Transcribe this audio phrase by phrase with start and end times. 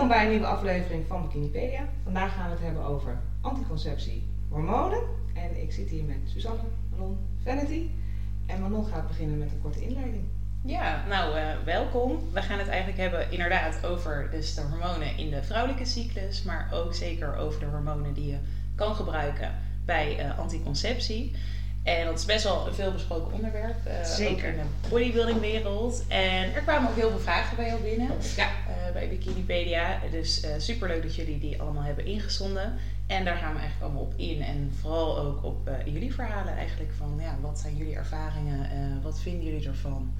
[0.00, 1.88] Welkom bij een nieuwe aflevering van Bikinipedia.
[2.04, 5.02] Vandaag gaan we het hebben over anticonceptie, hormonen.
[5.34, 7.90] En ik zit hier met Suzanne, Manon, Vanity.
[8.46, 10.24] En Manon gaat beginnen met een korte inleiding.
[10.64, 12.18] Ja, nou uh, welkom.
[12.32, 16.68] We gaan het eigenlijk hebben inderdaad over dus de hormonen in de vrouwelijke cyclus, maar
[16.72, 18.38] ook zeker over de hormonen die je
[18.74, 19.54] kan gebruiken
[19.84, 21.36] bij uh, anticonceptie.
[21.82, 23.86] En dat is best wel een veelbesproken onderwerp.
[23.86, 24.48] Uh, Zeker.
[24.48, 26.04] Ook in de bodybuildingwereld.
[26.08, 28.10] En er kwamen ook heel veel vragen bij jou binnen.
[28.36, 28.48] Ja.
[28.90, 30.00] Uh, bij Bikinipedia.
[30.10, 32.74] Dus uh, super leuk dat jullie die allemaal hebben ingezonden.
[33.06, 34.42] En daar gaan we eigenlijk allemaal op in.
[34.42, 36.92] En vooral ook op jullie verhalen eigenlijk.
[36.96, 39.02] Van ja, wat zijn jullie ervaringen?
[39.02, 40.12] wat vinden jullie ervan?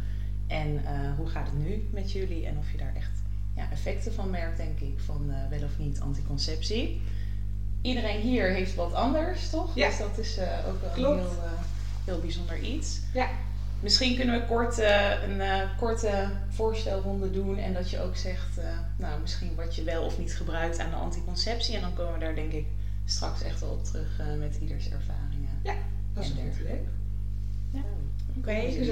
[0.46, 0.80] En
[1.16, 2.46] hoe gaat het nu met jullie?
[2.46, 3.22] En of je daar echt
[3.56, 4.98] ja, effecten van merkt, denk ik.
[4.98, 7.00] Van wel of niet anticonceptie
[7.82, 9.74] iedereen hier heeft wat anders, toch?
[9.74, 9.88] Ja.
[9.88, 11.30] Dus dat is ook wel een heel,
[12.04, 13.00] heel bijzonder iets.
[13.12, 13.28] Ja.
[13.80, 18.60] Misschien kunnen we kort uh, een korte voorstelronde doen en dat je ook zegt,
[18.96, 21.74] nou misschien wat je wel of niet gebruikt aan de anticonceptie.
[21.74, 22.66] En dan komen we daar denk ik
[23.04, 25.60] straks echt wel op terug met ieders ervaringen.
[25.62, 25.74] Ja,
[26.14, 26.86] dat is leuk.
[27.70, 27.80] Ja.
[28.36, 28.86] Oké, okay,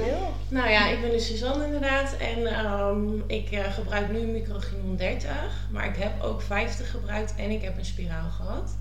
[0.48, 5.68] Nou ja, ik ben dus Suzanne inderdaad en um, ik uh, gebruik nu microginon 30,
[5.70, 8.76] maar ik heb ook 50 gebruikt en ik heb een spiraal gehad.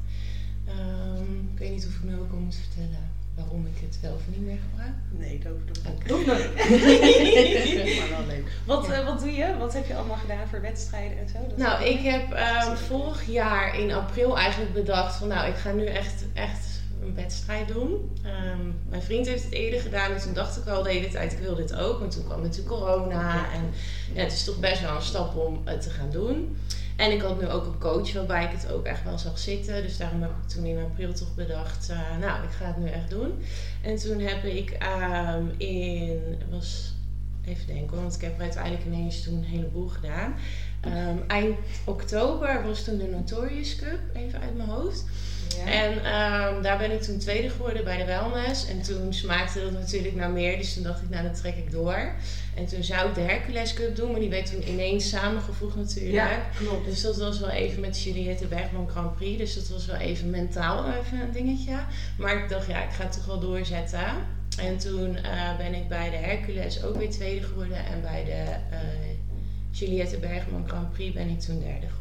[0.70, 4.14] Um, ik weet niet of ik nu ook al moet vertellen waarom ik het wel
[4.14, 4.94] of niet meer gebruik.
[5.10, 6.28] Nee, dat hoeft ook niet.
[8.00, 8.52] maar wel leuk.
[8.66, 9.58] Wat, uh, wat doe je?
[9.58, 11.38] Wat heb je allemaal gedaan voor wedstrijden en zo?
[11.48, 15.72] Dat nou, ik heb um, vorig jaar in april eigenlijk bedacht van nou, ik ga
[15.72, 16.68] nu echt, echt
[17.02, 18.18] een wedstrijd doen.
[18.26, 21.32] Um, mijn vriend heeft het eerder gedaan en toen dacht ik al de hele tijd
[21.32, 22.00] ik wil dit ook.
[22.00, 23.70] Want toen kwam natuurlijk corona en
[24.14, 26.58] ja, het is toch best wel een stap om het te gaan doen.
[26.98, 29.82] En ik had nu ook een coach waarbij ik het ook echt wel zag zitten.
[29.82, 32.90] Dus daarom heb ik toen in april toch bedacht, uh, nou ik ga het nu
[32.90, 33.34] echt doen.
[33.82, 34.78] En toen heb ik
[35.38, 36.96] um, in, was
[37.46, 40.36] even denken want ik heb uiteindelijk ineens toen een heleboel gedaan.
[40.86, 45.06] Um, eind oktober was toen de Notorious Cup, even uit mijn hoofd.
[45.66, 48.68] En um, daar ben ik toen tweede geworden bij de wellness.
[48.68, 50.58] En toen smaakte dat natuurlijk naar meer.
[50.58, 52.12] Dus toen dacht ik, nou dan trek ik door.
[52.56, 54.12] En toen zou ik de Hercules Cup doen.
[54.12, 56.14] Maar die werd toen ineens samengevoegd natuurlijk.
[56.14, 56.86] Ja, klopt.
[56.86, 59.38] Dus dat was wel even met Juliette Bergman Grand Prix.
[59.38, 61.76] Dus dat was wel even mentaal even een dingetje.
[62.18, 64.06] Maar ik dacht, ja, ik ga het toch wel doorzetten.
[64.60, 67.86] En toen uh, ben ik bij de Hercules ook weer tweede geworden.
[67.86, 68.78] En bij de uh,
[69.72, 71.97] Juliette Bergman Grand Prix ben ik toen derde geworden.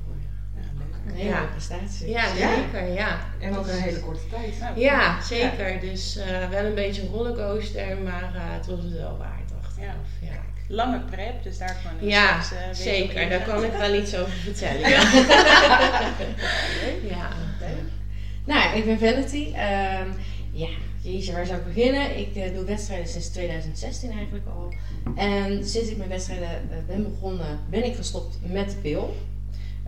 [1.07, 1.45] Een hele ja.
[1.45, 2.09] prestatie.
[2.09, 2.93] Ja, zeker.
[2.93, 3.19] Ja.
[3.41, 4.61] En ook een hele korte tijd.
[4.61, 5.81] Nou, ja, zeker.
[5.81, 9.77] Dus uh, wel een beetje een rollercoaster, maar uh, het was het wel waard, dacht
[9.77, 9.83] ik.
[9.83, 9.95] Ja.
[10.21, 10.45] ja.
[10.69, 13.29] Lange prep, dus daar kan ik Ja, straks, uh, zeker.
[13.29, 14.81] Daar kan ik wel iets over vertellen.
[14.81, 15.01] Ja.
[17.09, 17.29] ja.
[18.47, 19.47] Nou, ik ben Vanity.
[19.47, 20.15] Um,
[20.53, 20.69] ja,
[21.03, 22.19] jeetje, waar zou ik beginnen?
[22.19, 24.73] Ik uh, doe wedstrijden sinds 2016 eigenlijk al.
[25.17, 29.17] En sinds ik mijn wedstrijden uh, ben begonnen, ben ik gestopt met de pil.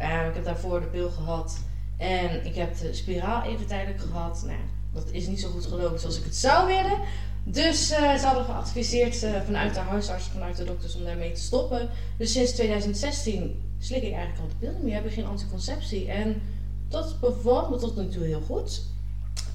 [0.00, 1.58] Uh, ik heb daarvoor de pil gehad
[1.96, 4.42] en ik heb de spiraal even tijdelijk gehad.
[4.46, 4.58] Nou,
[4.92, 6.98] dat is niet zo goed gelopen zoals ik het zou willen.
[7.44, 11.40] Dus uh, ze hadden geadviseerd uh, vanuit de huisarts, vanuit de dokters om daarmee te
[11.40, 11.88] stoppen.
[12.16, 16.10] Dus sinds 2016 slik ik eigenlijk al de pil meer, heb ik geen anticonceptie.
[16.10, 16.42] En
[16.88, 18.82] dat bevalt me tot nu toe heel goed.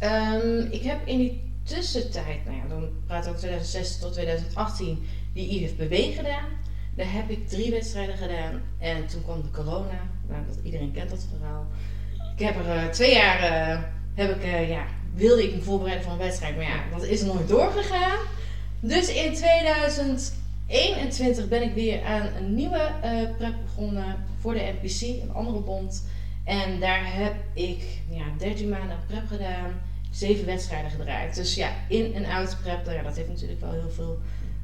[0.04, 5.06] Um, ik heb in die tussentijd, nou ja, dan praat ik over 2016 tot 2018,
[5.34, 6.50] die IFBB gedaan.
[6.96, 10.12] Daar heb ik drie wedstrijden gedaan en toen kwam de corona.
[10.28, 11.68] Nou, dat, iedereen kent dat verhaal.
[12.36, 13.78] Ik heb er uh, twee jaar, uh,
[14.14, 17.22] heb ik, uh, ja, wilde ik me voorbereiden voor een wedstrijd, maar ja, dat is
[17.22, 18.18] nooit doorgegaan.
[18.80, 22.92] Dus in 2021 ben ik weer aan een nieuwe
[23.38, 26.04] prep begonnen voor de NPC, een andere bond.
[26.44, 31.36] En daar heb ik ja, 13 maanden prep gedaan, zeven wedstrijden gedraaid.
[31.36, 34.20] Dus ja, in en uit prep, nou ja, dat heeft natuurlijk wel heel veel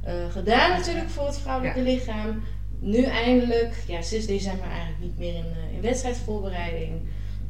[0.07, 2.43] uh, gedaan natuurlijk voor het vrouwelijke lichaam.
[2.79, 7.01] Nu eindelijk, ja, sinds december eigenlijk niet meer in, uh, in wedstrijdvoorbereiding.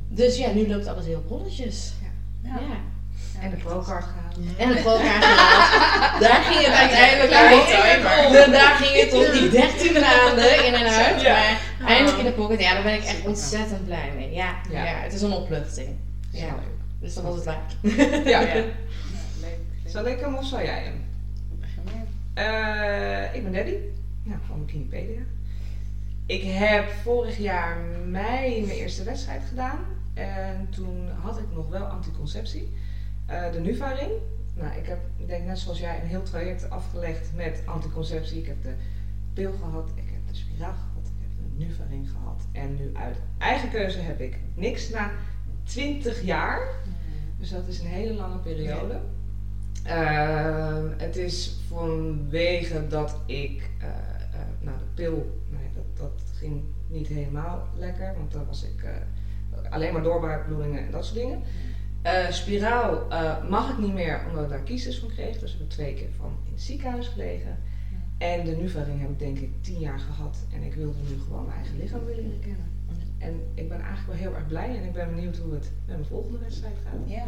[0.08, 1.94] Dus ja, nu loopt alles heel rolletjes.
[2.44, 2.50] Ja.
[2.50, 2.78] ja.
[3.42, 4.58] En de pro-card gehaald.
[4.58, 6.22] En de pro-card gehaald.
[6.24, 7.32] daar ging het uiteindelijk
[8.28, 8.52] om.
[8.52, 11.24] Daar ging het om die 13 maanden in en uit.
[11.24, 12.62] Maar eindelijk in de pocket.
[12.62, 14.34] Ja, daar ben ik echt ontzettend blij mee.
[14.34, 14.84] Ja, ja.
[14.84, 15.90] het is een opluchting.
[16.32, 16.56] Ja.
[17.02, 17.76] Dus dat was het waard.
[18.26, 18.64] Ja, ja.
[19.86, 21.08] Zal ik hem of zal jij hem?
[22.38, 23.92] Uh, ik ben Debbie,
[24.30, 25.22] ja, van Bikinipedia.
[26.26, 27.78] Ik heb vorig jaar
[28.08, 29.80] mei mijn eerste wedstrijd gedaan.
[30.14, 32.70] En toen had ik nog wel anticonceptie.
[33.30, 34.12] Uh, de Nuvaring.
[34.56, 38.40] Nou, ik heb, ik denk net zoals jij, een heel traject afgelegd met anticonceptie.
[38.40, 38.74] Ik heb de
[39.34, 42.42] pil gehad, ik heb de spiraal gehad, ik heb de Nuvaring gehad.
[42.52, 45.12] En nu uit eigen keuze heb ik niks na
[45.64, 46.60] 20 jaar.
[47.40, 49.00] Dus dat is een hele lange periode.
[49.88, 53.88] Uh, het is vanwege dat ik uh,
[54.62, 59.72] nou, de pil, nou, dat, dat ging niet helemaal lekker, want dan was ik eh,
[59.72, 61.42] alleen maar doorbraakbloedingen en dat soort dingen.
[62.02, 65.60] Eh, spiraal eh, mag ik niet meer omdat ik daar kiezers van kreeg, dus ik
[65.60, 67.58] heb twee keer van in het ziekenhuis gelegen.
[68.18, 71.46] En de Nuvaring heb ik denk ik tien jaar gehad en ik wilde nu gewoon
[71.46, 72.69] mijn eigen lichaam willen leren kennen.
[73.20, 75.96] En ik ben eigenlijk wel heel erg blij en ik ben benieuwd hoe het met
[75.98, 77.10] mijn volgende wedstrijd gaat.
[77.10, 77.24] Ja.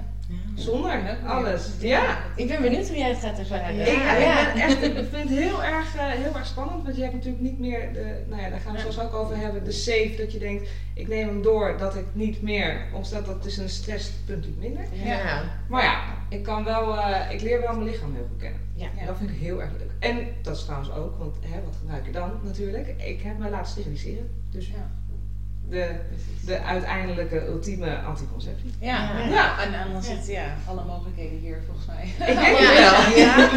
[0.56, 1.70] Zonder alles.
[1.80, 2.18] Ja.
[2.36, 3.80] Ik ben benieuwd hoe jij het gaat ervaren.
[3.80, 4.48] Ik, Ja.
[4.48, 7.14] ik, ben echt, ik vind het heel erg, eh, heel erg spannend, want je hebt
[7.14, 9.72] natuurlijk niet meer de, nou ja, daar gaan we het straks ook over hebben, de
[9.72, 13.58] safe, dat je denkt, ik neem hem door, dat ik niet meer, omdat dat is
[13.58, 14.84] een stresspunt niet minder.
[15.04, 15.44] Ja.
[15.70, 18.60] Maar ja, ik kan wel, eh, ik leer wel mijn lichaam heel goed kennen.
[18.76, 18.88] Ja.
[18.98, 19.92] En dat vind ik heel erg leuk.
[20.00, 22.94] En dat is trouwens ook, want hè, wat gebruik je dan natuurlijk?
[22.98, 24.30] Ik heb me laten steriliseren.
[24.50, 24.90] Dus Ja.
[25.72, 25.96] De,
[26.46, 28.74] de uiteindelijke ultieme anticonceptie.
[28.80, 29.18] Ja.
[29.18, 29.26] Ja.
[29.28, 29.64] ja.
[29.64, 32.04] En dan zitten ja, alle mogelijkheden hier volgens mij.
[32.30, 32.96] Ik denk Ja.
[32.96, 33.18] het wel.
[33.18, 33.50] Ja.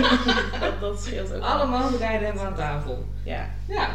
[0.60, 1.40] dat, dat scheelt ook.
[1.40, 1.48] wel.
[1.48, 3.04] Alle mogelijkheden hebben we aan tafel.
[3.24, 3.46] Ja.
[3.68, 3.88] Ja.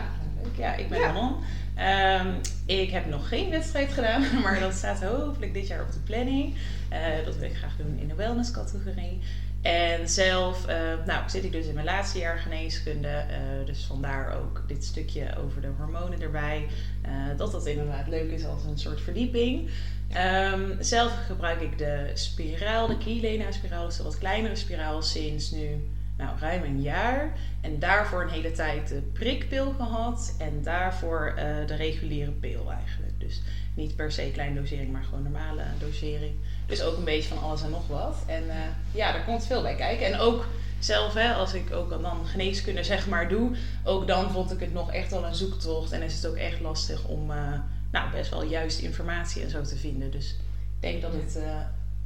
[0.58, 1.12] Ja, ik ben Ja.
[1.12, 1.36] Manon.
[1.76, 2.28] Ehm,
[2.66, 6.56] ik heb nog geen wedstrijd gedaan, maar dat staat hopelijk dit jaar op de planning.
[6.90, 9.20] Eh, dat wil ik graag doen in de wellness-categorie.
[9.62, 14.40] En zelf eh, nou, zit ik dus in mijn laatste jaar geneeskunde, eh, dus vandaar
[14.40, 16.68] ook dit stukje over de hormonen erbij.
[17.02, 19.70] Eh, dat dat inderdaad leuk is als een soort verdieping.
[20.10, 25.90] Ehm, zelf gebruik ik de spiraal, de Kielena-spiraal, dus de wat kleinere spiraal, sinds nu
[26.20, 27.32] nou, ruim een jaar.
[27.62, 30.36] En daarvoor een hele tijd de prikpil gehad.
[30.38, 33.20] En daarvoor eh, de reguliere pil eigenlijk.
[33.20, 33.42] Dus
[33.74, 36.36] niet per se kleine dosering, maar gewoon normale dosering.
[36.66, 38.24] Dus ook een beetje van alles en nog wat.
[38.26, 38.56] En eh,
[38.92, 40.06] ja, daar komt veel bij kijken.
[40.06, 40.48] En ook
[40.80, 44.74] zelf, hè, als ik ook dan geneeskunde zeg maar doe, ook dan vond ik het
[44.74, 45.92] nog echt wel een zoektocht.
[45.92, 47.60] En is het ook echt lastig om eh,
[47.92, 50.12] nou, best wel juiste informatie en zo te vinden.
[50.12, 51.40] Dus ik denk dat het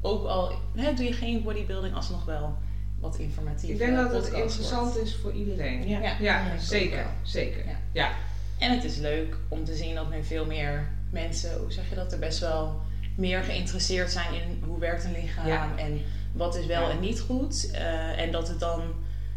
[0.02, 2.58] ook al, hè, doe je geen bodybuilding, alsnog wel
[3.04, 5.08] wat informatief Ik denk dat het interessant wordt.
[5.08, 5.88] is voor iedereen.
[5.88, 6.16] Ja.
[6.20, 7.06] Ja, zeker.
[7.22, 7.66] Zeker.
[7.66, 7.78] Ja.
[7.92, 8.10] Ja.
[8.58, 11.96] En het is leuk om te zien dat nu veel meer mensen, hoe zeg je
[11.96, 12.82] dat, er best wel
[13.16, 15.70] meer geïnteresseerd zijn in hoe werkt een lichaam Ja.
[15.78, 16.02] en
[16.32, 16.90] wat is wel Ja.
[16.90, 17.72] en niet goed.
[17.72, 18.82] Eh, en dat het dan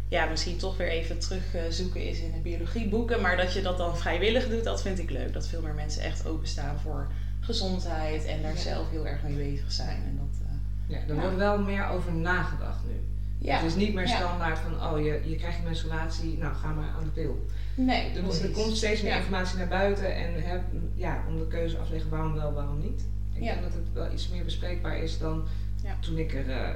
[0.09, 3.97] ja, misschien toch weer even terugzoeken is in de biologieboeken, maar dat je dat dan
[3.97, 5.33] vrijwillig doet, dat vind ik leuk.
[5.33, 7.07] Dat veel meer mensen echt openstaan voor
[7.39, 8.59] gezondheid en daar Ja.
[8.59, 9.97] zelf heel erg mee bezig zijn.
[10.07, 10.53] En dat, eh,
[10.87, 11.21] Ja, er Ja.
[11.21, 12.93] wordt wel meer over nagedacht nu.
[13.37, 13.55] Ja.
[13.57, 14.15] Het is niet meer Ja.
[14.15, 17.45] standaard van, oh je, je krijgt je menstruatie, nou ga maar aan de pil.
[17.75, 19.17] Nee, Er, er komt steeds meer Ja.
[19.17, 20.57] informatie naar buiten en hè,
[20.95, 23.01] ja, om de keuze afleggen waarom wel, waarom niet.
[23.33, 23.49] Ik Ja.
[23.51, 25.47] denk dat het wel iets meer bespreekbaar is dan
[25.83, 25.95] Ja.
[25.99, 26.69] toen ik er eh,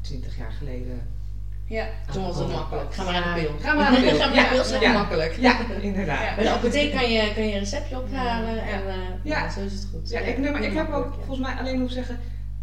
[0.00, 1.16] twintig jaar geleden...
[1.64, 2.94] Ja, Toen was het makkelijk.
[2.94, 3.54] Ga maar aan de pil.
[3.60, 4.16] Ga maar aan de pil.
[4.18, 4.92] Ga maar Ja, aan de pil, is ja.
[4.92, 5.36] makkelijk.
[5.40, 6.20] Ja, inderdaad.
[6.22, 6.34] Ja.
[6.34, 9.38] Bij de apotheek kan je, kan je een receptje ophalen en eh, Ja.
[9.44, 10.08] ja, zo is het goed.
[10.10, 12.18] Ja, ik, maar ik heb ook volgens mij alleen hoeven zeggen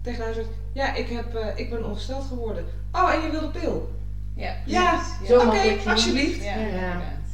[0.06, 2.66] tegen de huisarts, ja, ik, heb, eh, ik ben ongesteld geworden.
[2.92, 3.90] Oh, en je wil de pil?
[4.36, 4.56] ja.
[4.66, 5.02] Ja,
[5.48, 6.44] Oké, alsjeblieft.
[6.44, 6.56] Ja.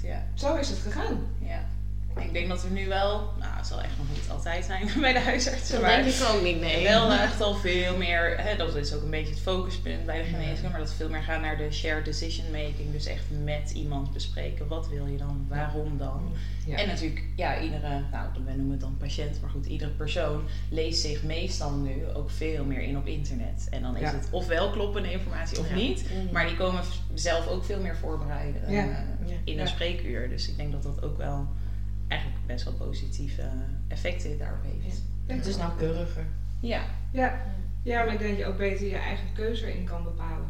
[0.03, 0.23] Ja.
[0.33, 1.19] Zo is het gegaan.
[2.23, 5.13] Ik denk dat we nu wel, nou het zal echt nog niet altijd zijn bij
[5.13, 6.83] de huisartsen, Dat maar denk ik ook niet, nee.
[6.83, 10.23] wel echt al veel meer, hè, dat is ook een beetje het focuspunt bij de
[10.29, 12.91] geneeskunde, maar dat we veel meer gaan naar de shared decision making.
[12.91, 16.31] Dus echt met iemand bespreken, wat wil je dan, waarom dan.
[16.65, 16.77] Ja.
[16.77, 21.01] En natuurlijk, ja, iedere, nou wij noemen het dan patiënt, maar goed, iedere persoon leest
[21.01, 23.67] zich meestal nu ook veel meer in op internet.
[23.69, 24.15] En dan is Ja.
[24.15, 25.75] het ofwel kloppende informatie of Ja.
[25.75, 26.31] niet, Mm.
[26.31, 26.81] maar die komen
[27.13, 28.85] zelf ook veel meer voorbereiden eh,
[29.43, 30.29] in een spreekuur.
[30.29, 31.47] Dus ik denk dat dat ook wel
[32.11, 33.43] eigenlijk best wel positieve
[33.87, 35.01] effecten daarop heeft.
[35.25, 36.25] Het is nauwkeuriger.
[36.59, 37.41] Ja, Ja.
[37.83, 40.49] ja, maar ik denk dat je ook beter je eigen keuze erin kan bepalen.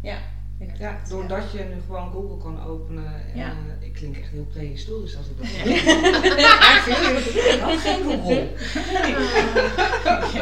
[0.00, 0.18] ja.
[0.58, 1.08] Ja, inderdaad.
[1.08, 3.04] doordat je nu gewoon Google kan openen.
[3.32, 3.46] En, Ja.
[3.80, 5.64] eh, ik klink echt heel prehistorisch als ik dat zeg.
[5.64, 8.48] Ik had geen Google.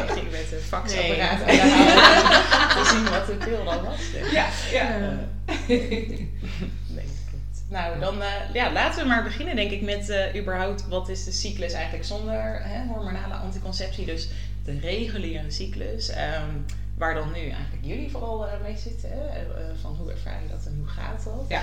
[0.03, 1.61] Ik ging met een faxapparaat Nee.
[1.61, 4.11] aan de hand te zien wat de pil dan was.
[4.31, 4.99] Ja, ja.
[4.99, 7.09] eh, nee.
[7.71, 11.23] Nou, dan eh, ja, laten we maar beginnen denk ik met eh, überhaupt wat is
[11.23, 14.05] de cyclus eigenlijk zonder hè, hormonale anticonceptie.
[14.05, 14.29] Dus
[14.63, 16.09] de reguliere cyclus.
[16.09, 16.49] ehm,
[16.97, 19.09] waar dan nu eigenlijk jullie vooral eh, mee zitten.
[19.09, 19.45] Hè?
[19.81, 21.45] Van hoe ervaar je dat en hoe gaat dat?
[21.47, 21.61] Ja.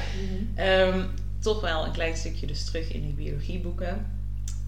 [0.55, 1.05] Ehm,
[1.39, 4.18] toch wel een klein stukje dus terug in die biologieboeken.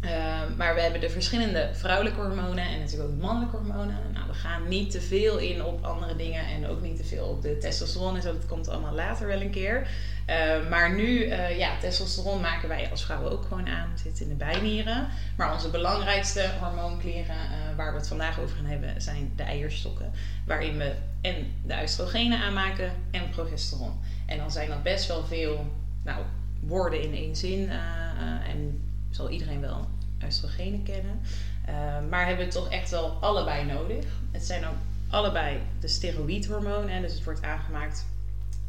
[0.00, 3.96] Ehm, maar we hebben de verschillende vrouwelijke hormonen en natuurlijk ook mannelijke hormonen.
[4.12, 7.24] Nou, we gaan niet te veel in op andere dingen en ook niet te veel
[7.24, 8.32] op de testosteron en zo.
[8.32, 9.88] Dat komt allemaal later wel een keer.
[10.26, 13.92] Ehm, maar nu, eh, ja, testosteron maken wij als vrouwen ook gewoon aan.
[14.02, 15.08] Zit in de bijnieren.
[15.36, 20.12] Maar onze belangrijkste hormoonklieren eh, waar we het vandaag over gaan hebben zijn de eierstokken.
[20.46, 21.34] Waarin we en
[21.66, 24.00] de oestrogenen aanmaken en progesteron.
[24.26, 25.66] En dan zijn dat best wel veel
[26.04, 26.22] nou,
[26.60, 27.70] woorden in één zin.
[27.70, 29.88] eh, en zal iedereen wel
[30.24, 31.20] oestrogenen kennen.
[31.66, 31.74] Eh,
[32.10, 34.04] maar hebben we toch echt wel allebei nodig.
[34.30, 34.76] Het zijn ook
[35.08, 37.02] allebei de steroïdhormonen.
[37.02, 38.06] Dus het wordt aangemaakt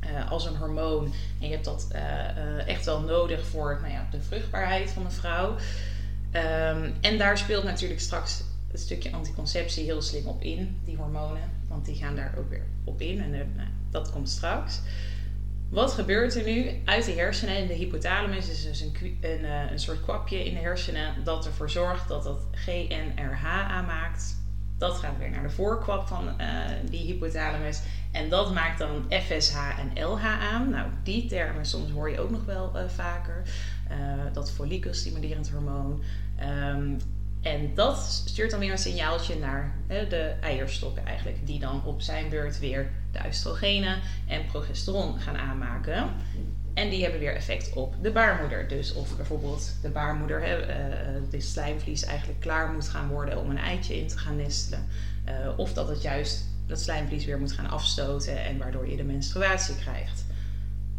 [0.03, 1.13] uh, als een hormoon.
[1.39, 5.11] En je hebt dat uh, echt wel nodig voor nou ja, de vruchtbaarheid van een
[5.11, 5.55] vrouw.
[6.33, 11.51] Um, en daar speelt natuurlijk straks het stukje anticonceptie heel slim op in, die hormonen.
[11.67, 14.79] Want die gaan daar ook weer op in en nou, dat komt straks.
[15.71, 17.55] Wat gebeurt er nu uit de hersenen?
[17.55, 21.69] En de hypothalamus is dus een, een, een soort kwapje in de hersenen dat ervoor
[21.69, 24.39] zorgt dat dat GNRH aanmaakt.
[24.77, 26.47] Dat gaat weer naar de voorkwap van uh,
[26.89, 27.81] die hypothalamus.
[28.11, 30.69] En dat maakt dan FSH en LH aan.
[30.69, 33.41] Nou, die termen soms hoor je ook nog wel uh, vaker.
[33.91, 33.97] Uh,
[34.33, 36.03] dat follikelstimulerend hormoon.
[36.39, 36.97] Um,
[37.41, 41.47] en dat stuurt dan weer een signaaltje naar hè, de eierstokken eigenlijk.
[41.47, 46.09] Die dan op zijn beurt weer de oestrogenen en progesteron gaan aanmaken.
[46.73, 48.67] En die hebben weer effect op de baarmoeder.
[48.67, 53.49] Dus of bijvoorbeeld de baarmoeder, hè, uh, de slijmvlies eigenlijk klaar moet gaan worden om
[53.49, 54.87] een eitje in te gaan nestelen.
[55.25, 59.03] Uh, of dat het juist dat slijmvlies weer moet gaan afstoten en waardoor je de
[59.03, 60.23] menstruatie krijgt.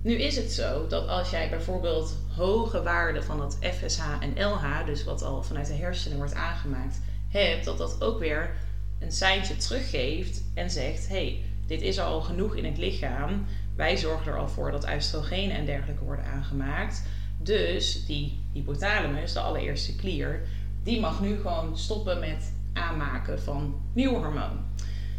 [0.02, 4.86] Nu is het zo dat als jij bijvoorbeeld hoge waarden van dat FSH en LH,
[4.86, 8.54] dus wat al vanuit de hersenen wordt aangemaakt, hebt, dat dat ook weer
[8.98, 13.46] een seintje teruggeeft en zegt: hey, dit is al genoeg in het lichaam.
[13.76, 17.02] Wij zorgen er al voor dat oestrogenen en dergelijke worden aangemaakt.
[17.38, 20.40] Dus die hypothalamus, de allereerste klier,
[20.82, 24.64] die mag nu gewoon stoppen met aanmaken van nieuw hormoon.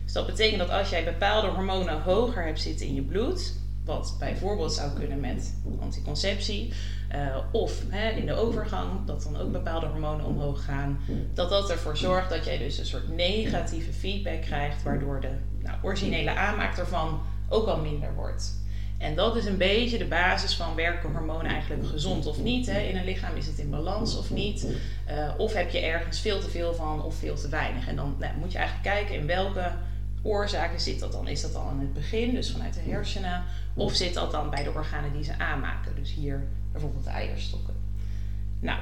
[0.04, 4.16] Dus dat betekent dat als jij bepaalde hormonen hoger hebt zitten in je bloed, wat
[4.20, 6.74] bijvoorbeeld zou kunnen met anticonceptie.
[7.16, 11.00] Uh, of hè, in de overgang, dat dan ook bepaalde hormonen omhoog gaan.
[11.34, 15.78] Dat dat ervoor zorgt dat jij dus een soort negatieve feedback krijgt, waardoor de nou,
[15.82, 18.62] originele aanmaak ervan ook al minder wordt.
[18.98, 22.66] En dat is een beetje de basis van werken hormonen eigenlijk gezond of niet.
[22.66, 22.80] Hè?
[22.80, 24.68] In een lichaam is het in balans of niet.
[25.10, 27.88] Uh, of heb je ergens veel te veel van of veel te weinig.
[27.88, 29.72] En dan nou, moet je eigenlijk kijken in welke
[30.24, 31.28] oorzaken zit dat dan?
[31.28, 33.44] Is dat al in het begin, dus vanuit de hersenen?
[33.74, 35.96] Of zit dat dan bij de organen die ze aanmaken?
[35.96, 37.76] Dus hier bijvoorbeeld de eierstokken.
[38.60, 38.80] Nou,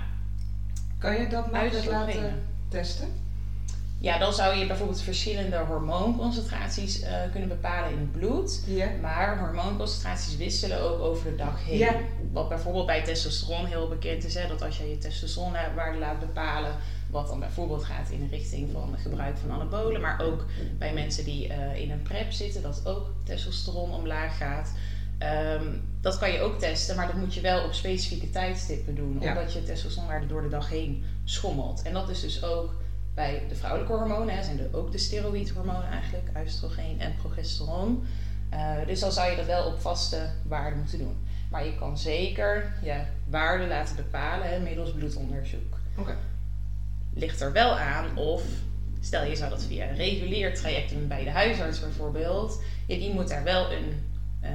[0.97, 3.07] kan je dat nou eens laten testen?
[4.01, 8.63] Ja, dan zou je bijvoorbeeld verschillende hormoonconcentraties uh, kunnen bepalen in het bloed.
[9.01, 11.87] Maar hormoonconcentraties wisselen ook over de dag heen.
[12.31, 16.75] Wat bijvoorbeeld bij testosteron heel bekend is, hè, dat als je je testosteronwaarde laat bepalen,
[17.11, 20.45] wat dan bijvoorbeeld gaat in de richting van het gebruik van anabolen, maar ook
[20.77, 24.71] bij mensen die uh, in een PrEP zitten, dat ook testosteron omlaag gaat.
[25.59, 29.17] Um, dat kan je ook testen, maar dat moet je wel op specifieke tijdstippen doen,
[29.21, 29.29] Ja.
[29.29, 31.81] omdat je testosteronwaarde door de dag heen schommelt.
[31.81, 32.73] En dat is dus ook
[33.13, 38.03] bij de vrouwelijke hormonen, hè, zijn er ook de steroïdhormonen eigenlijk, oestrogeen en progesteron.
[38.53, 41.17] Uh, dus dan zou je dat wel op vaste waarden moeten doen.
[41.49, 45.77] Maar je kan zeker je waarde laten bepalen hè, middels bloedonderzoek.
[45.97, 46.15] Oké.
[47.13, 48.43] Ligt er wel aan of,
[48.99, 53.13] stel je zou dat via een regulier traject doen bij de huisarts bijvoorbeeld, ja, die
[53.13, 54.09] moet daar wel een,
[54.43, 54.49] uh,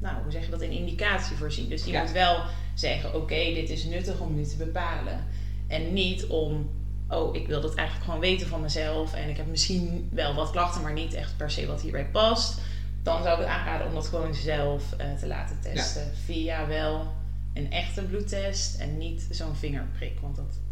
[0.00, 1.68] nou hoe zeg je dat, een indicatie voor zien.
[1.68, 2.00] Dus die Ja.
[2.02, 2.42] moet wel
[2.74, 5.24] zeggen, oké, dit is nuttig om nu te bepalen.
[5.68, 6.70] En niet om
[7.08, 10.50] oh, ik wil dat eigenlijk gewoon weten van mezelf en ik heb misschien wel wat
[10.50, 12.60] klachten, maar niet echt per se wat hierbij past,
[13.02, 16.10] dan zou ik het aanraden om dat gewoon zelf eh, te laten testen.
[16.24, 17.06] Via wel
[17.54, 20.65] een echte bloedtest en niet zo'n vingerprik, want dat, eh,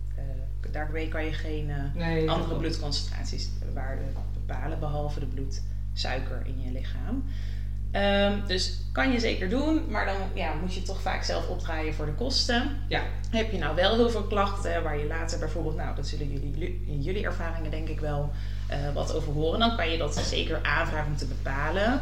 [0.74, 2.60] daarmee kan je geen eh, Nee, andere klopt.
[2.60, 7.24] bloedconcentraties waarden bepalen, behalve de bloedsuiker in je lichaam.
[7.90, 11.94] Ehm, dus kan je zeker doen, maar dan ja, moet je toch vaak zelf opdraaien
[11.94, 12.70] voor de kosten.
[12.88, 13.02] Ja.
[13.30, 16.82] Heb je nou wel heel veel klachten waar je later bijvoorbeeld, nou dat zullen jullie
[16.86, 18.30] in jullie ervaringen denk ik wel
[18.68, 22.00] eh, wat over horen, dan kan je dat zeker aanvragen om te bepalen.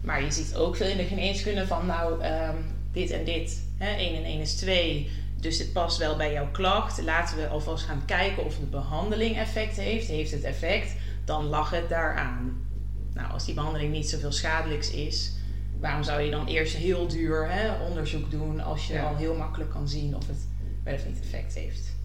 [0.00, 2.56] Maar je ziet ook veel in de geneeskunde van nou ehm,
[2.92, 6.50] dit en dit, hè, 1 en 1 is 2, dus dit past wel bij jouw
[6.50, 7.02] klacht.
[7.02, 10.06] Laten we alvast gaan kijken of de behandeling effect heeft.
[10.06, 10.94] Heeft het effect,
[11.24, 12.68] dan lag het daaraan.
[13.14, 15.32] Nou, als die behandeling niet zoveel schadelijks is,
[15.80, 19.08] waarom zou je dan eerst heel duur hè, onderzoek doen als je Ja.
[19.08, 20.46] al heel makkelijk kan zien of het
[20.84, 21.98] wel of niet effect heeft?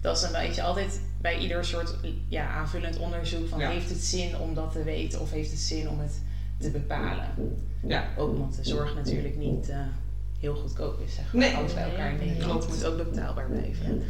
[0.00, 1.94] Dat is een beetje altijd bij ieder soort
[2.28, 3.70] ja, aanvullend onderzoek van Ja.
[3.70, 6.20] heeft het zin om dat te weten of heeft het zin om het
[6.58, 7.26] te bepalen?
[7.86, 8.08] Ja.
[8.16, 9.78] Ook omdat de zorg natuurlijk niet eh,
[10.40, 11.42] heel goedkoop is, zeg maar.
[11.42, 11.54] Nee.
[11.56, 12.76] Alles bij elkaar in Nee, Nederland klopt.
[12.76, 14.02] moet ook betaalbaar blijven.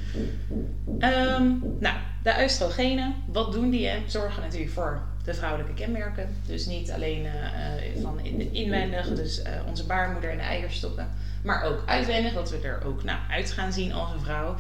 [0.98, 3.86] Ehm, nou, de oestrogenen, wat doen die?
[3.88, 3.98] Hè?
[4.06, 6.36] Zorgen natuurlijk voor de vrouwelijke kenmerken.
[6.46, 11.08] Dus niet alleen eh, van in, inwendig, dus eh, onze baarmoeder en de eierstokken.
[11.42, 14.54] Maar ook uitwendig, dat we er ook nou, uit gaan zien als een vrouw.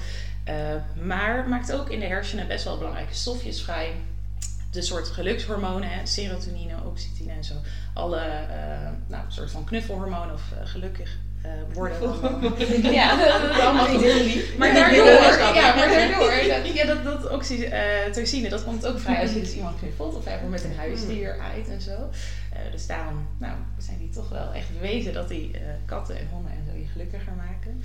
[0.44, 0.54] Eh,
[1.02, 3.92] maar maakt ook in de hersenen best wel belangrijke stofjes vrij.
[4.70, 7.54] De soort gelukshormonen, hè, serotonine, oxytocine en zo.
[7.94, 11.18] Alle eh, nou, soort van knuffelhormonen of gelukkig
[11.50, 12.92] uh, worden.
[12.92, 14.56] ja, dat is allemaal niet heel lief.
[14.56, 15.06] Maar daardoor,
[15.54, 19.54] ja, maar daardoor, dat, ja, dat, dat oxytocine, dat komt ook vrij als je dus
[19.54, 21.90] iemand knuffelt of even met een huisdier uit en zo.
[21.90, 26.28] Uh, dus daarom nou, zijn die toch wel echt bewezen dat die uh, katten en
[26.32, 27.82] honden en zo je gelukkiger maken.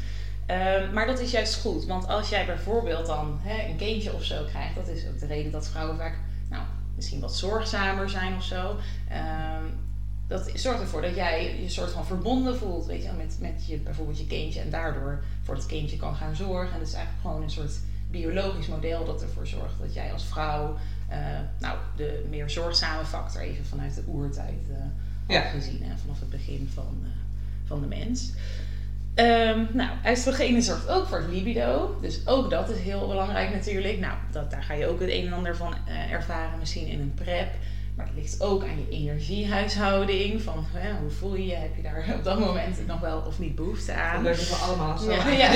[0.50, 4.24] Uh, maar dat is juist goed, want als jij bijvoorbeeld dan hè, een kindje of
[4.24, 6.18] zo krijgt, dat is ook de reden dat vrouwen vaak
[6.50, 6.64] nou,
[6.96, 8.76] misschien wat zorgzamer zijn of zo.
[10.28, 13.78] Dat zorgt ervoor dat jij je soort van verbonden voelt weet je, met, met je,
[13.78, 16.74] bijvoorbeeld je kindje en daardoor voor het kindje kan gaan zorgen.
[16.74, 17.80] En dat is eigenlijk gewoon een soort
[18.12, 20.78] biologisch model dat ervoor zorgt dat jij als vrouw
[21.12, 21.18] uh,
[21.60, 24.76] nou, de meer zorgzame factor even vanuit de oertijd uh,
[25.28, 25.42] ja.
[25.42, 27.10] gezien, hè, vanaf het begin van, uh,
[27.66, 28.32] van de mens.
[29.16, 31.98] Um, nou, oestrogenen zorgt ook voor het libido.
[32.02, 34.00] Dus ook dat is heel belangrijk natuurlijk.
[34.00, 35.74] Nou, dat, daar ga je ook het een en ander van
[36.12, 37.54] ervaren, misschien in een prep.
[37.96, 40.42] Maar het ligt ook aan je energiehuishouding.
[40.42, 41.56] Van hè, hoe voel je je?
[41.56, 44.24] Heb je daar op dat moment nog wel of niet behoefte aan?
[44.24, 45.12] Dat hebben we allemaal zo.
[45.12, 45.52] Ja, ja.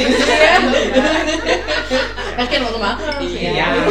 [2.38, 3.28] Dat kennen we allemaal.
[3.28, 3.88] Ja.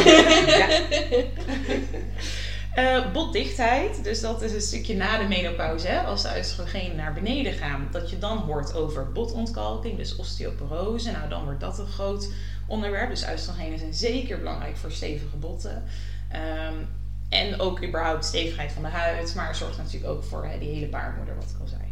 [2.76, 7.12] Uh, botdichtheid, dus dat is een stukje na de menopauze, hè, als de oestrogenen naar
[7.12, 11.10] beneden gaan, dat je dan hoort over botontkalking, dus osteoporose.
[11.10, 12.30] Nou, dan wordt dat een groot
[12.66, 13.10] onderwerp.
[13.10, 15.84] Dus oestrogenen zijn zeker belangrijk voor stevige botten.
[16.32, 16.88] Um,
[17.28, 21.34] en ook überhaupt stevigheid van de huid, maar zorgt natuurlijk ook voor die hele baarmoeder,
[21.34, 21.82] wat ik al zei.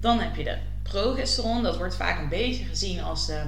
[0.00, 3.42] Dan heb je de progesteron, dat wordt vaak een beetje gezien als de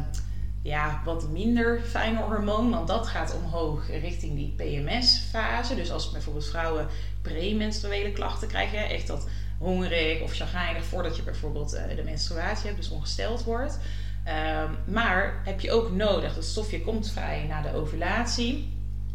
[0.62, 5.74] ja, wat minder fijne hormoon, want dat gaat omhoog richting die PMS-fase.
[5.74, 6.86] Dus als bijvoorbeeld vrouwen
[7.22, 12.76] premenstruele klachten krijgen, echt dat hongerig of chagrijnig voordat je bijvoorbeeld uh, de menstruatie hebt,
[12.76, 13.78] dus ongesteld wordt.
[14.26, 18.72] Um, maar heb je ook nodig, dat stofje komt vrij na de ovulatie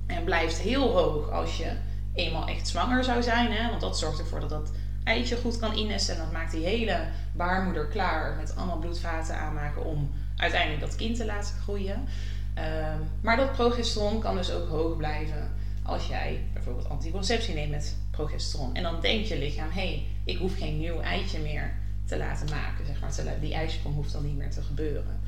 [0.07, 1.71] en blijft heel hoog als je
[2.13, 3.51] eenmaal echt zwanger zou zijn.
[3.51, 3.69] Hè?
[3.69, 4.71] Want dat zorgt ervoor dat dat
[5.03, 6.15] eitje goed kan innesten.
[6.15, 11.15] En dat maakt die hele baarmoeder klaar met allemaal bloedvaten aanmaken om uiteindelijk dat kind
[11.15, 12.07] te laten groeien.
[12.57, 15.51] Um, maar dat progesteron kan dus ook hoog blijven
[15.83, 18.75] als jij bijvoorbeeld anticonceptie neemt met progesteron.
[18.75, 21.73] En dan denkt je lichaam, hé, hey, ik hoef geen nieuw eitje meer
[22.05, 22.85] te laten maken.
[22.85, 23.39] Zeg maar.
[23.39, 25.19] Die ijsprong hoeft dan niet meer te gebeuren.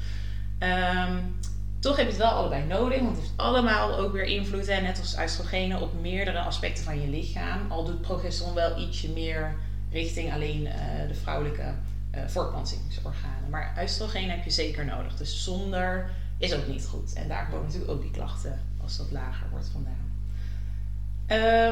[0.60, 1.40] Um,
[1.86, 5.00] toch heb je het wel allebei nodig, want het heeft allemaal ook weer invloed, net
[5.00, 7.72] als oestrogenen, op meerdere aspecten van je lichaam.
[7.72, 9.56] Al doet progesteron wel ietsje meer
[9.92, 10.72] richting alleen uh,
[11.08, 11.74] de vrouwelijke
[12.16, 13.50] uh, voortplantingsorganen.
[13.50, 15.16] Maar oestrogeen heb je zeker nodig.
[15.16, 17.14] Dus zonder is ook niet goed.
[17.14, 20.14] En daar komen natuurlijk ook die klachten als dat lager wordt vandaan.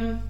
[0.03, 0.21] Um,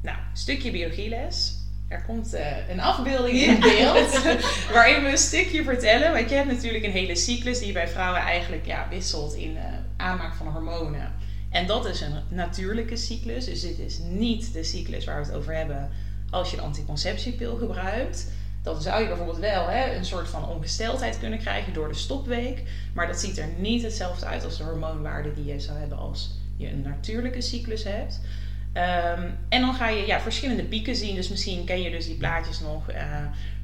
[0.00, 1.56] nou, stukje biologieles
[1.88, 4.22] er komt uh, een afbeelding in beeld
[4.72, 6.12] waarin we een stukje vertellen.
[6.12, 9.62] Want je hebt natuurlijk een hele cyclus die bij vrouwen eigenlijk ja, wisselt in uh,
[9.96, 11.12] aanmaak van hormonen.
[11.50, 13.44] En dat is een natuurlijke cyclus.
[13.44, 15.90] Dus dit is niet de cyclus waar we het over hebben
[16.30, 18.30] als je een anticonceptiepil gebruikt.
[18.62, 22.62] Dan zou je bijvoorbeeld wel hè, een soort van ongesteldheid kunnen krijgen door de stopweek.
[22.94, 26.30] Maar dat ziet er niet hetzelfde uit als de hormoonwaarde die je zou hebben als
[26.56, 28.20] je een natuurlijke cyclus hebt.
[28.74, 31.14] Um, en dan ga je ja, verschillende pieken zien.
[31.14, 32.96] Dus misschien ken je dus die plaatjes nog uh,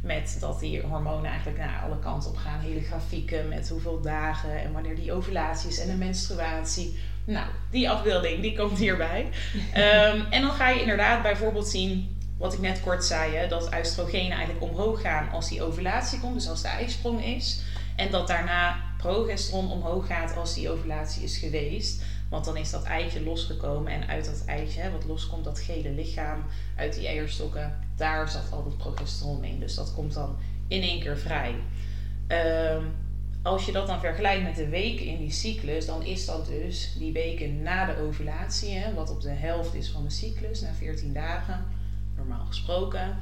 [0.02, 2.60] met dat die hormonen eigenlijk naar alle kanten op gaan.
[2.60, 6.98] Hele grafieken met hoeveel dagen en wanneer die ovulatie is en de menstruatie.
[7.24, 9.28] Nou, die afbeelding die komt hierbij.
[9.74, 13.70] Um, en dan ga je inderdaad bijvoorbeeld zien, wat ik net kort zei, hè, dat
[13.78, 17.62] oestrogenen eigenlijk omhoog gaan als die ovulatie komt, dus als de ijsprong is.
[17.96, 22.02] En dat daarna progesteron omhoog gaat als die ovulatie is geweest.
[22.34, 26.44] Want dan is dat eitje losgekomen en uit dat eitje, wat loskomt, dat gele lichaam
[26.76, 29.60] uit die eierstokken, daar zat al dat progesteron in.
[29.60, 30.36] Dus dat komt dan
[30.68, 31.54] in één keer vrij.
[32.28, 32.92] Um,
[33.42, 36.94] als je dat dan vergelijkt met de weken in die cyclus, dan is dat dus
[36.98, 40.72] die weken na de ovulatie, hè, wat op de helft is van de cyclus, na
[40.72, 41.64] 14 dagen,
[42.16, 43.16] normaal gesproken.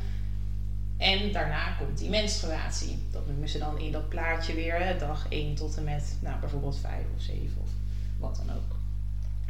[0.97, 2.99] En daarna komt die menstruatie.
[3.11, 6.41] Dat noemen ze dan in dat plaatje weer, hè, dag 1 tot en met nou,
[6.41, 7.71] bijvoorbeeld 5 of 7 of
[8.19, 8.82] wat dan ook.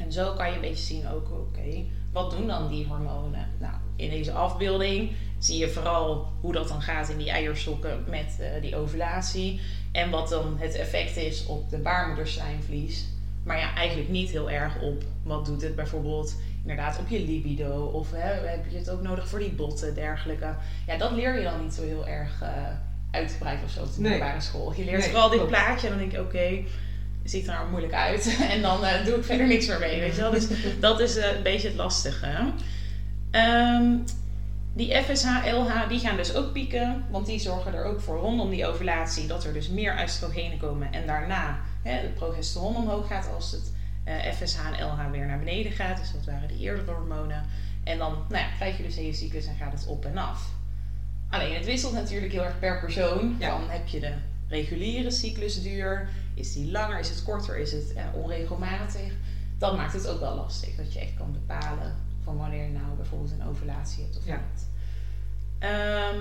[0.04, 3.48] En zo kan je een beetje zien ook, oké, wat doen dan die hormonen?
[3.58, 8.36] Nou, in deze afbeelding zie je vooral hoe dat dan gaat in die eierstokken met
[8.40, 9.60] uh, die ovulatie.
[9.92, 13.06] En wat dan het effect is op de baarmoederslijmvlies.
[13.44, 17.84] Maar ja, eigenlijk niet heel erg op wat doet het bijvoorbeeld inderdaad op je libido.
[17.84, 20.54] Of hè, heb je het ook nodig voor die botten, dergelijke.
[20.86, 22.48] Ja, dat leer je dan niet zo heel erg uh,
[23.10, 24.40] uitgebreid of zo op de middelbare nee.
[24.40, 24.72] school.
[24.76, 26.66] Je leert nee, vooral dit plaatje en dan denk je, oké, okay,
[27.24, 28.36] ziet er nou moeilijk uit.
[28.52, 30.00] en dan uh, doe ik verder niks meer mee.
[30.00, 30.30] Weet je wel?
[30.30, 30.46] Dus
[30.80, 32.52] dat is uh, een beetje het lastige.
[33.30, 34.04] Um,
[34.74, 37.04] die FSH, LH, die gaan dus ook pieken.
[37.10, 40.92] Want die zorgen er ook voor rondom die ovulatie dat er dus meer oestrogenen komen.
[40.92, 43.72] En daarna hè, het progesteron omhoog gaat als het
[44.08, 45.98] uh, FSH en LH weer naar beneden gaat.
[45.98, 47.44] Dus dat waren de eerdere hormonen.
[47.84, 50.50] En dan nou ja, krijg je dus hele cyclus en gaat het op en af.
[51.30, 53.36] Alleen het wisselt natuurlijk heel erg per persoon.
[53.38, 53.48] Ja.
[53.48, 54.12] Dan heb je de
[54.52, 56.08] reguliere cyclusduur?
[56.34, 56.98] Is die langer?
[56.98, 57.56] Is het korter?
[57.58, 59.12] Is het eh, onregelmatig?
[59.58, 60.76] Dat maakt het ook wel lastig.
[60.76, 64.34] Dat je echt kan bepalen van wanneer je nou bijvoorbeeld een ovulatie hebt of Ja.
[64.52, 64.66] niet.
[65.58, 66.20] Ehm,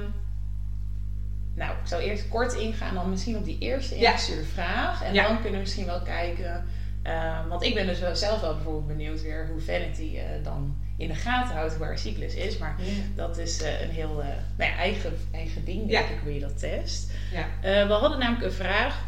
[1.53, 4.09] nou, ik zou eerst kort ingaan dan misschien op die eerste Ja.
[4.11, 5.03] ingestuurde vraag.
[5.03, 5.23] En Ja.
[5.27, 6.63] dan kunnen we misschien wel kijken...
[7.03, 10.75] ehm, want ik ben dus wel zelf wel bijvoorbeeld benieuwd weer hoe Vanity eh, dan
[10.97, 12.57] in de gaten houdt haar cyclus is.
[12.57, 12.75] Maar
[13.15, 16.13] dat is eh, een heel eh, nou ja, eigen, eigen ding, denk Ja.
[16.13, 17.11] ik, hoe je dat test.
[17.31, 17.45] Ja.
[17.87, 18.99] We hadden namelijk een vraag.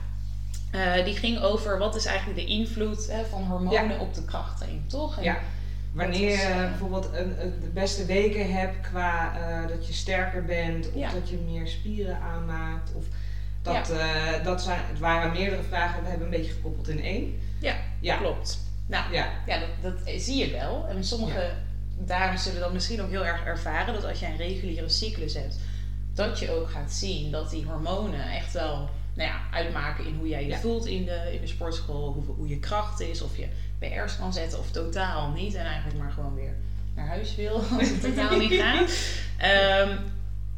[1.06, 5.18] die ging over wat is eigenlijk de invloed van hormonen op de krachttraining, toch?
[5.18, 5.38] En Ja.
[5.92, 9.32] Wanneer is, je bijvoorbeeld een, een- de beste weken hebt qua
[9.68, 12.94] dat je sterker bent, of dat je meer spieren aanmaakt.
[12.96, 13.06] Of
[13.62, 13.94] dat,
[14.44, 17.40] dat zijn, het waren meerdere vragen, we hebben een beetje gekoppeld in één.
[17.64, 18.18] Ja, Ja.
[18.18, 18.60] Klopt.
[18.88, 19.32] Nou, Ja.
[19.46, 20.86] ja, dat, dat zie je wel.
[20.90, 21.52] En sommige
[21.98, 25.58] dames zullen dan misschien ook heel erg ervaren dat als jij een reguliere cyclus hebt,
[26.14, 30.28] dat je ook gaat zien dat die hormonen echt wel nou ja, uitmaken in hoe
[30.28, 30.58] jij je Ja.
[30.60, 33.48] voelt in de, in de sportschool, hoe, hoe je kracht is, of je
[33.80, 35.54] PR's kan zetten of totaal niet.
[35.54, 36.56] En eigenlijk maar gewoon weer
[36.96, 38.92] naar huis wil als het totaal niet gaat.
[39.38, 39.98] Ehm,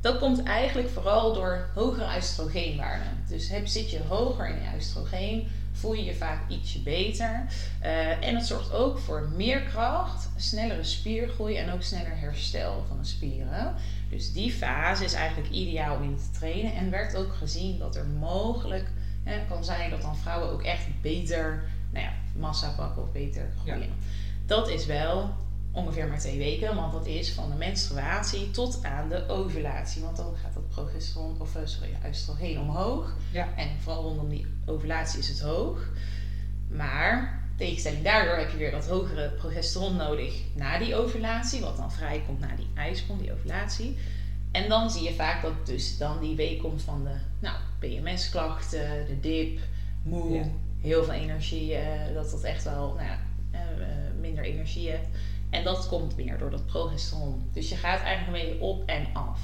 [0.01, 3.07] dat komt eigenlijk vooral door hogere oestrogeenwaarden.
[3.27, 7.45] Dus heb, zit je hoger in je oestrogeen, voel je je vaak ietsje beter.
[7.79, 12.97] Eh, en het zorgt ook voor meer kracht, snellere spiergroei en ook sneller herstel van
[12.97, 13.75] de spieren.
[14.09, 16.75] Dus die fase is eigenlijk ideaal om in te trainen.
[16.75, 18.89] En werd ook gezien dat er mogelijk
[19.23, 23.51] hè, kan zijn dat dan vrouwen ook echt beter nou ja, massa pakken of beter
[23.63, 23.93] groeien.
[24.45, 25.33] Dat is wel
[25.75, 30.01] ongeveer maar twee weken, want dat is van de menstruatie tot aan de ovulatie.
[30.01, 33.15] Want dan gaat dat progesteron, of eh, sorry, oestrogeen omhoog.
[33.31, 33.47] Ja.
[33.55, 35.89] En vooral rondom die ovulatie is het hoog.
[36.67, 41.91] Maar tegenstelling daardoor heb je weer dat hogere progesteron nodig na die ovulatie, wat dan
[41.91, 43.97] vrijkomt na die ijsprong, die ovulatie.
[44.51, 49.05] En dan zie je vaak dat dus dan die week komt van de nou, PMS-klachten,
[49.07, 49.59] de dip,
[50.03, 50.43] moe, Ja.
[50.81, 53.19] heel veel energie, eh, dat dat echt wel nou ja,
[53.51, 53.59] eh,
[54.19, 55.07] minder energie hebt.
[55.49, 57.49] En dat komt meer door dat progesteron.
[57.53, 59.39] Dus je gaat eigenlijk een beetje op en af.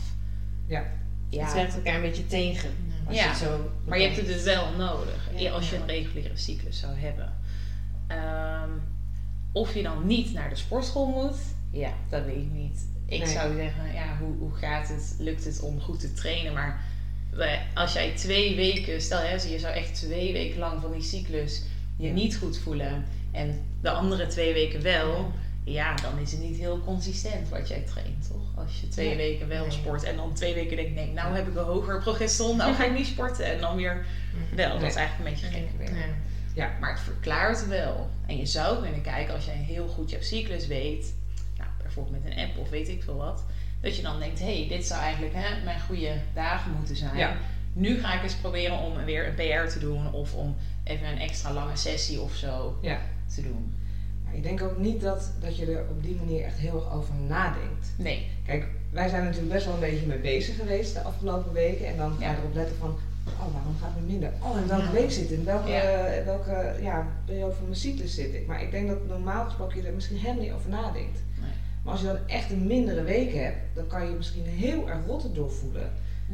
[0.68, 0.84] Ja.
[1.30, 2.70] Ja, Het werkt elkaar een beetje tegen.
[3.08, 5.52] Als Ja, je het zo maar je hebt het dus wel nodig Ja.
[5.52, 7.34] als je een reguliere cyclus zou hebben.
[8.08, 8.70] Ehm,
[9.52, 11.38] of je dan niet naar de sportschool moet,
[11.72, 12.86] ja, dat weet ik niet.
[13.06, 13.28] Ik Nee.
[13.28, 15.16] zou zeggen, ja, hoe, hoe gaat het?
[15.20, 16.54] Lukt het om goed te trainen?
[16.54, 16.82] Maar
[17.74, 21.64] als jij twee weken, stel hè, je zou echt twee weken lang van die cyclus
[21.98, 22.14] je Ja.
[22.14, 25.32] niet goed voelen en de andere twee weken wel,
[25.64, 28.64] ja, dan is het niet heel consistent wat jij traint, toch?
[28.64, 29.72] Als je twee weken wel Nee.
[29.72, 32.84] sport en dan twee weken denkt, nee, nou heb ik een hoger progesteron, nou ga
[32.86, 33.46] ik niet sporten.
[33.46, 34.06] En dan weer
[34.56, 35.98] wel, dat is eigenlijk een beetje gek weer.
[35.98, 36.06] Ja.
[36.54, 36.72] Ja.
[36.80, 38.10] Maar het verklaart wel.
[38.28, 41.14] En je zou kunnen kijken als jij heel goed jouw cyclus weet,
[41.58, 43.44] nou, bijvoorbeeld met een app of weet ik veel wat,
[43.82, 47.18] dat je dan denkt, hé, hey, dit zou eigenlijk hè, mijn goede dagen moeten zijn.
[47.18, 47.38] Ja.
[47.74, 51.20] Nu ga ik eens proberen om weer een PR te doen of om even een
[51.20, 53.00] extra lange sessie of zo Ja.
[53.36, 53.76] te doen.
[54.32, 56.94] Maar ik denk ook niet dat, dat je er op die manier echt heel erg
[56.94, 57.88] over nadenkt.
[57.98, 61.88] Nee, Kijk, wij zijn natuurlijk best wel een beetje mee bezig geweest de afgelopen weken.
[61.88, 62.38] En dan ga je Ja.
[62.38, 62.90] erop letten van,
[63.28, 64.32] oh waarom gaat het minder?
[64.44, 64.92] Oh, in welke Ja.
[64.92, 65.40] week zit het?
[65.40, 66.06] In welke, Ja.
[66.08, 68.48] in welke ja, periode van mijn cyclus zit ik?
[68.48, 71.20] Maar ik denk dat normaal gesproken je er misschien helemaal niet over nadenkt.
[71.42, 71.50] Nee.
[71.84, 74.90] Maar als je dan echt een mindere week hebt, dan kan je je misschien heel
[74.90, 75.92] erg rotter doorvoelen.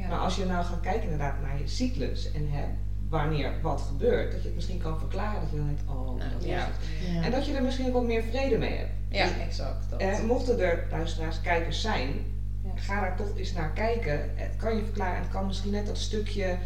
[0.09, 2.63] Maar als je nou gaat kijken inderdaad naar je cyclus en hè,
[3.09, 5.41] wanneer wat gebeurt, dat je het misschien kan verklaren.
[5.41, 6.67] Dat je dan denkt, oh, Nou, dat is het.
[7.15, 7.21] Ja.
[7.23, 8.89] En dat je er misschien ook wat meer vrede mee hebt.
[9.09, 9.89] ja, Dus, exact.
[9.89, 9.99] Dat.
[9.99, 12.09] eh, mochten er luisteraars, kijkers zijn,
[12.63, 12.69] Ja.
[12.75, 14.29] ga daar toch eens naar kijken.
[14.35, 16.57] Het kan je verklaren en het kan misschien net dat stukje.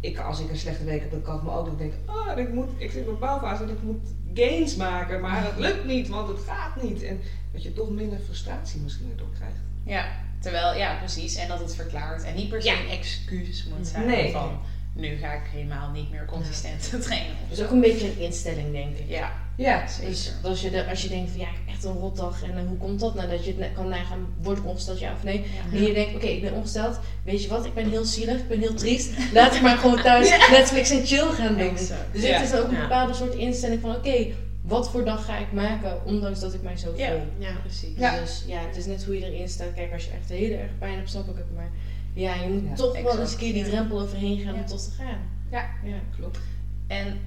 [0.00, 2.52] Ik, als ik een slechte week heb, dan kan ik me ook denken: oh, ik,
[2.52, 6.08] moet, ik zit in mijn bouwfase en ik moet gains maken, maar het lukt niet,
[6.08, 7.02] want het gaat niet.
[7.02, 7.20] En
[7.52, 9.56] dat je toch minder frustratie misschien erdoor krijgt.
[9.84, 10.06] Ja,
[10.38, 11.34] terwijl, ja, precies.
[11.36, 12.22] En dat het verklaart.
[12.24, 12.80] En niet per se Ja.
[12.80, 14.32] een excuus moet zijn Nee.
[14.32, 14.58] van
[14.96, 17.32] nu ga ik helemaal niet meer consistent trainen.
[17.48, 19.04] Dat is ook een beetje een instelling, denk ik.
[19.08, 20.08] Ja, Ja, zeker.
[20.10, 22.50] Dus als je, de, als je denkt van ja, ik heb echt een rotdag en
[22.58, 23.28] eh, hoe komt dat nou?
[23.30, 25.38] Dat je het net kan nagaan, word ik ongesteld ja of nee?
[25.70, 25.76] Ja.
[25.78, 26.98] En je denkt, oké, ik ben ongesteld.
[27.24, 29.10] Weet je wat, ik ben heel zielig, ik ben heel triest.
[29.32, 31.68] Laat ik maar gewoon thuis Netflix en chill gaan doen.
[31.70, 32.12] Exact.
[32.12, 32.38] Dus Ja.
[32.38, 32.80] het is ook een Ja.
[32.80, 34.26] bepaalde soort instelling van oké,
[34.62, 36.98] wat voor dag ga ik maken, ondanks dat ik mij zo voel.
[36.98, 37.12] Ja.
[37.38, 37.50] Ja.
[37.62, 37.96] Precies.
[37.96, 38.20] Ja.
[38.20, 39.74] Dus ja, het is net hoe je erin staat.
[39.74, 41.54] Kijk, als je echt heel erg pijn hebt, snap ik het.
[41.54, 41.70] Maar
[42.16, 44.60] ja, je moet Ja, toch wel eens een keer die drempel overheen gaan Ja.
[44.60, 45.18] om tot te gaan.
[45.50, 45.70] Ja.
[45.84, 45.96] ja.
[46.16, 46.38] klopt.
[46.86, 47.18] En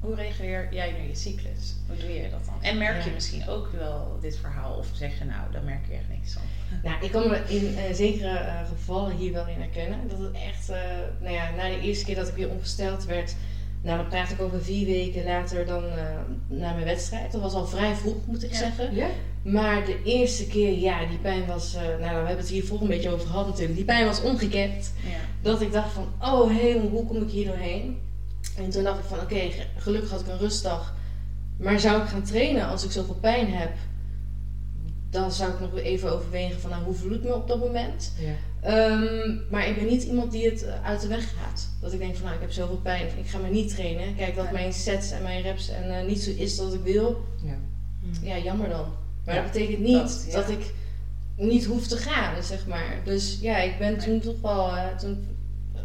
[0.00, 1.74] hoe reageer jij naar je cyclus?
[1.88, 2.54] Hoe doe je dat dan?
[2.62, 3.14] En merk je Ja.
[3.14, 4.74] misschien ook wel dit verhaal?
[4.76, 6.42] Of zeg je nou, daar merk je echt niks van?
[6.90, 10.08] Nou, ik kan me in eh, zekere eh, gevallen hier wel in herkennen.
[10.08, 10.76] Dat het echt, eh,
[11.20, 13.34] nou ja, na de eerste keer dat ik weer ongesteld werd,
[13.84, 15.90] Nou, dan praat ik over vier weken later dan uh,
[16.46, 17.32] naar mijn wedstrijd.
[17.32, 18.56] Dat was al vrij vroeg, moet ik Ja.
[18.58, 18.94] zeggen.
[18.94, 19.06] Ja?
[19.42, 21.74] Maar de eerste keer, ja, die pijn was...
[21.74, 23.76] eh, nou, we hebben het hier vroeger een beetje over gehad natuurlijk.
[23.76, 24.92] Die pijn was ongekend.
[25.02, 25.16] Ja.
[25.42, 27.98] Dat ik dacht van, oh hemel, hoe kom ik hier doorheen?
[28.56, 30.94] En toen dacht ik van, oké, ge- gelukkig had ik een rustdag.
[31.56, 33.70] Maar zou ik gaan trainen als ik zoveel pijn heb?
[35.10, 38.12] Dan zou ik nog even overwegen van, nou, hoe voel ik me op dat moment?
[38.64, 41.68] Ehm, maar ik ben niet iemand die het eh, uit de weg gaat.
[41.80, 44.16] Dat ik denk van, nou, ik heb zoveel pijn, ik ga maar niet trainen.
[44.16, 44.50] Kijk, dat Ja.
[44.52, 47.56] mijn sets en mijn reps en eh, niet zo is dat ik wil, Ja.
[48.22, 48.86] ja, jammer dan.
[49.24, 50.72] Maar Ja, dat betekent niet dat, ik
[51.36, 53.00] niet hoef te gaan, zeg maar.
[53.04, 55.26] Dus ja, ik ben toen toch wel, eh, toen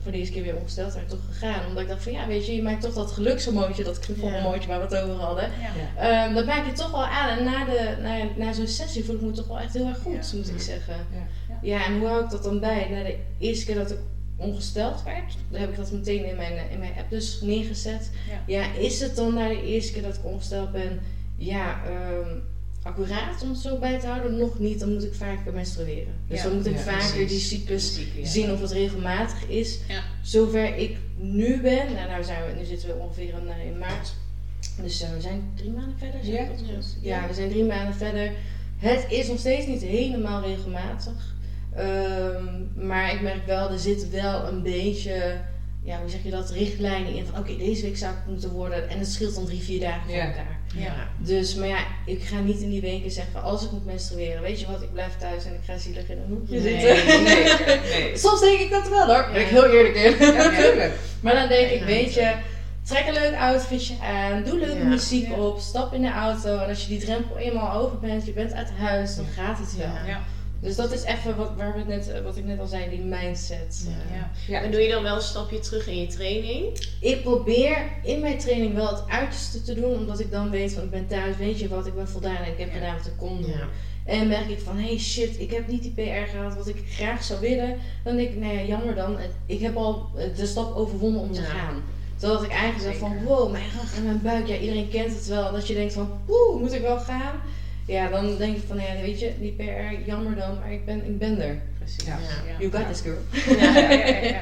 [0.04, 1.66] voor de eerste keer weer ongesteld werd, toch gegaan.
[1.68, 4.88] Omdat ik dacht van, ja, weet je, je maakt toch dat gelukshormoontje, dat knuffelhormoontje waar
[4.88, 5.50] we het over hadden.
[5.96, 6.26] Ja.
[6.26, 7.38] Ehm, dat maak je toch wel aan.
[7.38, 9.98] En na, de, na, na zo'n sessie voel ik me toch wel echt heel erg
[10.00, 10.38] goed, Ja.
[10.38, 10.96] moet ik zeggen.
[11.62, 11.86] Ja.
[11.86, 12.88] En hoe hou ik dat dan bij?
[12.90, 13.98] Na de eerste keer dat ik
[14.36, 18.10] ongesteld werd, dan heb ik dat meteen in mijn, eh, in mijn app dus neergezet.
[18.30, 18.44] Ja.
[18.48, 21.00] Ja, is het dan na de eerste keer dat ik ongesteld ben,
[21.38, 22.38] ja, ehm,
[22.84, 24.38] accuraat om het zo bij te houden?
[24.38, 26.14] Nog niet, dan moet ik vaker menstrueren.
[26.28, 26.44] Dus Ja.
[26.48, 27.50] dan moet ik Ja, vaker precies.
[27.50, 29.80] die cyclus Ziek, zien of het regelmatig is.
[29.88, 30.04] Ja.
[30.22, 33.78] Zover ik nu ben, nou, nou, zijn we, nu zitten we ongeveer in, eh, in
[33.78, 34.14] maart.
[34.82, 36.26] Dus eh, we zijn drie maanden verder.
[36.26, 36.48] Ja.
[37.02, 38.32] ja, we zijn drie maanden verder.
[38.78, 41.36] Het is nog steeds niet helemaal regelmatig.
[41.76, 45.34] Ehm, maar ik merk wel, er zit wel een beetje,
[45.84, 48.90] ja, hoe zeg je dat, richtlijnen in van oké, deze week zou het moeten worden.
[48.90, 50.26] En het scheelt dan drie, vier dagen van Ja.
[50.26, 50.58] elkaar.
[50.76, 50.94] Ja.
[51.18, 54.60] Dus, maar ja, ik ga niet in die weken zeggen, als ik moet menstrueren, weet
[54.60, 57.24] je wat, ik blijf thuis en ik ga zielig in een hoekje Nee, zitten.
[57.24, 58.18] Nee, nee.
[58.18, 59.54] Soms denk ik dat wel hoor, daar ben ik Ja.
[59.62, 60.26] heel eerlijk in.
[60.26, 60.90] Ja.
[61.24, 61.86] Maar dan denk ik, Ja.
[61.86, 62.34] weet je,
[62.84, 64.84] trek een leuk outfitje aan, doe leuke Ja.
[64.84, 65.34] muziek Ja.
[65.36, 66.58] op, stap in de auto.
[66.58, 69.76] En als je die drempel eenmaal over bent, je bent uit huis, dan gaat het
[69.78, 69.88] wel.
[70.62, 73.00] Dus dat is even wat, waar we net, eh, wat ik net al zei, die
[73.02, 73.86] mindset.
[73.88, 73.92] Ja.
[73.92, 74.32] Eh, Ja.
[74.48, 74.62] Ja.
[74.62, 76.88] En doe je dan wel een stapje terug in je training?
[77.02, 80.84] Ik probeer in mijn training wel het uiterste te doen, omdat ik dan weet van
[80.84, 82.74] ik ben thuis, weet je wat, ik ben voldaan en ik heb Ja.
[82.74, 83.50] gedaan wat ik kon doen.
[83.52, 83.68] Ja.
[84.06, 87.24] En merk ik van, hey shit, ik heb niet die PR gehaald wat ik graag
[87.24, 87.76] zou willen.
[88.04, 89.18] Dan denk ik, nou ja, jammer dan.
[89.46, 91.84] Ik heb al eh, de stap overwonnen om te gaan.
[92.18, 94.48] Zodat ik eigenlijk zeg van, wow, mijn rug en mijn buik.
[94.48, 95.52] Ja, iedereen kent het wel.
[95.52, 97.36] Dat je denkt van, oeh, moet ik wel gaan?
[97.90, 100.60] Ja, dan denk ik van, ja, weet je, die PR, jammer dan.
[100.60, 101.62] Maar ik ben, ik ben er.
[101.78, 102.06] Precies.
[102.06, 102.18] Ja.
[102.48, 102.60] Ja.
[102.60, 103.18] You got this girl.
[103.60, 104.40] Ja, ja, ja, ja.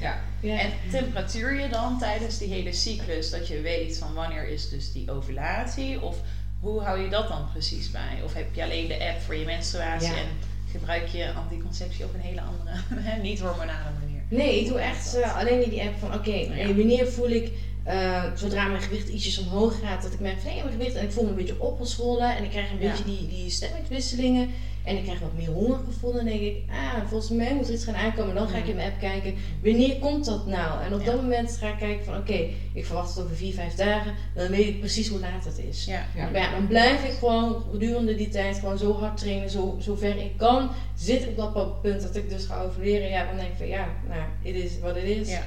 [0.00, 0.20] Ja.
[0.40, 0.58] Ja.
[0.58, 4.92] En temperatuur je dan tijdens die hele cyclus, dat je weet van wanneer is dus
[4.92, 6.00] die ovulatie?
[6.02, 6.16] Of
[6.60, 8.22] hoe hou je dat dan precies bij?
[8.24, 10.16] Of heb je alleen de app voor je menstruatie Ja.
[10.16, 10.26] en
[10.70, 12.76] gebruik je anticonceptie op een hele andere,
[13.28, 14.20] niet-hormonale manier?
[14.28, 16.66] Nee, ik doe echt eh, alleen in die app van oké, Ja.
[16.74, 17.52] wanneer voel ik
[17.84, 21.12] eh, zodra mijn gewicht ietsjes omhoog gaat, dat ik merk van mijn gewicht en ik
[21.12, 22.90] voel me een beetje opgezwollen en ik krijg een Ja.
[22.90, 24.48] beetje die, die stemmingswisselingen
[24.84, 27.84] en ik krijg wat meer hongergevoel dan denk ik, ah, volgens mij moet er iets
[27.84, 28.34] gaan aankomen.
[28.34, 30.82] Dan ga ik in mijn app kijken, wanneer komt dat nou?
[30.84, 31.06] En op Ja.
[31.06, 34.48] dat moment ga ik kijken van oké, ik verwacht het over 4, 5 dagen, dan
[34.48, 35.84] weet ik precies hoe laat het is.
[35.84, 36.06] Ja.
[36.16, 36.30] Ja.
[36.30, 40.16] Maar ja, dan blijf ik gewoon gedurende die tijd gewoon zo hard trainen, zo, zover
[40.16, 40.70] ik kan.
[40.96, 43.68] Zit ik op dat punt dat ik dus ga overleren, ja, dan denk ik van
[43.68, 45.28] ja, nou, het is wat het is.
[45.30, 45.42] Ja.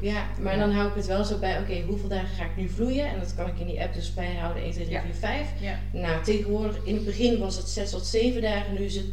[0.00, 2.68] Ja, maar dan hou ik het wel zo bij, oké, hoeveel dagen ga ik nu
[2.68, 3.06] vloeien?
[3.06, 5.02] En dat kan ik in die app dus bijhouden, 1, 2, 3, Ja.
[5.04, 5.46] 4, 5.
[5.60, 5.78] Ja.
[5.92, 9.04] Nou, tegenwoordig, in het begin was het 6 tot 7 dagen, nu is het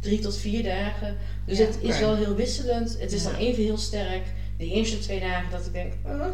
[0.00, 1.16] 3 tot 4 dagen.
[1.46, 2.96] Dus Ja, het is wel heel wisselend.
[3.00, 3.30] Het is Ja.
[3.30, 4.22] dan even heel sterk.
[4.58, 6.26] De eerste twee dagen dat ik denk, oh.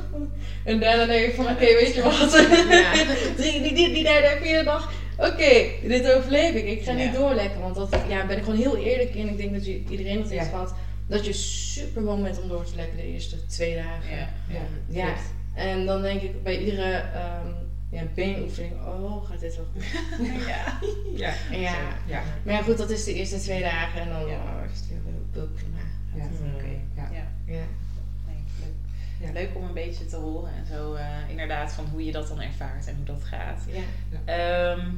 [0.64, 2.46] en daarna denk ik van, oké, weet je wat?
[2.70, 2.92] Ja.
[3.36, 6.66] Drie, die, die, die derde, vierde dag, oké, dit overleef ik.
[6.66, 9.28] Ik ga niet doorlekken, want dat, ja, ben ik gewoon heel eerlijk in.
[9.28, 10.74] Ik denk dat je, iedereen het heeft gehad.
[11.08, 14.18] Dat je super bang bent om door te lekken de eerste twee dagen.
[14.48, 14.58] Ja.
[14.88, 15.14] Ja.
[15.54, 17.65] En dan denk ik bij iedere ehm
[17.96, 19.84] ja, beenoefening, oh, gaat dit wel goed?
[20.46, 20.78] Ja.
[21.16, 21.34] Ja.
[21.50, 21.74] Ja.
[22.06, 22.22] Ja.
[22.42, 24.36] Maar ja, goed, dat is de eerste twee dagen en dan Ja.
[24.36, 24.98] oh, is het weer
[25.32, 25.76] wel, prima.
[26.14, 26.24] Ja.
[26.54, 26.66] Oké.
[26.94, 27.08] Ja.
[27.12, 27.26] Ja.
[27.54, 27.64] Ja.
[28.26, 28.74] Nee, leuk.
[29.26, 29.32] Ja.
[29.32, 32.40] leuk om een beetje te horen en zo eh, inderdaad van hoe je dat dan
[32.40, 33.62] ervaart en hoe dat gaat.
[33.70, 33.82] Ja.
[34.24, 34.88] Ehm,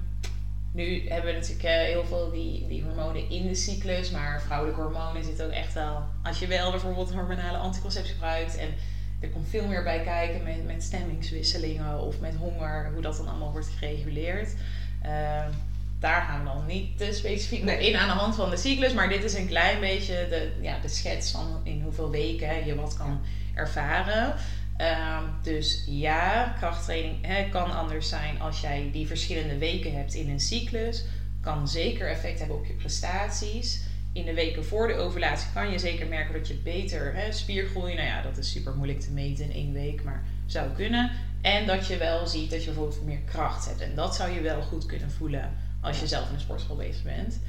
[0.72, 4.80] nu hebben we natuurlijk eh, heel veel die, die hormonen in de cyclus, maar vrouwelijke
[4.80, 6.02] hormonen zitten ook echt wel.
[6.22, 8.68] Als je wel bijvoorbeeld hormonale anticonceptie gebruikt en
[9.20, 13.28] er komt veel meer bij kijken met, met stemmingswisselingen of met honger, hoe dat dan
[13.28, 14.54] allemaal wordt gereguleerd.
[15.02, 15.50] Ehm,
[16.00, 17.88] daar gaan we dan niet te specifiek op Nee.
[17.90, 20.78] in aan de hand van de cyclus, maar dit is een klein beetje de, ja,
[20.78, 23.20] de schets van in hoeveel weken je wat kan
[23.54, 24.34] ervaren.
[24.76, 30.30] Ehm, dus ja, krachttraining hè, kan anders zijn als jij die verschillende weken hebt in
[30.30, 31.04] een cyclus.
[31.40, 33.82] Kan zeker effect hebben op je prestaties.
[34.18, 37.94] In de weken voor de ovulatie kan je zeker merken dat je beter hè, spiergroei,
[37.94, 41.10] nou ja, dat is super moeilijk te meten in één week, maar zou kunnen.
[41.40, 43.80] En dat je wel ziet dat je bijvoorbeeld meer kracht hebt.
[43.80, 45.50] En dat zou je wel goed kunnen voelen
[45.80, 47.40] als je zelf in een sportschool bezig bent.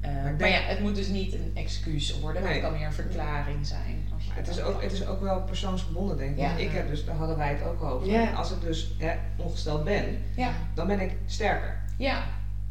[0.00, 2.92] Eh, Maar ja, het moet dus niet een excuus worden, maar het kan meer een
[2.92, 4.08] verklaring zijn.
[4.14, 6.38] Als je Het is, ook, het is ook wel persoonsgebonden, denk ik.
[6.38, 6.56] Ja.
[6.56, 8.08] Ik heb dus, daar hadden wij het ook over.
[8.08, 8.30] Ja.
[8.32, 11.76] Als ik dus hè, ongesteld ben, Ja, dan ben ik sterker.
[11.96, 12.24] ja.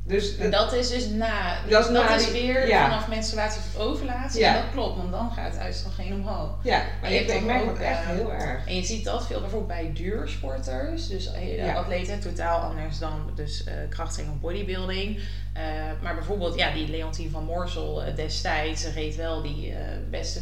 [0.07, 1.57] Dus En dat, is dus na.
[1.69, 2.83] Dat is dat na is die- weer ja.
[2.89, 4.39] vanaf menstruatie of ovulatie.
[4.39, 4.55] Ja.
[4.55, 6.49] En dat klopt, want dan gaat het uitstrogen omhoog.
[6.63, 8.67] ja, Maar je ik, hebt ik merk ook, dat echt eh, heel erg.
[8.67, 11.07] En je ziet dat veel bijvoorbeeld bij duursporters.
[11.07, 11.73] Dus Ja.
[11.73, 15.19] atleten totaal anders dan dus eh krachttraining of bodybuilding.
[15.53, 15.63] Eh,
[16.01, 19.77] maar bijvoorbeeld ja, die Leontien van Moorsel eh, destijds ze reed wel die eh,
[20.09, 20.41] beste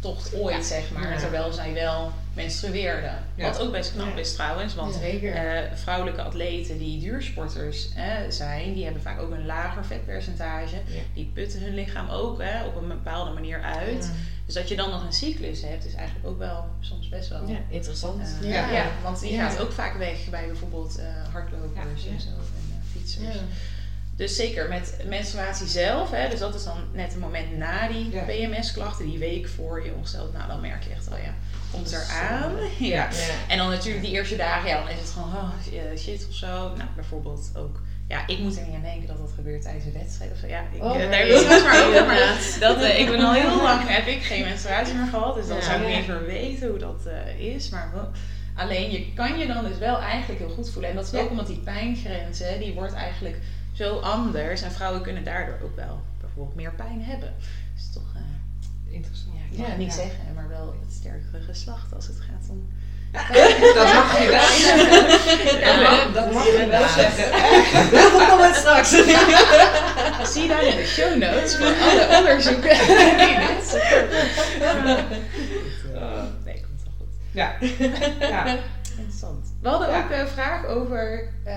[0.00, 0.62] fietstocht ooit, Ja.
[0.62, 1.10] zeg maar.
[1.12, 1.18] Ja.
[1.18, 3.10] Terwijl zij wel menstrueerde.
[3.34, 3.48] Ja.
[3.50, 4.20] Wat ook best knap Ja.
[4.20, 4.74] is trouwens.
[4.74, 10.74] Want eh, vrouwelijke atleten die duursporters hè, zijn, die hebben vaak ook een lager vetpercentage.
[10.86, 11.00] Ja.
[11.14, 14.04] Die putten hun lichaam ook hè, op een bepaalde manier uit.
[14.04, 14.10] Ja.
[14.44, 17.46] Dus dat je dan nog een cyclus hebt, is eigenlijk ook wel soms best wel.
[17.48, 18.22] Ja, interessant.
[18.42, 18.70] eh, Ja.
[18.70, 18.86] ja.
[19.02, 19.48] want die Ja.
[19.48, 22.10] gaat ook vaak weg bij bijvoorbeeld eh, hardlopers Ja.
[22.10, 23.24] en zo en fietsers.
[24.18, 28.10] Dus zeker met menstruatie zelf, hè, dus dat is dan net een moment na die
[28.10, 28.22] Ja.
[28.22, 31.34] PMS-klachten, die week voor je ongesteld, nou dan merk je echt wel, ja,
[31.72, 32.52] komt er aan.
[32.78, 32.88] Ja.
[32.88, 33.08] Ja.
[33.48, 36.34] En dan natuurlijk die eerste dagen, ja, dan is het gewoon oh, eh, shit of
[36.34, 36.46] zo.
[36.46, 39.92] Nou, bijvoorbeeld ook, ja, ik moet er niet aan denken dat dat gebeurt tijdens een
[39.92, 40.46] wedstrijd of zo.
[40.46, 41.32] Ja, ik, Oh, eh, nee.
[41.32, 42.06] daar het maar over.
[42.10, 45.34] Maar dat, eh, ik ben al heel lang, heb ik geen menstruatie meer gehad.
[45.34, 45.62] Dus dan Ja.
[45.62, 47.68] zou ik niet meer weten hoe dat eh, is.
[47.68, 48.10] Maar wel-
[48.54, 50.90] alleen je kan je dan dus wel eigenlijk heel goed voelen.
[50.90, 53.38] En dat is ook omdat die pijngrens, hè, die wordt eigenlijk
[53.78, 54.62] zo anders.
[54.62, 57.34] En vrouwen kunnen daardoor ook wel bijvoorbeeld meer pijn hebben.
[57.74, 59.34] Dus toch, eh, Interessant.
[59.34, 60.02] ja, ik Ja, het niet ja.
[60.02, 62.68] zeggen, maar wel het sterkere geslacht als het gaat om
[63.74, 65.60] Dat mag je wel zeggen.
[65.60, 67.30] Ja, Dat mag- Dat je wel zeggen.
[67.92, 68.88] Dat komt het straks.
[70.32, 72.76] Zie je dan in de show notes voor alle onderzoeken
[76.44, 77.08] Nee, komt wel goed.
[77.30, 77.52] Ja.
[78.20, 78.46] ja.
[78.96, 79.46] Interessant.
[79.62, 79.98] We hadden Ja.
[80.04, 81.54] ook een vraag over eh,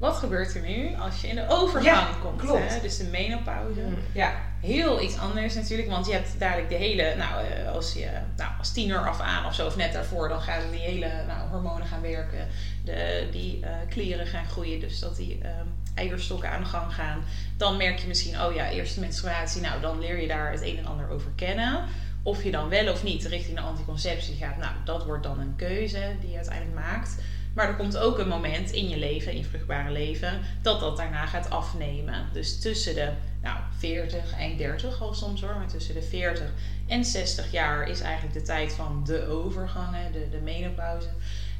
[0.00, 2.40] wat gebeurt er nu als je in de overgang Ja, komt.
[2.40, 2.74] klopt.
[2.74, 2.80] Hè?
[2.80, 3.80] Dus de menopauze.
[4.12, 4.32] Ja.
[4.60, 8.50] Heel iets anders natuurlijk, want je hebt dadelijk de hele, nou, eh, als je nou,
[8.58, 11.86] als tiener af aan of zo, of net daarvoor, dan gaan die hele nou, hormonen
[11.86, 12.48] gaan werken.
[12.84, 17.24] De, die eh, klieren gaan groeien, dus dat die ehm, eierstokken aan de gang gaan.
[17.56, 20.78] Dan merk je misschien, oh ja, eerste menstruatie, nou dan leer je daar het een
[20.78, 21.84] en ander over kennen.
[22.22, 25.56] Of je dan wel of niet richting de anticonceptie gaat, nou dat wordt dan een
[25.56, 27.14] keuze die je uiteindelijk maakt.
[27.54, 30.96] Maar er komt ook een moment in je leven, in je vruchtbare leven, dat dat
[30.96, 32.28] daarna gaat afnemen.
[32.32, 33.10] Dus tussen de
[33.42, 36.50] nou, 40, eind 30 al soms hoor, maar tussen de 40
[36.86, 41.08] en 60 jaar is eigenlijk de tijd van de overgangen, de, de menopauze.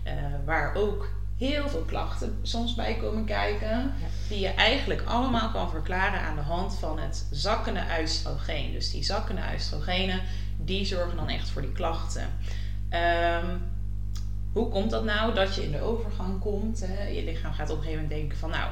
[0.02, 3.92] eh, waar ook heel veel klachten soms bij komen kijken.
[4.28, 8.72] Die je eigenlijk allemaal kan verklaren aan de hand van het zakkende oestrogeen.
[8.72, 10.20] Dus die zakkende oestrogenen,
[10.56, 12.28] die zorgen dan echt voor die klachten.
[12.88, 13.46] Ehm,
[14.52, 16.80] hoe komt dat nou dat je in de overgang komt?
[16.86, 17.08] Hè?
[17.08, 18.70] Je lichaam gaat op een gegeven moment denken van nou,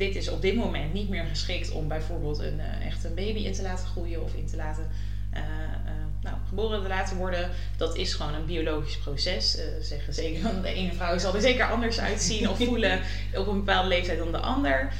[0.00, 3.38] dit is op dit moment niet meer geschikt om bijvoorbeeld een, eh, echt een baby
[3.38, 4.88] in te laten groeien of in te laten
[5.30, 7.50] eh, eh, nou, geboren te laten worden.
[7.76, 9.58] Dat is gewoon een biologisch proces.
[9.80, 13.00] Zeggen zeker de ene vrouw zal er zeker anders uitzien of voelen
[13.40, 14.92] op een bepaalde leeftijd dan de ander.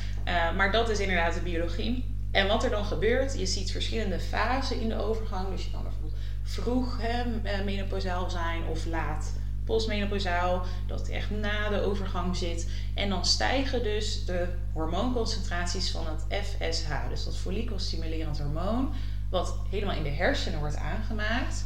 [0.57, 2.05] Maar dat is inderdaad de biologie.
[2.31, 5.51] En wat er dan gebeurt, je ziet verschillende fasen in de overgang.
[5.51, 7.25] Dus je kan bijvoorbeeld vroeg hè,
[7.65, 9.33] menopausaal zijn of laat
[9.71, 12.71] postmenopausaal, dat echt na de overgang zit.
[12.95, 18.93] En dan stijgen dus de hormoonconcentraties van het FSH, dus dat follikelstimulerend hormoon,
[19.31, 21.65] wat helemaal in de hersenen wordt aangemaakt.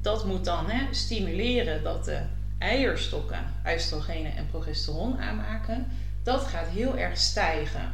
[0.00, 2.22] Dat moet dan hè, stimuleren dat de
[2.58, 5.86] eierstokken oestrogenen en progesteron aanmaken.
[6.22, 7.92] Dat gaat heel erg stijgen.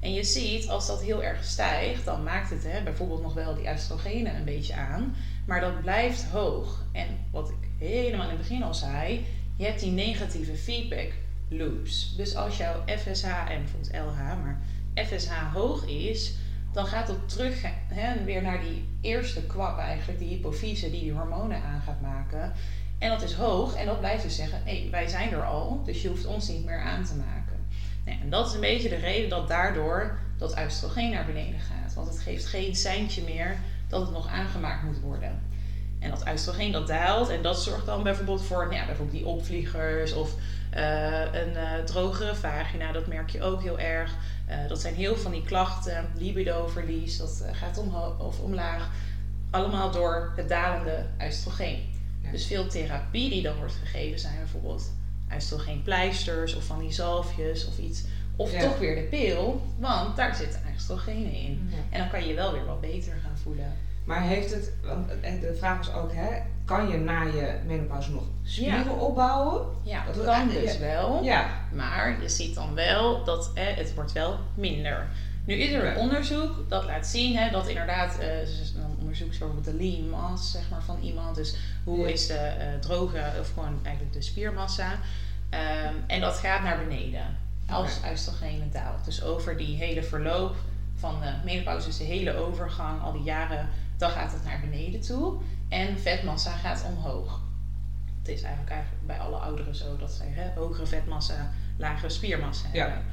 [0.00, 3.54] En je ziet, als dat heel erg stijgt, dan maakt het hè, bijvoorbeeld nog wel
[3.54, 5.14] die oestrogenen een beetje aan.
[5.46, 6.84] Maar dat blijft hoog.
[6.92, 9.24] En wat ik helemaal in het begin al zei,
[9.56, 11.12] je hebt die negatieve feedback
[11.48, 12.14] loops.
[12.16, 14.60] Dus als jouw FSH en bijvoorbeeld LH, maar
[14.94, 16.34] FSH hoog is,
[16.72, 17.62] dan gaat het terug
[18.24, 22.52] weer naar die eerste kwap eigenlijk, die hypofyse die die hormonen aan gaat maken.
[22.98, 26.02] En dat is hoog en dat blijft dus zeggen, hé, wij zijn er al, dus
[26.02, 27.66] je hoeft ons niet meer aan te maken.
[28.04, 31.94] Nou, en dat is een beetje de reden dat daardoor dat oestrogeen naar beneden gaat.
[31.94, 33.56] Want het geeft geen seintje meer
[33.88, 35.42] dat het nog aangemaakt moet worden.
[36.06, 39.26] En dat oestrogeen dat daalt en dat zorgt dan bijvoorbeeld voor nou ja, bijvoorbeeld die
[39.26, 40.34] opvliegers of
[40.76, 42.92] uh, een uh, drogere vagina.
[42.92, 44.14] Dat merk je ook heel erg.
[44.48, 48.90] Uh, dat zijn heel van die klachten, libidoverlies, dat eh, gaat omhoog of omlaag.
[49.50, 51.94] Allemaal door het dalende oestrogeen.
[52.22, 52.30] Ja.
[52.30, 54.92] Dus veel therapie die dan wordt gegeven zijn bijvoorbeeld
[55.34, 58.04] oestrogeenpleisters of van die zalfjes of iets.
[58.36, 58.60] Of ja.
[58.60, 61.68] toch weer de pil, want daar zitten oestrogenen in.
[61.70, 61.76] Ja.
[61.90, 63.76] En dan kan je je wel weer wat beter gaan voelen.
[64.06, 65.08] Maar heeft het, want
[65.40, 68.90] de vraag is ook, hè, kan je na je menopauze nog spieren ja.
[68.90, 69.66] opbouwen?
[69.82, 71.22] Ja, dat, kan dus wel.
[71.22, 71.46] Ja.
[71.72, 75.08] Maar je ziet dan wel dat hè, het wordt wel minder.
[75.44, 78.28] Nu is er een onderzoek dat laat zien hè, dat inderdaad, eh
[78.74, 81.36] dan ze bijvoorbeeld de lean mass zeg maar, van iemand.
[81.36, 82.06] Dus hoe Ja.
[82.06, 84.98] is de eh, droge, of gewoon eigenlijk de spiermassa.
[85.50, 87.36] Ehm, en dat gaat naar beneden
[87.70, 89.04] als oestrogeen daalt.
[89.04, 90.56] Dus over die hele verloop
[90.94, 95.00] van de menopauze, dus de hele overgang, al die jaren, dan gaat het naar beneden
[95.00, 95.40] toe.
[95.68, 97.40] En vetmassa gaat omhoog.
[98.18, 102.68] Het is eigenlijk, eigenlijk bij alle ouderen zo dat zij hè, hogere vetmassa, lagere spiermassa
[102.72, 102.84] Ja.
[102.86, 103.04] hebben.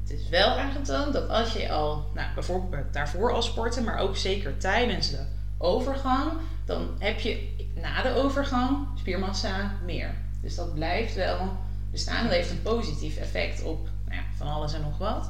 [0.00, 4.16] Het is wel aangetoond dat als je al, nou, bijvoorbeeld daarvoor al sporten, maar ook
[4.16, 5.24] zeker tijdens de
[5.58, 6.32] overgang,
[6.64, 10.14] dan heb je na de overgang spiermassa meer.
[10.40, 11.56] Dus dat blijft wel
[11.90, 12.22] bestaan.
[12.24, 15.28] Dat heeft een positief effect op nou ja, van alles en nog wat.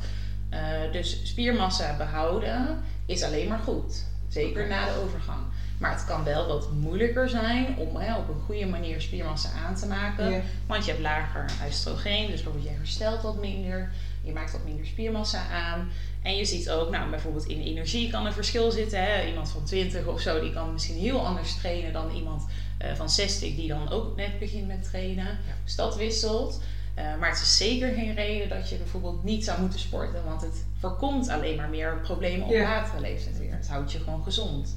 [0.49, 0.61] Eh,
[0.93, 4.05] dus spiermassa behouden is alleen maar goed.
[4.43, 5.41] Zeker na de overgang.
[5.79, 9.75] Maar het kan wel wat moeilijker zijn om hè, op een goede manier spiermassa aan
[9.75, 10.43] te maken.
[10.67, 13.93] Want je hebt lager oestrogeen, dus bijvoorbeeld je herstelt wat minder.
[14.23, 15.89] Je maakt wat minder spiermassa aan.
[16.23, 19.03] En je ziet ook, nou, bijvoorbeeld in energie kan een verschil zitten.
[19.03, 19.27] Hè?
[19.27, 22.47] Iemand van 20 of zo, die kan misschien heel anders trainen dan iemand
[22.79, 25.39] eh, van 60 die dan ook net begint met trainen.
[25.65, 26.61] Dus dat wisselt.
[26.97, 30.25] Eh, maar het is zeker geen reden dat je bijvoorbeeld niet zou moeten sporten.
[30.25, 32.63] Want het voorkomt alleen maar meer problemen op Ja.
[32.63, 33.53] latere leeftijd weer.
[33.53, 34.77] Het houdt je gewoon gezond.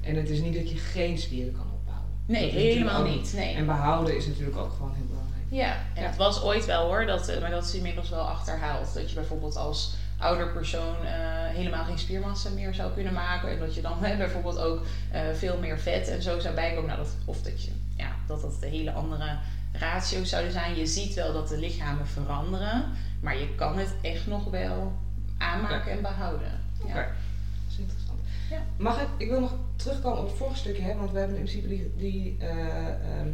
[0.00, 2.08] En het is niet dat je geen spieren kan opbouwen.
[2.26, 3.32] Nee, helemaal niet.
[3.36, 3.54] Nee.
[3.54, 5.44] En behouden is natuurlijk ook gewoon heel belangrijk.
[5.50, 6.08] Ja, en Ja.
[6.08, 8.94] het was ooit wel hoor, dat, eh, maar dat is inmiddels wel achterhaald.
[8.94, 11.10] Dat je bijvoorbeeld als ouder persoon eh,
[11.56, 13.50] helemaal geen spiermassa meer zou kunnen maken.
[13.50, 14.80] En dat je dan hè, bijvoorbeeld ook
[15.34, 16.86] veel meer vet en zo zou bijkomen.
[16.90, 19.38] Nou, dat, of dat, je, ja, dat dat de hele andere
[19.80, 20.76] ratio's zouden zijn.
[20.76, 22.84] Je ziet wel dat de lichamen veranderen.
[23.20, 24.98] Maar je kan het echt nog wel
[25.38, 26.60] aanmaken en behouden.
[26.86, 26.90] Ja.
[26.90, 26.94] Oké.
[26.94, 28.18] Dat is interessant.
[28.50, 28.58] Ja.
[28.76, 31.44] Mag ik, ik wil nog terugkomen op het vorige stukje, hè, want we hebben in
[31.44, 33.28] principe die, die eh, ehm,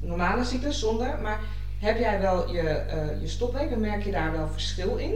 [0.00, 1.18] normale cyclus zonder.
[1.22, 1.40] Maar
[1.78, 5.14] heb jij wel je, eh, je stopweek en merk je daar wel verschil in?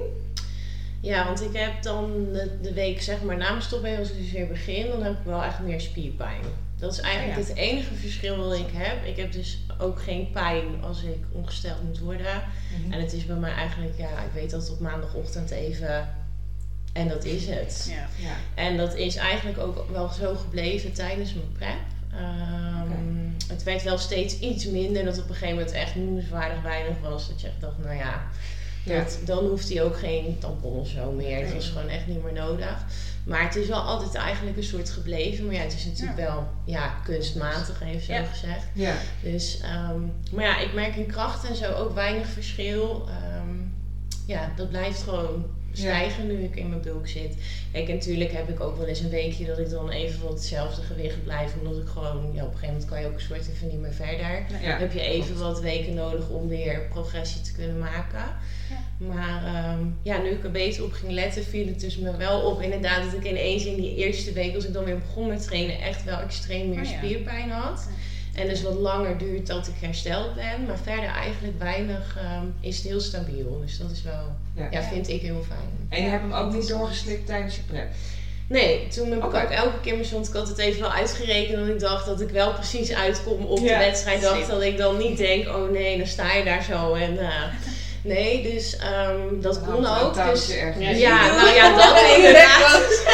[1.01, 4.17] Ja, want ik heb dan de, de week zeg maar na mijn stopweek, als ik
[4.19, 6.41] dus weer begin, dan heb ik wel echt meer spierpijn.
[6.79, 7.45] Dat is eigenlijk Ja.
[7.47, 9.05] het enige verschil wat ik heb.
[9.05, 12.43] Ik heb dus ook geen pijn als ik ongesteld moet worden.
[12.91, 16.09] En het is bij mij eigenlijk, ja, ik weet dat op maandagochtend even.
[16.93, 17.87] En dat is het.
[17.91, 18.09] Ja.
[18.29, 18.35] Ja.
[18.55, 21.79] En dat is eigenlijk ook wel zo gebleven tijdens mijn prep.
[22.13, 23.07] Ehm,
[23.49, 27.29] Het werd wel steeds iets minder, dat op een gegeven moment echt noemenswaardig weinig was.
[27.29, 28.23] Dat je echt dacht, nou ja,
[28.85, 28.99] Ja.
[28.99, 31.45] dat, dan hoeft hij ook geen tampon of zo meer.
[31.45, 32.85] Het was gewoon echt niet meer nodig.
[33.25, 35.47] Maar het is wel altijd eigenlijk een soort gebleven.
[35.47, 38.25] Maar ja, het is natuurlijk wel ja, kunstmatig, even zo Ja.
[38.25, 38.65] gezegd.
[38.73, 38.95] Ja.
[39.23, 40.01] Dus, ehm,
[40.33, 43.09] maar ja, ik merk in kracht en zo ook weinig verschil.
[43.09, 43.57] Ehm,
[44.27, 47.35] ja, dat blijft gewoon stijgen nu ik in mijn bulk zit.
[47.73, 50.83] Kijk, natuurlijk heb ik ook wel eens een weekje dat ik dan even wat hetzelfde
[50.83, 51.55] gewicht blijf.
[51.61, 53.81] Omdat ik gewoon, ja, op een gegeven moment kan je ook een soort even niet
[53.81, 54.45] meer verder.
[54.63, 54.71] Ja.
[54.71, 58.25] Dan heb je even wat weken nodig om weer progressie te kunnen maken.
[58.97, 62.41] Maar ehm, ja, nu ik er beter op ging letten, viel het dus me wel
[62.41, 65.43] op inderdaad dat ik ineens in die eerste week, als ik dan weer begon met
[65.43, 66.97] trainen, echt wel extreem meer Oh ja.
[66.97, 67.89] spierpijn had.
[68.39, 70.65] En dus wat langer duurt dat ik hersteld ben.
[70.67, 73.61] Maar verder eigenlijk weinig ehm, is het heel stabiel.
[73.61, 74.69] Dus dat is wel, Ja.
[74.71, 75.87] ja, vind ik heel fijn.
[75.89, 77.89] En je hebt hem ook niet doorgeslikt tijdens je prep?
[78.49, 81.59] Nee, toen heb ik ook elke keer, stond ik had het even wel uitgerekend.
[81.59, 84.21] Dat ik dacht dat ik wel precies uitkom op Ja, de wedstrijd.
[84.23, 86.95] Dacht dat ik dan niet denk, oh nee, dan sta je daar zo.
[86.95, 87.43] En, eh,
[88.03, 90.15] nee, dus ehm, dat kon ook.
[90.15, 90.99] Dus, ergens.
[90.99, 92.87] ja, nou ja, dat inderdaad.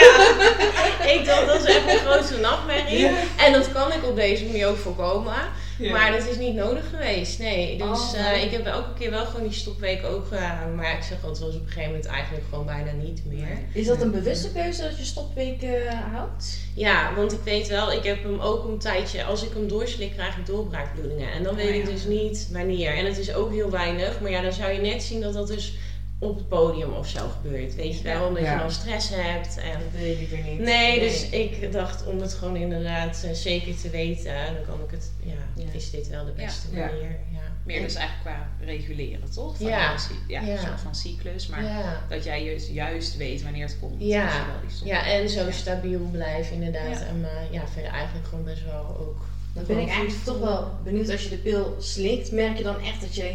[0.00, 2.98] Ja, ik dacht dat is echt een grote nachtmerrie.
[2.98, 3.10] Ja.
[3.36, 5.34] En dat kan ik op deze manier ook voorkomen.
[5.80, 5.92] Ja.
[5.92, 7.78] Maar dat is niet nodig geweest, nee.
[7.78, 10.74] Dus Oh, eh, ik heb elke keer wel gewoon die stopweek ook gedaan.
[10.74, 13.58] Maar ik zeg het was op een gegeven moment eigenlijk gewoon bijna niet meer.
[13.72, 15.70] Is dat een bewuste keuze dat je stopweek eh,
[16.12, 16.58] houdt?
[16.74, 20.12] Ja, want ik weet wel, ik heb hem ook een tijdje, als ik hem doorslik,
[20.12, 21.32] krijg ik doorbraakbloedingen.
[21.32, 22.94] En dan weet Oh, ik dus niet wanneer.
[22.94, 25.48] En het is ook heel weinig, maar ja, dan zou je net zien dat dat
[25.48, 25.72] dus
[26.22, 27.74] op het podium of zo gebeurt.
[27.74, 28.52] Weet je wel, omdat Ja.
[28.52, 29.56] je dan stress hebt.
[29.58, 30.58] En Dat wil je liever niet.
[30.58, 34.90] Nee, dus ik dacht om het gewoon inderdaad eh, zeker te weten, dan kan ik
[34.90, 35.32] het, ja,
[35.64, 35.64] Ja.
[35.72, 36.86] is dit wel de beste Ja.
[36.86, 37.18] manier.
[37.32, 37.38] Ja.
[37.64, 39.56] Meer dus eigenlijk qua reguleren, toch?
[39.56, 39.92] Van Ja.
[39.92, 40.52] een cy- ja, Ja.
[40.52, 41.46] een soort van cyclus.
[41.46, 42.00] Maar ja.
[42.08, 43.94] dat jij juist, juist weet wanneer het komt.
[43.98, 44.26] Ja.
[44.26, 45.50] wel ja, en zo Ja.
[45.50, 46.98] stabiel blijven inderdaad.
[46.98, 47.06] Ja.
[47.06, 49.16] En eh, ja, verder eigenlijk gewoon best wel ook.
[49.54, 52.80] Dan ben ik eigenlijk toch wel benieuwd als je de pil slikt, merk je dan
[52.80, 53.34] echt dat je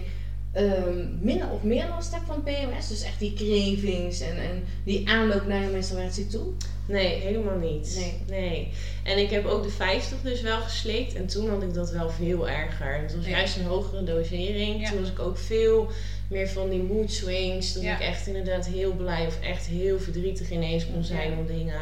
[0.55, 2.87] ehm, minder of meer last hebt van PMS?
[2.87, 6.45] Dus echt die cravings en, en die aanloop naar je menstruatie toe?
[6.87, 7.95] Nee, helemaal niet.
[8.29, 8.39] Nee.
[8.41, 8.67] nee.
[9.03, 11.13] En ik heb ook de 50 dus wel geslikt.
[11.13, 13.01] En toen had ik dat wel veel erger.
[13.01, 13.29] Het was Ja.
[13.31, 14.81] juist een hogere dosering.
[14.81, 14.89] Ja.
[14.89, 15.87] Toen was ik ook veel
[16.29, 17.73] meer van die mood swings.
[17.73, 17.93] Dat Ja.
[17.95, 21.81] ik echt inderdaad heel blij of echt heel verdrietig ineens kon zijn om dingen.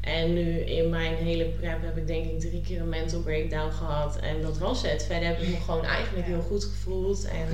[0.00, 3.70] En nu in mijn hele prep heb ik denk ik drie keer een mental breakdown
[3.72, 4.16] gehad.
[4.16, 5.04] En dat was het.
[5.04, 6.32] Verder heb ik me gewoon eigenlijk Ja.
[6.32, 7.24] heel goed gevoeld.
[7.24, 7.46] En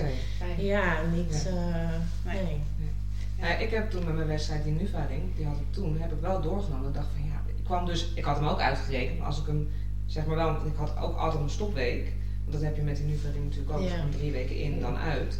[0.64, 1.42] ja, niet...
[1.44, 1.50] Ja.
[2.24, 2.56] eh, Nee.
[3.40, 3.62] nee.
[3.66, 6.40] Ik heb toen met mijn wedstrijd in Nuvaring, die had ik toen, heb ik wel
[6.40, 6.88] doorgenomen.
[6.88, 9.46] Ik dacht van ja, ik kwam dus, ik had hem ook uitgerekend, maar als ik
[9.46, 9.68] hem,
[10.06, 12.12] zeg maar wel, want ik had ook altijd een stopweek.
[12.40, 13.96] Want dat heb je met die Nuvaring natuurlijk ook, Ja.
[13.96, 15.38] van drie weken in, dan uit.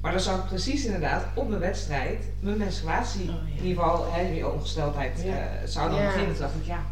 [0.00, 3.60] Maar dan zou ik precies inderdaad op mijn wedstrijd mijn menstruatie, Oh, ja.
[3.62, 5.32] in ieder geval hè, die ongesteldheid, Ja.
[5.36, 6.04] eh, zou dan Ja.
[6.06, 6.30] beginnen.
[6.30, 6.82] Toen dacht ik ja,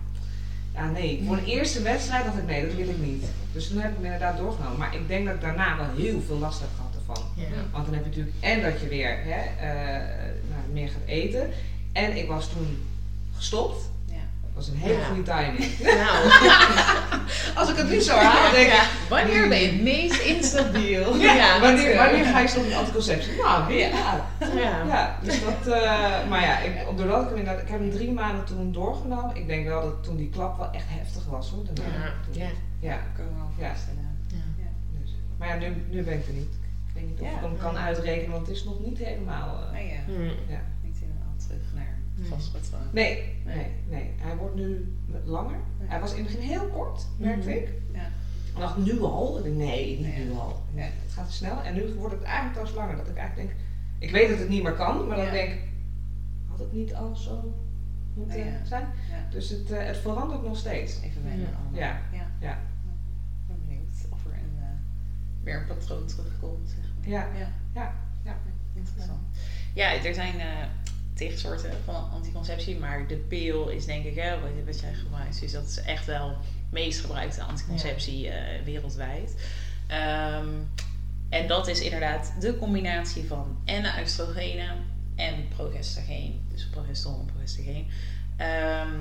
[0.74, 3.24] ja nee, voor een eerste wedstrijd dacht ik nee, dat wil ik niet.
[3.52, 4.78] Dus toen heb ik hem inderdaad doorgenomen.
[4.78, 7.24] Maar ik denk dat ik daarna wel heel veel last heb gehad ervan.
[7.34, 7.44] Ja.
[7.72, 10.06] Want dan heb je natuurlijk en dat je weer hè, eh,
[10.50, 11.50] nou, meer gaat eten.
[11.92, 12.86] En ik was toen
[13.36, 13.90] gestopt.
[14.59, 15.04] Was een hele Ja.
[15.04, 15.78] goede timing.
[16.02, 16.16] Nou,
[17.54, 18.82] Als ik het nu zo haal, denk ik...
[19.09, 21.16] Wanneer ben je het meest instabiel?
[21.16, 23.36] Ja, Ja, wanneer, wanneer ga je met anticonceptie?
[23.36, 23.86] Nou, Ja.
[23.88, 24.28] ja.
[24.54, 24.84] ja.
[24.86, 25.74] Ja, dus dat...
[25.74, 27.62] eh, maar ja, ik, doordat ik hem inderdaad...
[27.62, 29.36] Ik heb hem drie maanden toen doorgenomen.
[29.36, 31.64] Ik denk wel dat toen die klap wel echt heftig was hoor.
[31.64, 32.04] daarna.
[32.04, 32.12] Ja.
[32.24, 32.48] Toen- Ja.
[32.80, 32.98] ja.
[33.59, 33.72] Ja.
[35.00, 35.14] Dus.
[35.38, 36.54] Maar ja, nu, nu ben ik er niet.
[36.88, 37.32] Ik weet niet of Ja.
[37.34, 39.48] ik hem kan uitrekenen, want het is nog niet helemaal...
[39.62, 40.22] eh, Nou ja, Hm.
[40.52, 40.61] ja.
[40.82, 41.88] niet helemaal terug naar
[42.18, 42.28] Nee.
[42.52, 42.86] patroon.
[42.92, 43.56] Nee, Nee.
[43.56, 44.10] nee, nee.
[44.16, 45.56] Hij wordt nu langer.
[45.78, 45.88] Nee.
[45.88, 47.58] Hij was in het begin heel kort, merkte Mhm.
[47.58, 47.68] ik.
[47.92, 48.06] Ja.
[48.54, 49.40] Ik dacht, nu al?
[49.44, 50.62] Nee, niet nu al.
[50.74, 50.82] Ja.
[50.82, 51.62] Het gaat te snel.
[51.62, 52.96] En nu wordt het eigenlijk pas langer.
[52.96, 53.60] Dat ik eigenlijk denk,
[53.98, 55.32] ik weet dat het niet meer kan, maar dat Ja.
[55.32, 55.60] ik denk,
[56.48, 57.54] had het niet al zo
[58.14, 58.64] moeten Ja.
[58.64, 58.86] zijn?
[59.10, 59.24] Ja.
[59.30, 61.00] Dus het, eh, het verandert nog steeds.
[61.02, 61.54] Even wennen Ja.
[61.62, 61.80] allemaal.
[61.80, 62.00] Ja.
[62.12, 62.26] ja.
[62.40, 62.52] Ja.
[62.52, 64.64] Ik ben benieuwd of er een, eh,
[65.42, 66.68] weer een patroon terugkomt.
[66.68, 67.08] Zeg maar.
[67.08, 67.26] Ja.
[67.38, 67.48] ja.
[67.74, 67.94] Ja.
[68.24, 68.36] Ja.
[68.74, 69.20] Interessant.
[69.74, 70.34] Ja, er zijn
[71.18, 75.52] eh tegensoorten van anticonceptie, maar de pil is denk ik, hè, wat, jij gebruikt, is
[75.52, 76.34] dat is echt wel de
[76.70, 79.34] meest gebruikte anticonceptie eh, wereldwijd.
[79.86, 80.48] Ehm,
[81.28, 84.76] en dat is inderdaad de combinatie van en oestrogenen
[85.16, 86.46] en progestageen.
[86.52, 87.86] Dus progesteron en progestageen.
[88.36, 88.94] Ehm,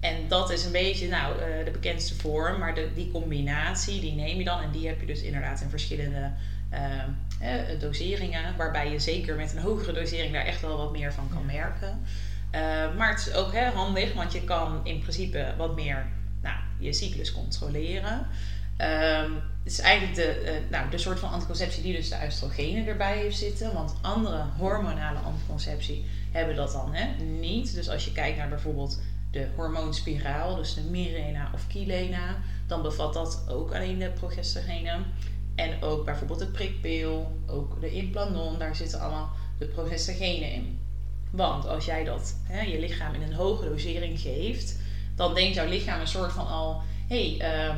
[0.00, 4.12] en dat is een beetje nou, eh, de bekendste vorm, maar de, die combinatie die
[4.12, 6.32] neem je dan en die heb je dus inderdaad in verschillende
[6.74, 7.10] ehm,
[7.40, 11.28] eh, doseringen, waarbij je zeker met een hogere dosering daar echt wel wat meer van
[11.28, 12.00] kan merken.
[12.50, 16.06] Eh, maar het is ook hè, handig, want je kan in principe wat meer
[16.42, 18.26] nou, je cyclus controleren.
[18.76, 19.30] Ehm,
[19.62, 23.16] het is eigenlijk de, eh, nou, de soort van anticonceptie die dus de oestrogenen erbij
[23.16, 23.74] heeft zitten.
[23.74, 27.74] Want andere hormonale anticonceptie hebben dat dan hè, niet.
[27.74, 29.00] Dus als je kijkt naar bijvoorbeeld
[29.30, 35.04] de hormoonspiraal, dus de Mirena of Kilena, dan bevat dat ook alleen de progestagenen.
[35.54, 40.78] En ook bijvoorbeeld de prikpil, ook de implanon, daar zitten allemaal de progestagenen in.
[41.30, 44.78] Want als jij dat hè, je lichaam in een hoge dosering geeft,
[45.16, 47.74] dan denkt jouw lichaam een soort van al, hé, hey, eh,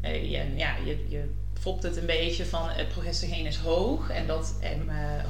[0.00, 1.30] eh, je, ja, je, je
[1.60, 4.10] fopt het een beetje van het progestageen is hoog.
[4.10, 4.70] En dat eh,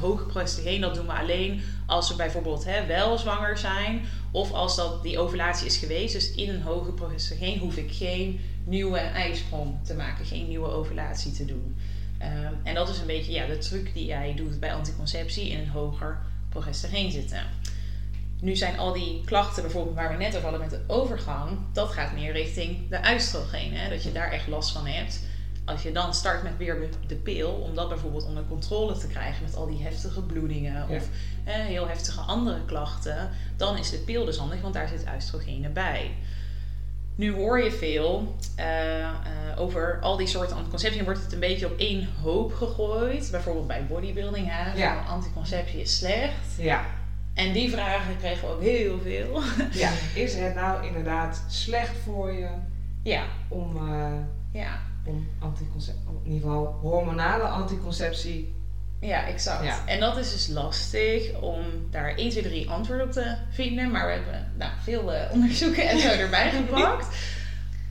[0.01, 4.05] hoog progestageen, dat doen we alleen als we bijvoorbeeld hè, wel zwanger zijn.
[4.31, 6.14] Of als dat die ovulatie is geweest.
[6.14, 10.25] Dus in een hoge progestageen hoef ik geen nieuwe ijsprong te maken.
[10.25, 11.77] Geen nieuwe ovulatie te doen.
[12.19, 15.59] Ehm, en dat is een beetje ja, de truc die jij doet bij anticonceptie in
[15.59, 17.43] een hoger progestageen zitten.
[18.41, 21.91] Nu zijn al die klachten, bijvoorbeeld waar we net over hadden met de overgang, dat
[21.91, 23.91] gaat meer richting de oestrogenen.
[23.91, 25.21] Dat je daar echt last van hebt.
[25.64, 29.45] Als je dan start met weer de- pil, om dat bijvoorbeeld onder controle te krijgen
[29.45, 30.97] met al die heftige bloedingen Ja.
[30.97, 31.09] of
[31.45, 36.11] heel heftige andere klachten, dan is de pil dus handig, want daar zit oestrogenen bij.
[37.19, 39.11] Nu hoor je veel eh, eh,
[39.57, 43.29] over al die soorten anticonceptie en wordt het een beetje op één hoop gegooid.
[43.31, 45.05] Bijvoorbeeld bij bodybuilding, hè, Ja.
[45.09, 46.57] anticonceptie is slecht.
[46.59, 46.85] Ja.
[47.35, 49.41] En die vragen kregen we ook heel veel.
[49.73, 49.91] ja.
[50.25, 52.49] Is het nou inderdaad slecht voor je
[53.03, 54.12] ja, om, eh,
[54.53, 58.55] ja, om anticonceptie, in ieder geval hormonale anticonceptie
[59.01, 59.65] ja, exact.
[59.65, 59.87] Ja.
[59.87, 63.91] En dat is dus lastig om daar 1, 2, 3 antwoord op te vinden.
[63.91, 67.07] Maar we hebben nou, veel eh, onderzoeken en zo erbij gepakt.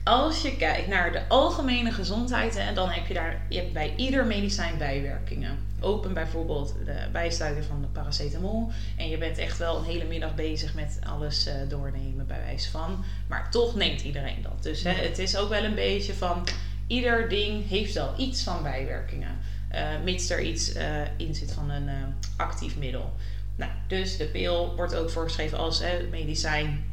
[0.04, 3.92] Als je kijkt naar de algemene gezondheid, hè, dan heb je daar je hebt bij
[3.96, 5.58] ieder medicijn bijwerkingen.
[5.80, 8.70] Open bijvoorbeeld de bijsluiter van de paracetamol.
[8.96, 12.70] En je bent echt wel een hele middag bezig met alles eh, doornemen, bij wijze
[12.70, 13.04] van.
[13.28, 14.62] Maar toch neemt iedereen dat.
[14.62, 16.46] Dus hè, het is ook wel een beetje van.
[16.86, 19.38] Ieder ding heeft wel iets van bijwerkingen.
[19.68, 21.94] Eh, mits er iets eh, in zit van een eh,
[22.36, 23.12] actief middel.
[23.56, 26.84] Nou, dus de pil wordt ook voorgeschreven als hè, medicijn.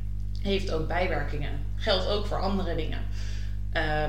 [0.42, 1.60] Heeft ook bijwerkingen.
[1.76, 3.00] Geldt ook voor andere dingen.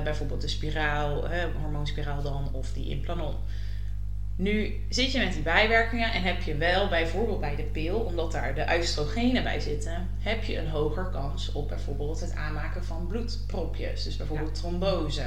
[0.03, 3.35] Bijvoorbeeld de spiraal, hè, hormoonspiraal dan, of die implanon.
[4.35, 8.31] Nu zit je met die bijwerkingen en heb je wel bijvoorbeeld bij de pil, omdat
[8.31, 13.07] daar de oestrogenen bij zitten, heb je een hoger kans op bijvoorbeeld het aanmaken van
[13.07, 14.03] bloedpropjes.
[14.03, 15.25] Dus bijvoorbeeld trombose.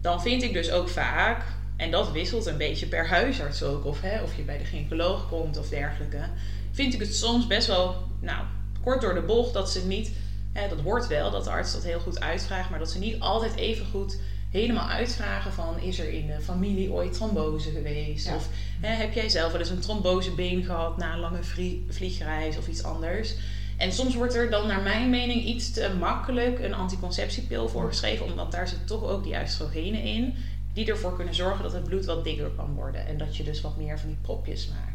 [0.00, 1.44] Dan vind ik dus ook vaak,
[1.76, 5.28] en dat wisselt een beetje per huisarts ook, of, hè, of je bij de gynaecoloog
[5.28, 6.28] komt of dergelijke,
[6.70, 8.44] vind ik het soms best wel, nou,
[8.82, 10.12] kort door de bocht dat ze niet,
[10.52, 13.20] hè, dat hoort wel dat de arts dat heel goed uitvraagt, maar dat ze niet
[13.20, 14.18] altijd even goed
[14.50, 18.26] helemaal uitvragen van is er in de familie ooit trombose geweest?
[18.26, 18.34] Ja.
[18.34, 18.48] Of
[18.80, 22.68] hè, heb jij zelf wel eens een trombosebeen gehad na een lange vlie- vliegreis of
[22.68, 23.34] iets anders?
[23.76, 28.52] En soms wordt er dan naar mijn mening iets te makkelijk een anticonceptiepil voorgeschreven, omdat
[28.52, 30.34] daar zit toch ook die oestrogenen in,
[30.74, 33.60] die ervoor kunnen zorgen dat het bloed wat dikker kan worden en dat je dus
[33.60, 34.94] wat meer van die propjes maakt.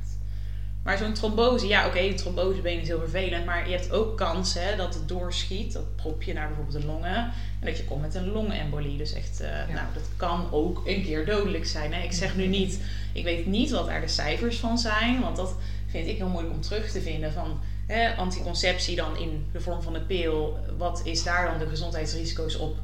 [0.83, 4.53] Maar zo'n trombose, ja oké, een trombosebeen is heel vervelend, maar je hebt ook kans
[4.53, 7.15] hè, dat het doorschiet, dat propje naar bijvoorbeeld de longen,
[7.59, 8.97] en dat je komt met een longembolie.
[8.97, 11.93] Dus echt, eh, nou dat kan ook een keer dodelijk zijn.
[11.93, 12.03] Hè.
[12.03, 12.79] Ik zeg nu niet,
[13.13, 15.55] ik weet niet wat daar de cijfers van zijn, want dat
[15.87, 19.81] vind ik heel moeilijk om terug te vinden van hè, anticonceptie dan in de vorm
[19.81, 20.57] van een pil.
[20.77, 22.77] Wat is daar dan de gezondheidsrisico's op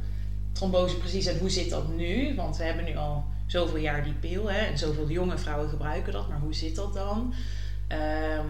[0.55, 2.35] trombose precies en hoe zit dat nu?
[2.35, 6.13] Want we hebben nu al zoveel jaar die pil hè, en zoveel jonge vrouwen gebruiken
[6.13, 7.33] dat, maar hoe zit dat dan?
[7.87, 8.47] Ehm,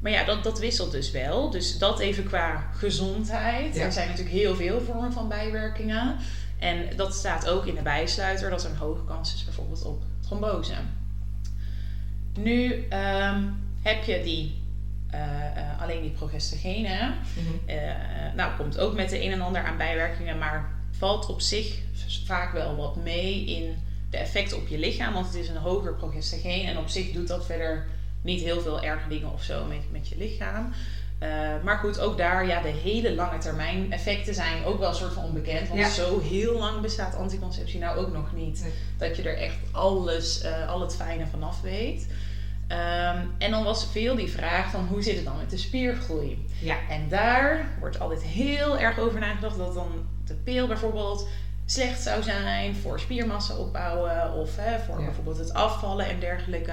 [0.00, 1.50] maar ja, dat, dat wisselt dus wel.
[1.50, 3.74] Dus dat even qua gezondheid.
[3.74, 3.84] Ja.
[3.84, 6.16] Er zijn natuurlijk heel veel vormen van bijwerkingen.
[6.58, 10.02] En dat staat ook in de bijsluiter dat er een hoge kans is bijvoorbeeld op
[10.20, 10.74] trombose.
[12.38, 13.42] Nu ehm,
[13.82, 14.62] heb je die,
[15.10, 17.14] eh, eh, alleen die progestogenen.
[17.34, 17.78] Mhm.
[17.78, 17.94] Eh,
[18.34, 21.78] nou, komt ook met de een en ander aan bijwerkingen, maar valt op zich
[22.24, 23.74] vaak wel wat mee in
[24.10, 27.28] de effecten op je lichaam, want het is een hoger progestogeen en op zich doet
[27.28, 27.86] dat verder
[28.22, 30.72] niet heel veel erge dingen of zo met, met je lichaam.
[31.18, 31.28] Eh,
[31.64, 35.12] maar goed, ook daar, ja, de hele lange termijn effecten zijn ook wel een soort
[35.12, 35.68] van onbekend.
[35.68, 35.88] Want Ja.
[35.88, 38.60] zo heel lang bestaat anticonceptie nou ook nog niet.
[38.62, 38.72] Nee.
[39.08, 42.06] Dat je er echt alles, eh, al het fijne vanaf weet.
[42.66, 46.46] Ehm, en dan was veel die vraag van hoe zit het dan met de spiergroei?
[46.60, 46.76] Ja.
[46.88, 49.88] En daar wordt altijd heel erg over nagedacht dat dan
[50.26, 51.28] de pil bijvoorbeeld
[51.66, 55.04] slecht zou zijn voor spiermassa opbouwen of hè, voor Ja.
[55.04, 56.72] bijvoorbeeld het afvallen en dergelijke.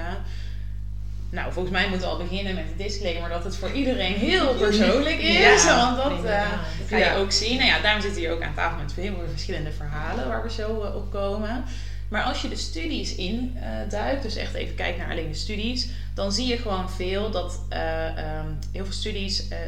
[1.30, 4.54] Nou, volgens mij moeten we al beginnen met de disclaimer dat het voor iedereen heel
[4.64, 5.64] persoonlijk is.
[5.64, 7.56] Ja, want dat, dat ga je ook zien.
[7.56, 10.50] Nou ja, daarom zitten we hier ook aan tafel met veel verschillende verhalen waar we
[10.50, 11.64] zo eh, op komen.
[12.08, 15.34] Maar als je de studies in eh, duikt, dus echt even kijkt naar alleen de
[15.34, 19.58] studies, dan zie je gewoon veel dat eh, ehm, heel veel studies eh,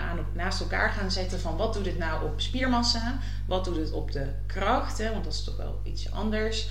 [0.00, 3.92] aan, naast elkaar gaan zetten van wat doet het nou op spiermassa, wat doet het
[3.92, 6.68] op de kracht, hè, want dat is toch wel iets anders.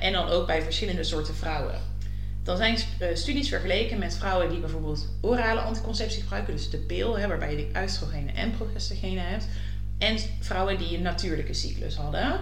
[0.00, 1.80] En dan ook bij verschillende soorten vrouwen.
[2.42, 2.78] Dan zijn
[3.14, 7.82] studies vergeleken met vrouwen die bijvoorbeeld orale anticonceptie gebruiken, dus de pil, hè, waarbij je
[7.82, 9.48] oestrogenen en progestogenen hebt,
[9.98, 12.40] en vrouwen die een natuurlijke cyclus hadden.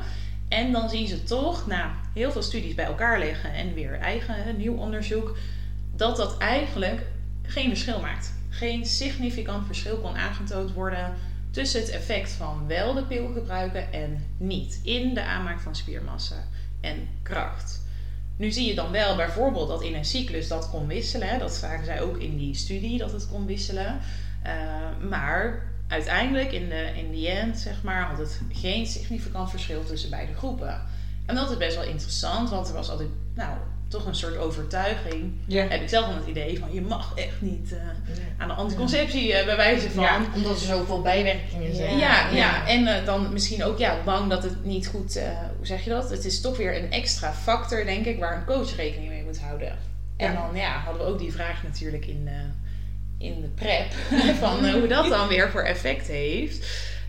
[0.48, 4.56] En dan zien ze toch, na heel veel studies bij elkaar leggen en weer eigen
[4.56, 5.36] nieuw onderzoek,
[5.96, 7.06] dat dat eigenlijk
[7.42, 8.32] geen verschil maakt.
[8.48, 11.14] Geen significant verschil kon aangetoond worden
[11.50, 16.44] tussen het effect van wel de pil gebruiken en niet in de aanmaak van spiermassa
[16.80, 17.82] en kracht.
[18.36, 21.38] Nu zie je dan wel bijvoorbeeld dat in een cyclus dat kon wisselen.
[21.38, 24.00] Dat zagen zij ook in die studie dat het kon wisselen.
[24.46, 25.62] Uh, maar
[25.94, 30.34] uiteindelijk in de, in the end, zeg maar, had het geen significant verschil tussen beide
[30.34, 30.80] groepen.
[31.26, 33.56] En dat is best wel interessant, want er was altijd, nou,
[33.88, 35.32] toch een soort overtuiging.
[35.46, 35.66] Ja.
[35.68, 37.78] Heb ik zelf van het idee van je mag echt niet uh,
[38.38, 40.02] aan de anticonceptie uh, bij wijze van.
[40.02, 41.98] Ja, omdat er zoveel bijwerkingen zijn.
[41.98, 42.66] Ja, ja, ja.
[42.66, 45.20] en uh, dan misschien ook ja, bang dat het niet goed,
[45.56, 46.10] hoe zeg je dat?
[46.10, 49.40] Het is toch weer een extra factor, denk ik, waar een coach rekening mee moet
[49.40, 49.78] houden.
[50.16, 50.46] En ja.
[50.46, 52.28] dan ja, hadden we ook die vraag natuurlijk in,
[53.24, 53.92] in de prep,
[54.40, 56.66] van hoe dat dan weer voor effect heeft.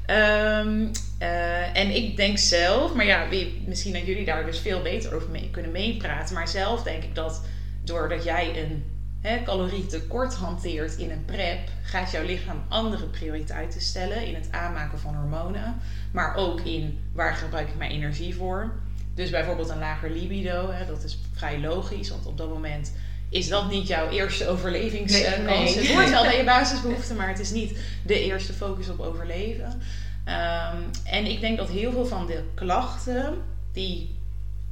[0.10, 0.92] Um,
[1.22, 5.16] uh, en ik denk zelf, maar ja, wie, misschien dat jullie daar dus veel beter
[5.16, 6.36] over mee kunnen meepraten.
[6.36, 7.42] Maar zelf denk ik dat
[7.84, 8.84] doordat jij een
[9.22, 15.00] hè, calorietekort hanteert in een prep, gaat jouw lichaam andere prioriteiten stellen in het aanmaken
[15.00, 15.76] van hormonen.
[16.12, 18.74] Maar ook in waar gebruik ik mijn energie voor.
[19.14, 22.92] Dus bijvoorbeeld een lager libido, hè, dat is vrij logisch, want op dat moment
[23.36, 25.38] is dat niet jouw eerste overlevingskans.
[25.38, 25.78] Nee, nee.
[25.78, 29.82] Het hoort wel bij je basisbehoeften, maar het is niet de eerste focus op overleven.
[30.28, 34.16] Um, en ik denk dat heel veel van de klachten, die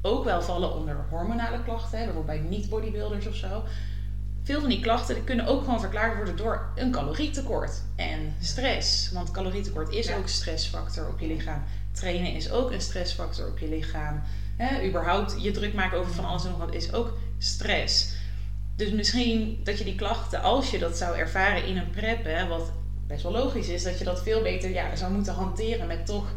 [0.02, 3.64] ook wel vallen onder hormonale klachten, hè, bijvoorbeeld bij niet-bodybuilders of zo.
[4.44, 9.12] Veel van die klachten die kunnen ook gewoon verklaard worden door een calorietekort en stress.
[9.12, 10.16] Want calorietekort is Ja.
[10.18, 11.64] ook stressfactor op je lichaam.
[11.92, 14.22] Trainen is ook een stressfactor op je lichaam.
[14.58, 18.22] Hè, überhaupt je druk maken over van alles en nog wat is ook stress.
[18.76, 22.48] Dus misschien dat je die klachten, als je dat zou ervaren in een prep, hè,
[22.48, 22.72] wat
[23.08, 26.34] best wel logisch is, dat je dat veel beter ja, zou moeten hanteren met toch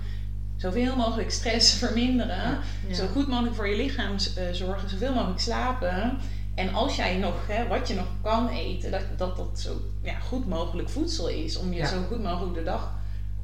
[0.56, 2.58] zoveel mogelijk stress verminderen.
[2.88, 2.94] Ja.
[2.94, 6.18] Zo goed mogelijk voor je lichaam uh, zorgen, zoveel mogelijk slapen.
[6.54, 10.18] En als jij nog, hè, wat je nog kan eten, dat dat, dat zo ja,
[10.18, 11.56] goed mogelijk voedsel is.
[11.56, 12.92] Om je zo goed mogelijk de dag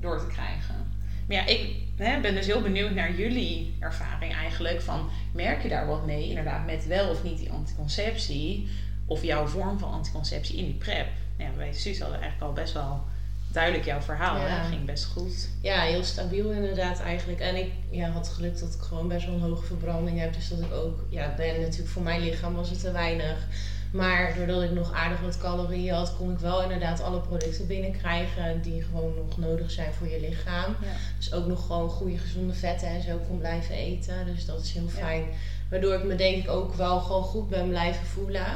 [0.01, 0.92] door te krijgen.
[1.33, 4.81] Maar ja, ik hè, ben dus heel benieuwd naar jullie ervaring eigenlijk.
[4.81, 8.69] Van, merk je daar wat mee, inderdaad, met wel of niet die anticonceptie?
[9.07, 11.07] Of jouw vorm van anticonceptie in die prep?
[11.39, 13.05] Ja, bij Suus hadden eigenlijk al best wel
[13.53, 14.37] duidelijk jouw verhaal.
[14.37, 14.47] Ja.
[14.47, 14.69] hè?
[14.69, 15.49] ging best goed.
[15.63, 17.41] Ja, heel stabiel inderdaad eigenlijk.
[17.41, 20.35] En ik ja, had geluk dat ik gewoon best wel een hoge verbranding heb.
[20.35, 23.47] Dus dat ik ook, ja, ben natuurlijk voor mijn lichaam was het te weinig.
[23.93, 28.63] Maar doordat ik nog aardig wat calorieën had, kon ik wel inderdaad alle producten binnenkrijgen
[28.63, 30.77] die gewoon nog nodig zijn voor je lichaam.
[30.81, 30.89] Ja.
[31.17, 34.27] Dus ook nog gewoon goede gezonde vetten en zo kon blijven eten.
[34.27, 35.01] Dus dat is heel Ja.
[35.01, 35.25] fijn.
[35.71, 38.47] Waardoor ik me denk ik ook wel gewoon goed ben blijven voelen.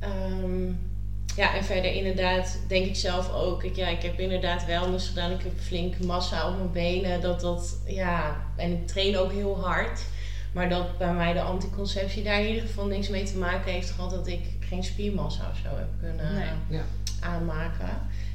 [0.00, 0.66] Ehm,
[1.36, 3.62] ja, en verder inderdaad denk ik zelf ook.
[3.64, 5.30] Ik, ja, ik heb inderdaad wellness gedaan.
[5.30, 7.20] Ik heb flink massa op mijn benen.
[7.20, 10.00] Dat, dat, ja, en ik train ook heel hard.
[10.52, 13.90] Maar dat bij mij de anticonceptie daar in ieder geval niks mee te maken heeft
[13.90, 14.10] gehad.
[14.10, 16.78] Dat ik geen spiermassa of zo heb kunnen Nee.
[16.78, 16.84] Ja.
[17.20, 17.88] aanmaken.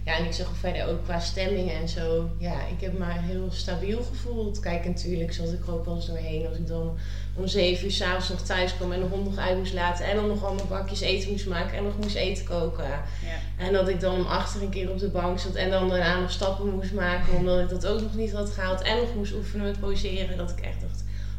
[0.05, 2.29] Ja, en ik zeg verder ook qua stemming en zo.
[2.37, 4.59] Ja, ik heb me heel stabiel gevoeld.
[4.59, 6.47] Kijk, natuurlijk zat ik er ook wel eens doorheen.
[6.47, 6.97] Als ik dan
[7.35, 10.05] om zeven uur s'avonds nog thuis kwam en de hond nog uit moest laten.
[10.05, 12.83] En dan nog allemaal bakjes eten moest maken en nog moest eten koken.
[12.83, 13.65] Ja.
[13.65, 16.19] En dat ik dan om achter een keer op de bank zat en dan daarna
[16.19, 17.33] nog stappen moest maken.
[17.33, 18.81] Omdat ik dat ook nog niet had gehaald.
[18.81, 20.37] En nog moest oefenen met poseren.
[20.37, 20.96] Dat ik echt dacht,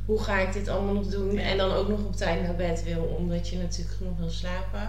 [0.08, 1.32] hoe ga ik dit allemaal nog doen?
[1.32, 1.40] Ja.
[1.40, 3.02] En dan ook nog op tijd naar bed wil.
[3.02, 4.88] Omdat je natuurlijk genoeg wil slapen.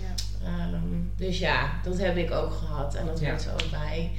[0.00, 0.14] Ja.
[0.44, 0.76] Ehm,
[1.16, 4.10] dus ja, dat heb ik ook gehad en dat hoort er ook bij.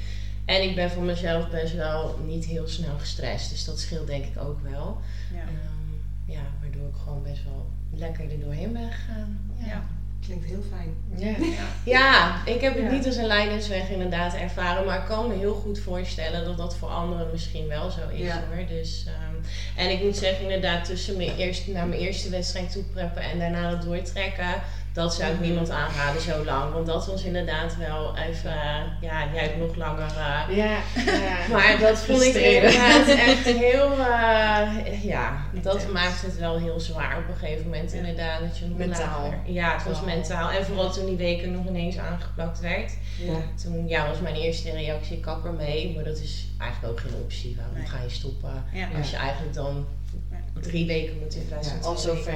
[0.45, 4.25] En ik ben voor mezelf best wel niet heel snel gestrest, dus dat scheelt denk
[4.25, 4.97] ik ook wel.
[5.33, 5.39] Ja.
[5.39, 5.91] Ehm,
[6.25, 9.51] ja, waardoor ik gewoon best wel lekker er doorheen ben gegaan.
[9.55, 9.83] Ja.
[10.26, 10.95] Klinkt heel fijn.
[11.15, 11.36] Ja.
[11.86, 12.91] Ja, ik heb het Ja.
[12.91, 16.76] niet als een leidersweg inderdaad ervaren, maar ik kan me heel goed voorstellen dat dat
[16.76, 18.43] voor anderen misschien wel zo is Ja.
[18.47, 18.65] hoor.
[18.67, 19.34] Dus, ehm,
[19.76, 23.39] en ik moet zeggen inderdaad tussen mijn eerste, naar mijn eerste wedstrijd toe preppen en
[23.39, 24.61] daarna dat doortrekken,
[24.99, 26.73] dat zou ik niemand aanraden zo lang.
[26.73, 30.07] Want dat was inderdaad wel even, eh, ja, jij hebt nog langer.
[30.17, 31.37] eh, Ja, ja.
[31.55, 35.91] maar dat vond ik inderdaad echt heel, eh, ja, dat Intens.
[35.91, 37.97] maakt het wel heel zwaar op een gegeven moment Ja.
[37.97, 38.39] inderdaad.
[38.39, 39.21] Dat je nog Mentaal.
[39.23, 40.49] lager- ja, het was mentaal.
[40.51, 42.91] En vooral toen die weken nog ineens aangeplakt werd.
[43.19, 43.33] Ja.
[43.63, 45.95] Toen ja, was mijn eerste reactie, ik kap ermee.
[45.95, 47.55] Maar dat is eigenlijk ook geen optie.
[47.57, 47.85] Waarom Nee.
[47.87, 48.63] ga je stoppen?
[48.73, 48.87] Ja.
[48.97, 49.87] Als je eigenlijk dan
[50.31, 50.61] Ja.
[50.61, 51.85] drie weken moet in plaats van Ja.
[51.85, 52.31] Al zover.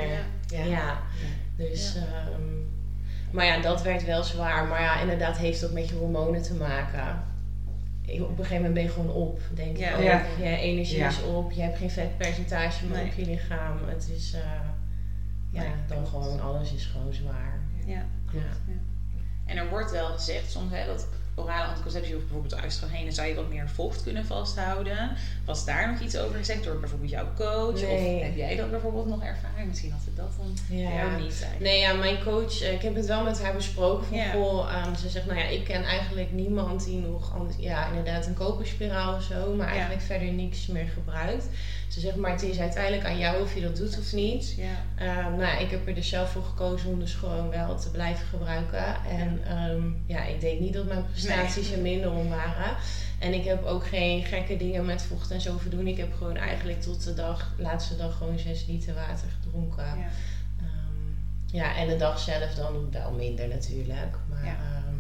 [0.49, 0.67] weken.
[1.57, 1.65] Ja.
[1.69, 2.41] Dus, ehm,
[3.31, 4.65] maar ja, dat werd wel zwaar.
[4.67, 7.23] Maar ja, inderdaad heeft dat met je hormonen te maken.
[8.07, 9.89] Op een gegeven moment ben je gewoon op, denk Ja.
[9.89, 10.01] ik ook.
[10.03, 10.21] Ja.
[10.39, 11.07] Je energie Ja.
[11.07, 13.05] is op, je hebt geen vetpercentage meer Nee.
[13.05, 13.77] op je lichaam.
[13.87, 14.39] Het is, eh,
[15.49, 16.09] ja, Nee, dan klopt.
[16.09, 17.59] gewoon alles is gewoon zwaar.
[17.85, 18.05] Ja.
[18.31, 18.41] Ja.
[19.45, 23.35] En er wordt wel gezegd soms hè, dat orale anticonceptie of bijvoorbeeld oestrogenen zou je
[23.35, 25.11] wat meer vocht kunnen vasthouden.
[25.45, 27.81] Was daar nog iets over gezegd door bijvoorbeeld jouw coach?
[27.81, 28.15] Nee.
[28.17, 29.52] Of heb jij dat bijvoorbeeld nog ervaren?
[29.67, 30.89] Misschien had het dat dan Ja.
[30.93, 31.55] jou niet zijn.
[31.59, 34.05] Nee, ja, mijn coach, eh, ik heb het wel met haar besproken.
[34.07, 34.31] Van, Ja.
[34.31, 38.25] goh, ehm, ze zegt, nou ja, ik ken eigenlijk niemand die nog anders, ja, inderdaad
[38.25, 39.73] een koperspiraal of zo, maar Ja.
[39.73, 41.45] eigenlijk verder niks meer gebruikt.
[41.87, 44.55] Ze zegt, maar het is uiteindelijk aan jou of je dat doet of niet.
[44.57, 44.63] Ja.
[44.95, 47.91] Ehm, nou, ja, ik heb er dus zelf voor gekozen om dus gewoon wel te
[47.91, 48.85] blijven gebruiken.
[49.09, 52.75] En ehm, ja, ik denk niet dat mijn prestaties er minder om waren.
[53.23, 55.87] En ik heb ook geen gekke dingen met vocht en zo verdoen.
[55.87, 59.83] Ik heb gewoon eigenlijk tot de dag, laatste dag gewoon 6 liter water gedronken.
[59.83, 60.09] Ja.
[60.59, 61.11] Ehm,
[61.45, 64.17] ja, en de dag zelf dan wel minder natuurlijk.
[64.29, 64.51] Maar, Ja.
[64.51, 64.95] ehm,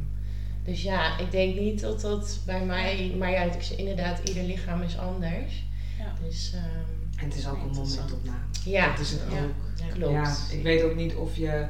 [0.63, 3.13] dus ja, ik denk niet dat dat bij mij...
[3.17, 5.63] Maar ja, zeg inderdaad, ieder lichaam is anders.
[5.99, 6.13] Ja.
[6.27, 8.37] Dus ehm, En het is ook een momentopname.
[8.65, 9.43] ja, Dat is het Ja.
[9.43, 9.91] ook.
[9.93, 10.11] klopt.
[10.13, 11.65] Ja, ik weet ook niet of je,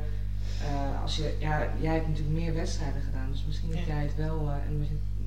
[0.62, 4.16] eh, als je, ja, jij hebt natuurlijk meer wedstrijden gedaan, dus misschien dat jij het
[4.16, 4.80] wel, eh, en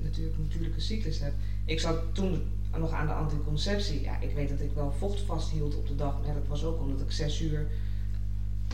[0.07, 1.35] natuurlijk een natuurlijke cyclus hebt.
[1.65, 5.75] Ik zat toen nog aan de anticonceptie, ja, ik weet dat ik wel vocht vasthield
[5.75, 7.67] op de dag, maar dat was ook omdat ik zes uur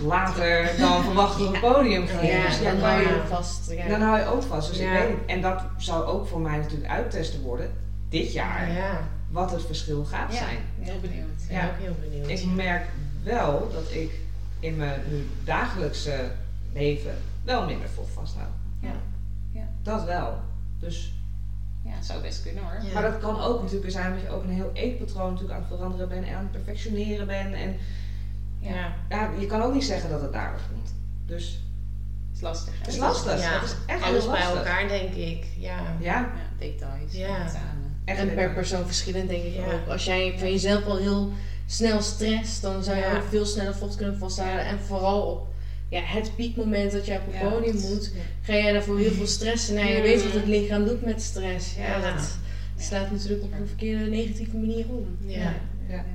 [0.01, 2.31] later dan verwacht op het podium ging.
[2.31, 3.71] Ja, Dus dan hou je vast.
[3.71, 3.88] Ja.
[3.88, 4.69] dan hou je ook vast.
[4.69, 4.97] Dus Ja.
[4.97, 5.17] ik weet.
[5.25, 7.71] En dat zou ook voor mij natuurlijk uittesten worden,
[8.09, 10.57] dit jaar, Ja, wat het verschil gaat zijn.
[10.79, 11.41] Heel benieuwd.
[11.41, 11.65] ik ben Ja.
[11.67, 12.29] ook heel benieuwd.
[12.29, 12.86] Ik merk
[13.23, 14.11] wel dat ik
[14.59, 16.31] in mijn nu dagelijkse
[16.73, 18.47] leven wel minder vocht vasthoud.
[18.79, 18.91] Ja.
[19.51, 19.67] Ja.
[19.84, 20.38] Dat wel.
[20.79, 21.13] Dus,
[21.84, 22.84] Ja, het zou best kunnen hoor.
[22.84, 22.93] Ja.
[22.93, 25.75] Maar dat kan ook natuurlijk zijn dat je ook een heel eetpatroon natuurlijk aan het
[25.75, 27.53] veranderen bent en aan het perfectioneren bent.
[27.53, 27.75] En
[28.59, 28.93] ja.
[29.09, 30.93] ja, je kan ook niet zeggen dat het daardoor komt.
[31.25, 31.59] Dus
[32.27, 32.79] Het is lastig hè?
[32.79, 33.41] het is lastig.
[33.41, 33.59] Ja.
[33.59, 35.45] Het is echt Alles bij elkaar, denk ik.
[35.57, 35.77] Ja.
[35.77, 36.29] Ja, Ja,
[36.59, 37.11] details.
[37.13, 37.45] Ja.
[38.05, 39.65] echt En per persoon verschillend denk ik Ja.
[39.73, 39.88] ook.
[39.88, 41.31] Als jij van jezelf al heel
[41.65, 43.15] snel stress, dan zou je Ja.
[43.15, 44.63] ook veel sneller vocht kunnen vasthouden.
[44.63, 44.69] Ja.
[44.71, 45.53] En vooral op
[45.93, 47.49] ja, het piekmoment dat je op het Ja.
[47.49, 49.75] podium moet, ga jij daarvoor heel veel stressen.
[49.75, 51.75] Nou, je weet wat het lichaam doet met stress.
[51.75, 52.13] Ja, Ja.
[52.13, 52.37] dat
[52.77, 55.17] slaat natuurlijk op een verkeerde negatieve manier om.
[55.25, 55.53] Ja.
[55.89, 56.05] Ja.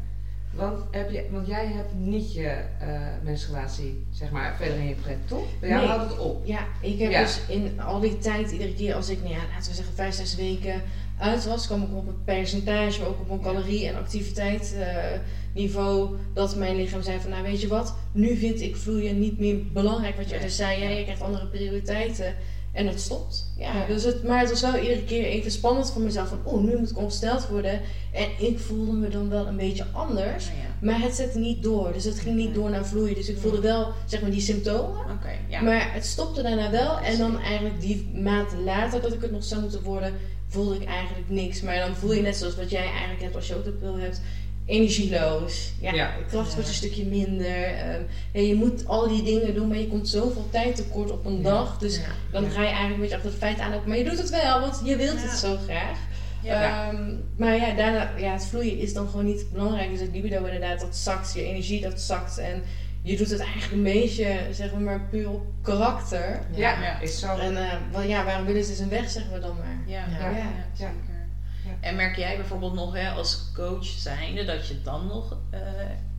[0.55, 2.47] Want, heb je, want jij hebt niet je
[2.81, 5.45] eh menstruatie, zeg maar, verder in je pret, toch?
[5.61, 5.91] Bij jou Nee.
[5.91, 6.47] houdt het op.
[6.47, 7.21] Ja, ik heb Ja.
[7.23, 10.15] dus in al die tijd, iedere keer als ik, nou ja, laten we zeggen, vijf,
[10.15, 10.83] zes weken
[11.19, 16.77] uit was, kwam ik op een percentage, ook op een calorie- en activiteitsniveau, dat mijn
[16.77, 20.17] lichaam zei van, nou weet je wat, nu vind ik vloeien niet meer belangrijk.
[20.17, 22.35] Wat je dus zei, ja, je krijgt andere prioriteiten.
[22.73, 23.53] En het stopt.
[23.57, 23.87] Ja, Ja.
[23.87, 26.29] Dus het, maar het was wel iedere keer even spannend voor mezelf.
[26.29, 27.81] Van, oh, nu moet ik ongesteld worden.
[28.13, 30.47] En ik voelde me dan wel een beetje anders.
[30.47, 30.65] Nou ja.
[30.81, 31.93] Maar het zette niet door.
[31.93, 33.15] Dus het ging niet door naar vloeien.
[33.15, 35.01] Dus ik voelde wel, zeg maar, die symptomen.
[35.01, 35.63] Oké, ja.
[35.63, 36.99] Maar het stopte daarna wel.
[36.99, 40.13] En dan eigenlijk die maand later dat ik het nog zou moeten worden,
[40.49, 41.61] voelde ik eigenlijk niks.
[41.61, 43.99] Maar dan voel je net zoals wat jij eigenlijk hebt als je ook de pil
[43.99, 44.21] hebt.
[44.67, 45.73] Energieloos.
[45.81, 46.15] Ja, Ja.
[46.29, 47.65] kracht wordt een stukje minder.
[47.65, 51.27] Ehm, ja, je moet al die dingen doen, maar je komt zoveel tijd tekort op
[51.27, 51.43] een Ja.
[51.43, 51.79] dag.
[51.79, 52.03] Dus Ja.
[52.33, 52.49] dan Ja.
[52.51, 53.89] ga je eigenlijk een beetje achter het feit aanlopen.
[53.89, 55.29] Maar je doet het wel, want je wilt Ja.
[55.29, 55.99] het zo graag.
[56.43, 56.89] Ja.
[56.89, 59.91] Ehm, maar ja, daarna, ja, het vloeien is dan gewoon niet belangrijk.
[59.91, 61.33] Dus het libido inderdaad, dat zakt.
[61.35, 62.39] Je energie, dat zakt.
[62.39, 62.63] En
[63.03, 66.41] je doet het eigenlijk een beetje, zeg maar, puur op karakter.
[66.55, 67.01] Ja, Ja.
[67.01, 67.37] is zo.
[67.37, 69.79] En eh, wel, ja, waarom willen ze zijn weg, zeggen we dan maar.
[69.87, 70.19] Ja, Ja.
[70.19, 70.37] ja, Ja.
[70.37, 70.67] ja, Ja.
[70.77, 71.27] zeker.
[71.65, 71.71] Ja.
[71.81, 75.61] En merk jij bijvoorbeeld nog hè, als coach zijnde dat je dan nog eh,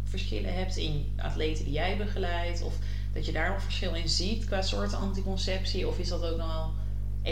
[0.03, 2.61] verschillen hebt in atleten die jij begeleidt?
[2.63, 2.73] Of
[3.13, 5.87] dat je daar nog verschil in ziet qua soorten anticonceptie?
[5.87, 6.71] Of is dat ook nog wel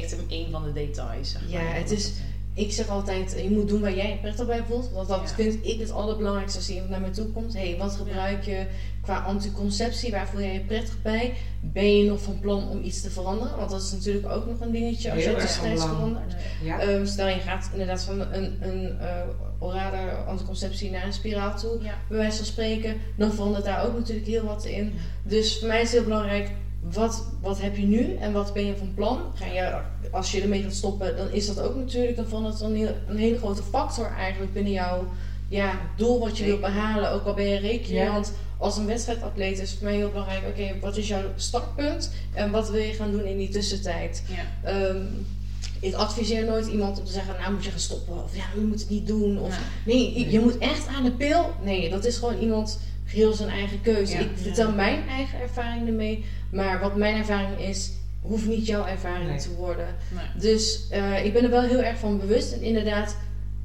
[0.02, 1.32] echt een, een van de details?
[1.32, 1.76] Zeg Ja, maar?
[1.76, 2.12] het is-
[2.54, 4.90] Ik zeg altijd, je moet doen waar jij je prettig bij voelt.
[4.92, 5.36] Want dat Ja.
[5.36, 7.54] vind ik het allerbelangrijkste als iemand naar me toe komt.
[7.54, 8.68] Hé, hey, wat gebruik je
[9.08, 10.12] qua anticonceptie?
[10.12, 11.34] Waar voel jij je prettig bij?
[11.62, 13.58] Ben je nog van plan om iets te veranderen?
[13.58, 15.98] Want dat is natuurlijk ook nog een dingetje als Heel je erg van destijds belang.
[15.98, 16.36] verandert.
[16.64, 16.80] Ja.
[16.80, 19.22] Ehm, stel je gaat inderdaad van een, een eh,
[19.60, 21.94] orale anticonceptie naar een spiraal toe, Ja.
[22.10, 24.94] bij wijze van spreken, dan verandert daar ook natuurlijk heel wat in.
[25.24, 26.52] Dus voor mij is het heel belangrijk,
[26.92, 29.20] wat, wat heb je nu en wat ben je van plan?
[29.36, 29.78] Ga je,
[30.12, 32.96] als je ermee gaat stoppen, dan is dat ook natuurlijk, dan verandert het een, heel,
[33.08, 35.08] een hele grote factor eigenlijk binnen jouw
[35.50, 38.04] ja, doel wat je wilt behalen, ook al ben je rekening.
[38.04, 38.12] Ja.
[38.12, 42.12] Want als een wedstrijdatleet is het voor mij heel belangrijk, oké, wat is jouw startpunt
[42.34, 44.24] en wat wil je gaan doen in die tussentijd?
[44.28, 44.70] Ja.
[44.72, 45.02] Ehm,
[45.80, 48.24] ik adviseer nooit iemand om te zeggen, nou moet je gaan stoppen.
[48.24, 49.40] Of ja, je moet het niet doen.
[49.40, 51.54] Of nee, je- je moet echt aan de pil.
[51.64, 54.14] Nee, dat is gewoon iemand geheel zijn eigen keuze.
[54.14, 54.20] Ja.
[54.20, 56.26] ik vertel mijn eigen ervaring ermee.
[56.52, 57.92] Maar wat mijn ervaring is,
[58.22, 59.40] hoeft niet jouw ervaring Nee.
[59.40, 59.96] te worden.
[60.16, 60.26] Nee.
[60.42, 62.52] Dus eh, ik ben er wel heel erg van bewust.
[62.54, 63.16] En inderdaad,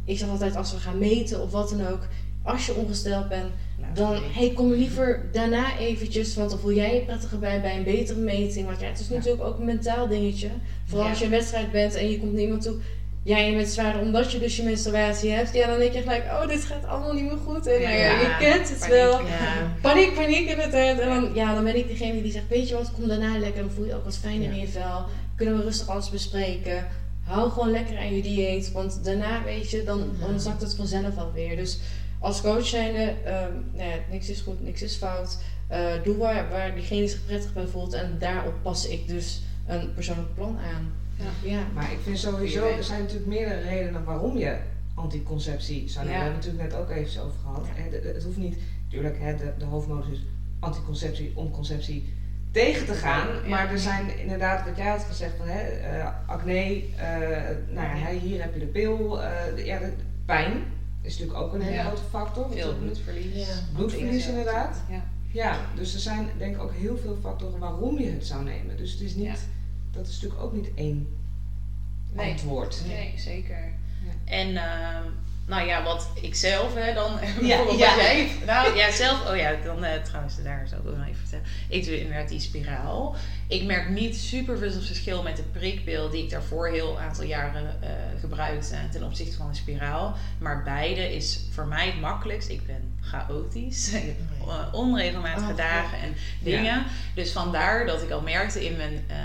[0.05, 2.07] ik zeg altijd als we gaan meten of wat dan ook.
[2.45, 3.51] Als je ongesteld bent,
[3.81, 7.77] Laat dan hey, kom liever daarna eventjes, want dan voel jij je prettiger bij bij
[7.77, 8.67] een betere meting.
[8.67, 9.15] Want ja, het is Ja.
[9.15, 10.49] natuurlijk ook een mentaal dingetje.
[10.85, 11.11] Vooral Ja.
[11.11, 12.75] als je een wedstrijd bent en je komt naar iemand toe.
[13.25, 15.55] Ja, je bent zwaarder omdat je dus je menstruatie hebt.
[15.55, 17.67] Ja, dan denk je gelijk, oh, dit gaat allemaal niet meer goed.
[17.67, 18.95] En nou ja, je kent het paniek.
[18.95, 19.21] wel.
[19.81, 20.59] Paniek, paniek in.
[20.73, 23.63] En dan, ja, dan ben ik degene die zegt, weet je wat, kom daarna lekker.
[23.63, 25.05] Dan voel je ook wat fijner in je vel.
[25.37, 26.87] Kunnen we rustig alles bespreken.
[27.23, 28.73] Hou gewoon lekker aan je dieet.
[28.73, 31.57] Want daarna, weet je, dan, dan zakt het vanzelf alweer.
[31.57, 31.79] Dus
[32.19, 35.39] als coach zijnde, ehm nou ja, niks is goed, niks is fout.
[35.67, 37.93] Eh, doe waar, waar diegene zich prettig bij voelt.
[37.93, 40.93] En daarop pas ik dus een persoonlijk plan aan.
[41.17, 41.51] Ja.
[41.51, 41.67] ja.
[41.75, 44.57] Maar ik vind sowieso, er zijn natuurlijk meerdere redenen waarom je
[44.95, 46.21] anticonceptie zou nemen.
[46.21, 46.27] Ja.
[46.27, 47.67] We hebben het natuurlijk net ook even over gehad.
[47.77, 48.09] Ja.
[48.09, 50.25] Het hoeft niet, natuurlijk, hè, de, de hoofdmodus is
[50.59, 52.13] anticonceptie om conceptie
[52.53, 53.27] tegen te gaan.
[53.43, 53.49] Ja.
[53.49, 58.07] Maar er zijn inderdaad, wat jij had gezegd, van, hè, eh, acne, eh, nou ja,
[58.21, 59.23] hier heb je de pil.
[59.23, 59.93] eh, de, ja, de
[60.27, 60.53] pijn
[61.03, 61.85] is natuurlijk ook een hele Ja.
[61.85, 62.53] grote factor.
[62.53, 63.47] Veel bloedverlies.
[63.49, 63.55] Ja.
[63.75, 64.77] Bloedverlies inderdaad.
[64.91, 65.05] Ja.
[65.33, 68.77] Ja, dus er zijn denk ik ook heel veel factoren waarom je het zou nemen.
[68.77, 69.35] Dus het is niet, Ja.
[69.91, 71.09] dat is natuurlijk ook niet één
[72.13, 72.31] Nee.
[72.31, 72.83] antwoord.
[72.87, 73.57] Nee, zeker.
[74.05, 74.33] Ja.
[74.33, 75.09] En ehm,
[75.53, 77.95] nou ja, wat ik zelf hè, dan, bijvoorbeeld ja.
[77.95, 81.07] wat jij, nou ja, zelf, oh ja, dan eh, trouwens, daar zal ik ook nog
[81.07, 81.47] even vertellen.
[81.69, 83.17] Ik doe inderdaad die spiraal.
[83.53, 87.83] Ik merk niet super veel verschil met de prikpil die ik daarvoor heel aantal jaren
[87.83, 87.91] eh,
[88.21, 90.17] gebruikte ten opzichte van de spiraal.
[90.39, 92.49] Maar beide is voor mij het makkelijkst.
[92.49, 93.93] Ik ben chaotisch.
[93.93, 94.17] Ik heb
[94.73, 96.85] onregelmatige Oh, dagen en dingen.
[97.15, 99.17] Dus vandaar dat ik al merkte in mijn eh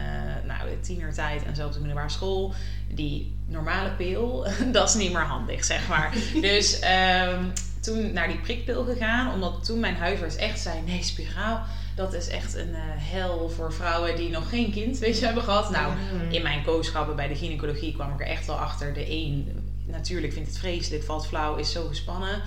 [0.47, 2.53] nou, tienertijd en zelfs de middelbare school,
[2.87, 6.15] die normale pil, dat is niet meer handig, zeg maar.
[6.41, 7.43] dus ehm,
[7.81, 11.65] toen naar die prikpil gegaan, omdat toen mijn huisarts echt zei, nee, spiraal,
[11.97, 15.43] dat is echt een eh, hel voor vrouwen die nog geen kind, weet je, hebben
[15.43, 15.69] gehad.
[15.69, 15.93] Nou,
[16.29, 18.93] in mijn coachschappen bij de gynaecologie kwam ik er echt wel achter.
[18.93, 22.41] De een natuurlijk vindt het vreselijk, valt flauw, is zo gespannen.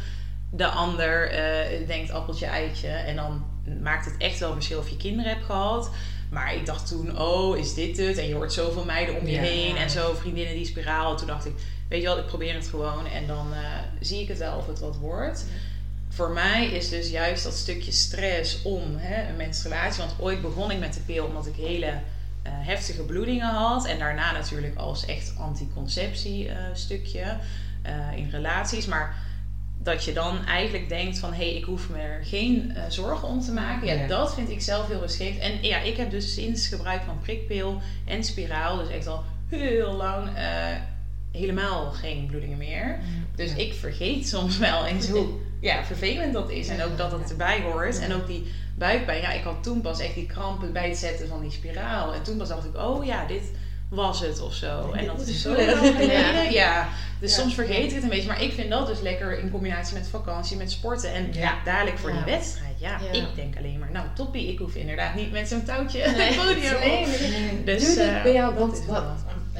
[0.53, 2.89] De ander eh, denkt appeltje eitje.
[2.89, 3.45] En dan
[3.83, 5.91] maakt het echt wel verschil of je kinderen hebt gehad.
[6.31, 8.19] Maar ik dacht toen, oh, is dit het?
[8.19, 9.41] En je hoort zoveel meiden om je Ja.
[9.41, 9.77] heen.
[9.77, 11.17] En zo vriendinnen die spiraal.
[11.17, 11.53] Toen dacht ik,
[11.89, 13.07] weet je wat, ik probeer het gewoon.
[13.07, 13.59] En dan eh,
[14.01, 15.45] zie ik het wel of het wat wordt.
[16.13, 20.03] Voor mij is dus juist dat stukje stress om hè, een menstruatie.
[20.03, 23.87] Want ooit begon ik met de pil omdat ik hele eh, heftige bloedingen had.
[23.87, 27.37] En daarna natuurlijk als echt anticonceptie eh, stukje
[27.83, 28.87] eh, in relaties.
[28.87, 29.17] Maar
[29.83, 31.33] dat je dan eigenlijk denkt van...
[31.33, 33.87] hé, hey, ik hoef me er geen zorgen om te maken.
[33.87, 34.07] Ja, Ja.
[34.07, 35.39] dat vind ik zelf heel geschikt.
[35.39, 38.77] En ja, ik heb dus sinds gebruik van prikpil en spiraal...
[38.77, 40.29] dus echt al heel lang
[41.33, 42.99] helemaal geen bloedingen meer.
[43.35, 43.57] Dus Ja.
[43.57, 45.27] ik vergeet soms wel eens hoe
[45.61, 46.69] ja, vervelend dat is.
[46.69, 47.99] En ook dat het erbij hoort.
[48.01, 49.21] En ook die buikpijn.
[49.21, 52.15] Ja, ik had toen pas echt die krampen bij het zetten van die spiraal.
[52.15, 53.43] En toen pas dacht ik, oh ja, dit
[53.89, 54.93] was het of zo.
[54.93, 56.53] En dat is zo lang geleden.
[56.53, 56.89] Ja.
[57.21, 58.29] Dus soms vergeet ik het een beetje.
[58.29, 61.15] Maar ik vind dat dus lekker in combinatie met vakantie, met sporten.
[61.15, 61.55] En Ja.
[61.65, 62.75] dadelijk voor die wedstrijd.
[62.79, 66.37] Ja, ik denk alleen maar, nou toppie, ik hoef inderdaad niet met zo'n touwtje het
[66.37, 67.07] podium op.
[67.65, 68.83] Dus, eh, bij jou, wat,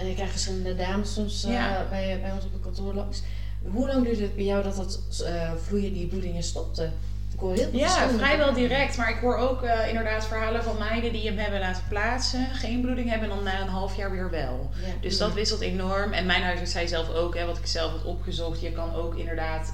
[0.01, 3.23] en ik krijg verschillende dames soms eh, bij, bij ons op het kantoor langs.
[3.63, 6.91] Hoe lang duurt het bij jou dat dat eh, vloeien, die bloedingen stopte?
[7.33, 8.97] Ik hoor heel veel Ja, vrijwel direct.
[8.97, 12.47] Maar ik hoor ook eh, inderdaad verhalen van meiden die hem hebben laten plaatsen.
[12.53, 14.71] Geen bloeding hebben en dan na een half jaar weer wel.
[14.75, 14.93] Ja.
[15.01, 16.13] Dus dat wisselt enorm.
[16.13, 18.61] En mijn huisarts zei zelf ook, hè, wat ik zelf had opgezocht.
[18.61, 19.73] Je kan ook inderdaad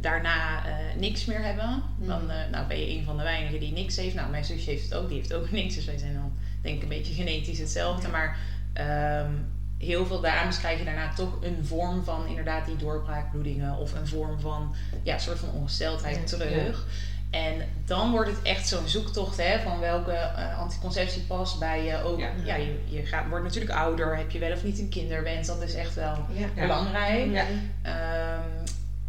[0.00, 0.62] daarna
[0.98, 1.82] niks meer hebben.
[1.98, 2.06] Mm.
[2.06, 4.14] Dan nou, ben je een van de weinigen die niks heeft.
[4.14, 5.08] Nou, mijn zusje heeft het ook.
[5.08, 5.74] Die heeft ook niks.
[5.74, 6.32] Dus wij zijn dan
[6.62, 8.08] denk ik een beetje genetisch hetzelfde.
[8.08, 8.36] Maar
[8.72, 9.30] ehm,
[9.78, 13.76] heel veel dames krijgen daarna toch een vorm van inderdaad die doorbraakbloedingen.
[13.76, 16.36] Of een vorm van, ja, soort van ongesteldheid Ja.
[16.36, 16.86] terug.
[17.30, 17.54] En
[17.84, 22.02] dan wordt het echt zo'n zoektocht hè, van welke eh, anticonceptie past bij je.
[22.02, 22.28] Ook, Ja.
[22.44, 22.54] ja.
[22.54, 24.16] je, je gaat, wordt natuurlijk ouder.
[24.16, 25.46] Heb je wel of niet een kinderwens?
[25.46, 26.16] Dat is echt wel
[26.54, 27.30] belangrijk.
[27.32, 27.44] Ja.
[27.82, 28.48] Ehm,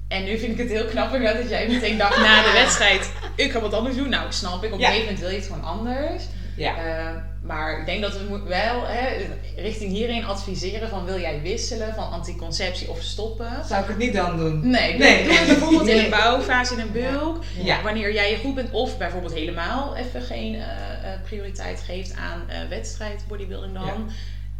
[0.08, 3.52] en nu vind ik het heel knap dat jij meteen dacht na de wedstrijd, ik
[3.52, 4.10] ga wat anders doen.
[4.10, 4.74] Nou, snap ik.
[4.74, 6.24] Op een gegeven moment wil je het gewoon anders.
[6.56, 6.78] Ja.
[6.78, 9.26] Eh, maar ik denk dat we wel hè,
[9.56, 13.66] richting hierin adviseren van wil jij wisselen van anticonceptie of stoppen?
[13.66, 14.70] Zou ik het niet dan doen?
[14.70, 15.24] Nee, Nee.
[15.24, 17.44] doe het bijvoorbeeld in een bouwfase in een bulk.
[17.64, 17.82] Ja.
[17.82, 22.50] Wanneer jij je goed bent of bijvoorbeeld helemaal even geen eh, eh, prioriteit geeft aan
[22.50, 23.86] eh, wedstrijd bodybuilding dan.
[23.86, 23.96] Ja.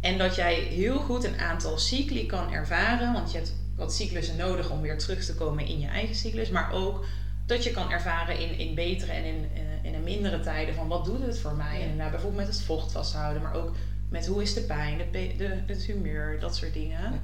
[0.00, 3.12] En dat jij heel goed een aantal cycli kan ervaren.
[3.12, 6.50] Want je hebt wat cyclussen nodig om weer terug te komen in je eigen cyclus.
[6.50, 7.04] Maar ook
[7.46, 10.88] dat je kan ervaren in, in betere en in, in, in een mindere tijden van
[10.88, 11.74] wat doet het voor mij.
[11.74, 11.80] Ja.
[11.82, 13.42] En inderdaad bijvoorbeeld met het vocht vasthouden.
[13.42, 13.74] Maar ook
[14.08, 17.20] met hoe is de pijn, de, de, het humeur, dat soort dingen.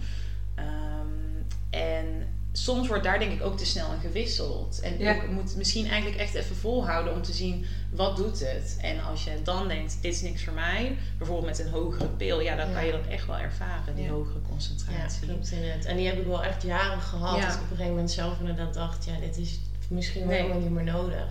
[0.55, 1.07] Ehm,
[1.71, 4.81] en soms wordt daar denk ik ook te snel in gewisseld.
[4.81, 5.13] En Ja.
[5.23, 8.77] ik moet misschien eigenlijk echt even volhouden om te zien wat doet het.
[8.81, 12.41] En als je dan denkt, dit is niks voor mij, bijvoorbeeld met een hogere pil,
[12.41, 12.75] ja, dan Ja.
[12.75, 14.11] kan je dat echt wel ervaren, die Ja.
[14.11, 15.27] hogere Ja, concentratie.
[15.27, 15.85] klopt inderdaad.
[15.85, 17.37] En die heb ik wel echt jaren gehad.
[17.39, 17.47] Ja.
[17.47, 20.41] Dat ik op een gegeven moment zelf inderdaad dacht, ja, dit is misschien wel Nee.
[20.41, 21.27] helemaal niet meer nodig.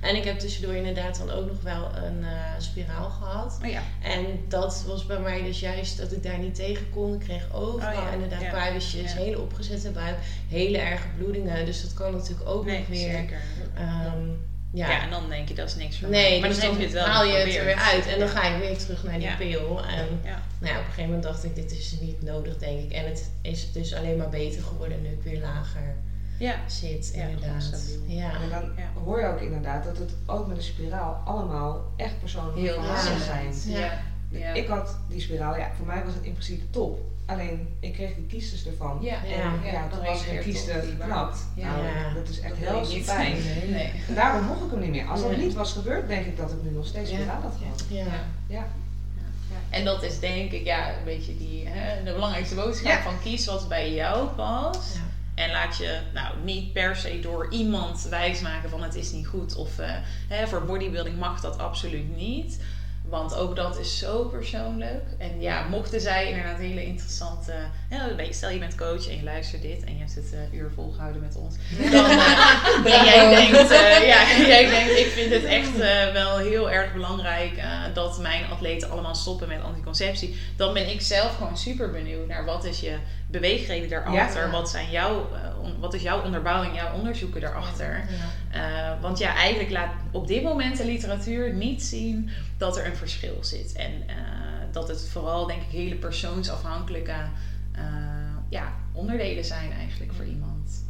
[0.00, 3.58] En ik heb tussendoor inderdaad dan ook nog wel een eh, spiraal gehad.
[3.64, 7.14] Oh ja, En dat was bij mij dus juist dat ik daar niet tegen kon.
[7.14, 8.50] Ik kreeg overal Oh ja, inderdaad ja.
[8.50, 10.16] puistjes, hele opgezette buik,
[10.48, 11.64] hele erge bloedingen.
[11.66, 13.10] Dus dat kan natuurlijk ook nee, nog weer.
[13.10, 13.40] zeker.
[13.74, 14.28] ehm,
[14.72, 14.90] Ja.
[14.90, 15.02] ja.
[15.02, 16.20] en dan denk je dat is niks voor mij.
[16.30, 18.06] Nee, maar dus dan heb dan je het wel haal je het er weer uit
[18.06, 19.36] en dan ga je weer terug naar die Ja.
[19.36, 19.80] pil.
[19.84, 20.42] En Ja.
[20.60, 22.92] nou ja, op een gegeven moment dacht ik, dit is niet nodig, denk ik.
[22.92, 25.94] En het is dus alleen maar beter geworden nu ik weer lager
[26.40, 27.84] Ja, zit, Ja, inderdaad.
[28.06, 28.30] Ja.
[28.42, 28.70] En dan
[29.04, 33.54] hoor je ook inderdaad dat het ook met de spiraal allemaal echt persoonlijke heel verhalen
[33.54, 33.80] zijn.
[33.80, 33.98] Ja.
[34.30, 34.52] Ja.
[34.52, 37.00] Ik had die spiraal, ja, voor mij was het in principe top.
[37.26, 38.98] Alleen, ik kreeg die kiesters ervan.
[39.00, 39.14] Ja.
[39.24, 39.52] En Ja.
[39.72, 41.38] ja, toen was reageert geen kieste toch die geknapt.
[41.54, 41.68] Ja.
[41.76, 42.14] Nou, Ja.
[42.14, 43.36] dat is echt Dat heel pijn.
[43.70, 43.92] Nee.
[44.08, 45.06] En daarom mocht ik hem niet meer.
[45.06, 47.16] Als dat niet was gebeurd, denk ik dat ik nu nog steeds Ja.
[47.16, 47.84] spiraal had gehad.
[47.88, 48.04] Ja.
[48.46, 48.66] Ja.
[49.70, 53.02] En dat is denk ik ja, een beetje die, hè, de belangrijkste boodschap Ja.
[53.02, 54.98] van kies wat bij jou past.
[55.40, 59.56] En laat je nou niet per se door iemand wijsmaken van het is niet goed.
[59.56, 59.90] Of eh,
[60.28, 62.60] hè, voor bodybuilding mag dat absoluut niet.
[63.08, 65.04] Want ook dat is zo persoonlijk.
[65.18, 67.52] En ja, mochten zij inderdaad hele interessante...
[68.30, 71.22] Stel je bent coach en je luistert dit en je hebt het eh, uur volgehouden
[71.22, 71.54] met ons.
[71.90, 75.76] Dan, eh, en jij denkt, eh, ja, jij denkt, ik vind het echt
[76.12, 77.62] wel heel erg belangrijk
[77.94, 80.36] dat mijn atleten allemaal stoppen met anticonceptie.
[80.56, 82.96] Dan ben ik zelf gewoon super benieuwd naar wat is je
[83.30, 84.44] beweegreden daarachter.
[84.44, 84.50] Ja.
[84.50, 88.04] Wat, zijn jouw, eh, wat is jouw onderbouwing, jouw onderzoeken daarachter.
[88.50, 88.94] Ja.
[88.94, 92.96] Eh, want ja, eigenlijk laat op dit moment de literatuur niet zien dat er een
[92.96, 93.72] verschil zit.
[93.72, 94.16] En eh,
[94.72, 97.14] dat het vooral, denk ik, hele persoonsafhankelijke
[98.48, 100.84] ja, onderdelen zijn eigenlijk voor iemand.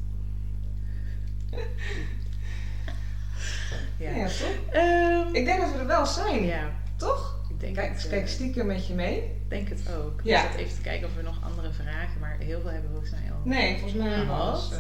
[3.97, 4.27] Ja, Ja.
[4.27, 4.73] toch?
[4.73, 7.40] Ehm, Ik denk dat we er wel zijn, ja, toch?
[7.61, 9.33] Denk, Kijk, het, kijk eh, stiekem met je mee.
[9.49, 10.21] denk het ook.
[10.25, 10.57] Ja.
[10.57, 13.33] Even te kijken of we nog andere vragen, maar heel veel hebben we volgens mij
[13.33, 13.41] al.
[13.45, 14.79] Nee, volgens mij hebben we alles, eh,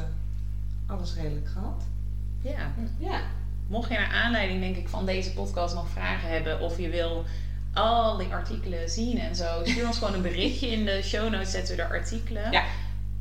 [0.87, 1.83] alles redelijk gehad.
[2.43, 2.73] Ja.
[2.99, 3.21] Ja.
[3.67, 7.25] Mocht je naar aanleiding, denk ik, van deze podcast nog vragen hebben of je wil
[7.73, 10.67] al die artikelen zien en zo, stuur ons gewoon een berichtje.
[10.69, 12.51] In de show notes zetten we de artikelen.
[12.53, 12.65] Ja.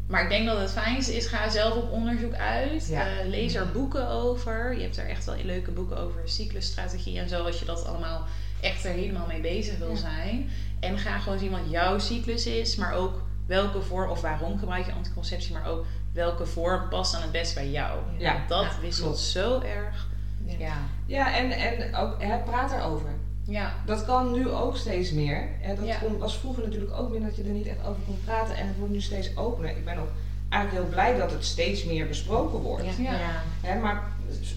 [0.07, 2.87] Maar ik denk dat het fijnste is, ga zelf op onderzoek uit.
[2.87, 3.07] Ja.
[3.07, 4.75] Eh, lees er boeken over.
[4.75, 8.27] Je hebt er echt wel leuke boeken over cyclusstrategie en zo, als je dat allemaal
[8.61, 9.95] echt er helemaal mee bezig wil Ja.
[9.95, 10.49] zijn.
[10.79, 14.85] En ga gewoon zien wat jouw cyclus is, maar ook welke vorm of waarom gebruik
[14.85, 17.99] je anticonceptie, maar ook welke vorm past dan het best bij jou.
[18.17, 18.33] Ja.
[18.33, 19.19] Want dat Ja, wisselt klopt.
[19.23, 20.07] zo erg.
[20.45, 20.55] Ja.
[20.57, 20.73] Ja.
[21.05, 23.09] Ja, en, en ook hè, praat erover.
[23.43, 23.73] Ja.
[23.85, 25.47] Dat kan nu ook steeds meer.
[25.59, 25.97] Hè, dat Ja.
[25.97, 28.55] kon- was vroeger natuurlijk ook meer dat je er niet echt over kon praten.
[28.55, 29.69] En het wordt nu steeds opener.
[29.77, 30.09] Ik ben ook
[30.49, 32.83] eigenlijk heel blij dat het steeds meer besproken wordt.
[32.97, 33.03] Ja.
[33.03, 33.11] Ja.
[33.19, 33.41] Ja.
[33.61, 34.03] Hè, maar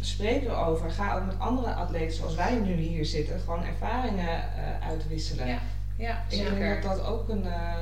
[0.01, 0.91] spreek erover.
[0.91, 3.41] Ga ook met andere atleten zoals wij nu hier zitten.
[3.41, 5.47] Gewoon ervaringen eh, uitwisselen.
[5.47, 5.59] Ja.
[5.97, 6.81] Ja, Ik denk zeker.
[6.81, 7.75] dat dat ook, een, eh,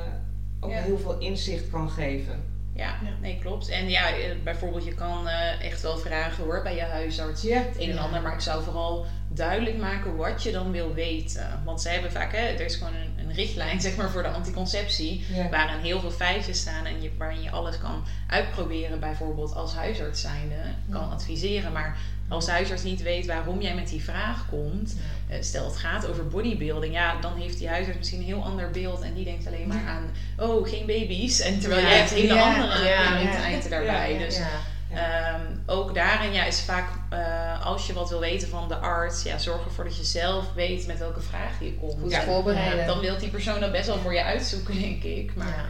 [0.59, 0.81] ook Ja.
[0.81, 2.43] heel veel inzicht kan geven.
[2.73, 3.09] Ja, Ja.
[3.21, 3.69] nee, klopt.
[3.69, 7.41] En ja, eh, bijvoorbeeld je kan eh, echt wel vragen hoor bij je huisarts.
[7.41, 7.57] Ja.
[7.57, 11.61] Het een en ander, maar ik zou vooral duidelijk maken wat je dan wil weten.
[11.65, 14.29] Want ze hebben vaak, hè, er is gewoon een, een richtlijn zeg maar, voor de
[14.29, 15.25] anticonceptie.
[15.33, 15.49] Ja.
[15.49, 18.99] Waarin heel veel feitjes staan en je, waarin je alles kan uitproberen.
[18.99, 20.55] Bijvoorbeeld als huisarts zijnde
[20.89, 21.71] kan adviseren.
[21.71, 21.97] Maar
[22.29, 24.95] als huisarts niet weet waarom jij met die vraag komt.
[25.29, 26.93] eh, Stel het gaat over bodybuilding.
[26.93, 29.01] Ja, dan heeft die huisarts misschien een heel ander beeld.
[29.01, 31.39] En die denkt alleen maar aan, oh geen baby's.
[31.39, 31.87] En terwijl Ja.
[31.87, 32.53] jij hebt hele Ja.
[32.53, 33.59] andere Ja.
[33.69, 34.13] daarbij.
[34.13, 34.19] Ja.
[34.19, 34.49] Dus Ja.
[34.93, 39.23] Ehm, ook daarin ja, is vaak, eh, als je wat wil weten van de arts,
[39.23, 41.99] ja, zorg ervoor dat je zelf weet met welke vragen je komt.
[42.01, 42.21] Goed Ja.
[42.23, 42.85] voorbereiden.
[42.87, 45.35] Dan wil die persoon dat best wel voor je uitzoeken, denk ik.
[45.35, 45.65] Maar Ja.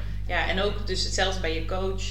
[0.45, 2.03] ja, en ook dus hetzelfde bij je coach.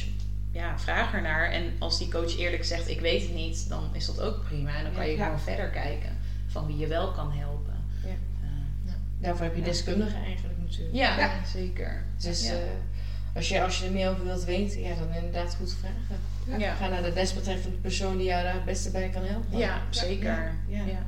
[0.52, 1.50] Ja, vraag ernaar.
[1.50, 4.76] En als die coach eerlijk zegt, ik weet het niet, dan is dat ook prima.
[4.76, 5.24] En dan kan je Ja.
[5.24, 6.16] gewoon verder kijken
[6.48, 7.74] van wie je wel kan helpen.
[8.04, 8.08] Ja.
[8.08, 10.94] Eh, Daarvoor heb je deskundigen eigenlijk natuurlijk.
[10.94, 11.30] ja, Ja.
[11.52, 12.04] zeker.
[12.18, 12.52] Dus ja.
[12.52, 12.58] eh,
[13.34, 16.20] als, je, als je er meer over wilt weten, ja, dan inderdaad goed vragen.
[16.58, 16.74] Ja.
[16.74, 19.58] Ga naar de desbetreffende persoon die jou daar het beste bij kan helpen.
[19.58, 20.52] Ja, zeker.
[20.68, 20.76] Ja.
[20.86, 20.98] Ja.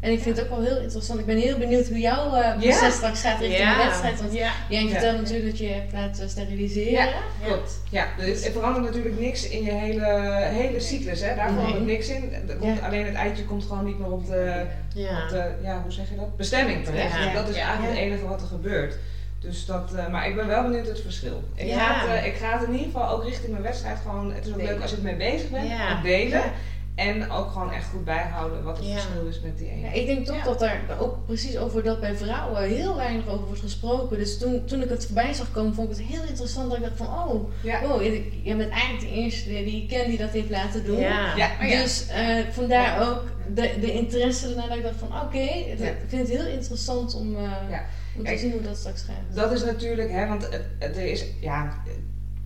[0.00, 1.20] En ik vind het ook wel heel interessant.
[1.20, 2.90] Ik ben heel benieuwd hoe jouw eh proces Ja.
[2.90, 3.76] straks gaat richting Ja.
[3.78, 4.20] de wedstrijd.
[4.20, 4.52] Want Ja.
[4.68, 4.88] jij Ja.
[4.90, 6.90] vertelde natuurlijk dat je hebt laten steriliseren.
[6.92, 7.08] Ja.
[7.44, 7.80] Klopt.
[7.90, 10.06] Ja, dus er verandert natuurlijk niks in je hele,
[10.52, 11.20] hele cyclus.
[11.20, 11.34] Hè?
[11.34, 11.54] Daar Nee.
[11.54, 12.32] verandert niks in.
[12.60, 12.86] Komt, Ja.
[12.86, 15.22] Alleen het eitje komt gewoon niet meer op de, Ja.
[15.22, 16.36] op de ja, hoe zeg je dat?
[16.36, 17.18] bestemming terecht.
[17.24, 17.32] Ja.
[17.32, 17.66] Dat is Ja.
[17.66, 18.00] eigenlijk Ja.
[18.02, 18.96] het enige wat er gebeurt.
[19.42, 21.42] Dus dat, eh, maar ik ben wel benieuwd het verschil.
[21.54, 21.78] Ik, Ja.
[21.78, 24.32] ga het, eh, ik ga het in ieder geval ook richting mijn wedstrijd gewoon.
[24.34, 24.72] Het is ook Delen.
[24.72, 25.68] leuk als je ermee bezig bent.
[25.68, 26.02] Ja.
[26.02, 26.38] delen.
[26.38, 26.52] Ja.
[26.94, 28.92] En ook gewoon echt goed bijhouden wat het Ja.
[28.92, 29.80] verschil is met die ene.
[29.80, 30.44] Ja, ik denk toch Ja.
[30.44, 34.18] dat er ook precies over dat bij vrouwen heel weinig over wordt gesproken.
[34.18, 36.68] Dus toen, toen ik het voorbij zag komen, vond ik het heel interessant.
[36.68, 37.80] Dat ik dacht van, oh, Ja.
[37.84, 40.98] oh ik- jij bent eigenlijk de eerste die ik ken die dat heeft laten doen.
[40.98, 41.36] Ja.
[41.36, 41.50] Ja.
[41.62, 41.82] Oh ja.
[41.82, 43.08] Dus eh, vandaar Ja.
[43.08, 43.22] ook
[43.54, 47.36] de, de interesse ernaar dat ik dacht van, oké, ik vind het heel interessant om,
[47.36, 47.84] eh, Ja.
[48.16, 49.34] Te Kijk, zien hoe dat straks gaat.
[49.36, 51.82] Dat is natuurlijk, hè, want het, het er is, ja,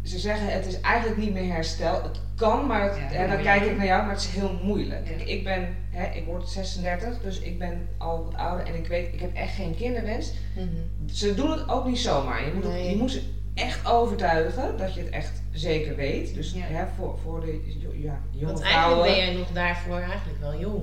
[0.02, 2.02] ze zeggen het is eigenlijk niet meer herstel.
[2.02, 4.58] Het kan, maar het- Ja, hè, dan kijk ik naar jou, maar het is heel
[4.62, 5.08] moeilijk.
[5.08, 5.16] Ja.
[5.16, 8.86] Kijk, ik ben, hè, ik word 36, dus ik ben al wat ouder en ik
[8.86, 10.32] weet, ik heb echt geen kinderwens.
[10.56, 10.66] Mhm.
[11.12, 12.46] Ze doen het ook niet zomaar.
[12.46, 13.22] Je moet, het- je moet ze
[13.54, 16.34] echt overtuigen dat je het echt zeker weet.
[16.34, 16.60] Dus Ja.
[16.64, 17.60] hè, voor, voor de
[18.02, 19.02] ja, jonge Want eigenlijk vrouwen.
[19.06, 20.82] ben jij nog daarvoor eigenlijk wel jong.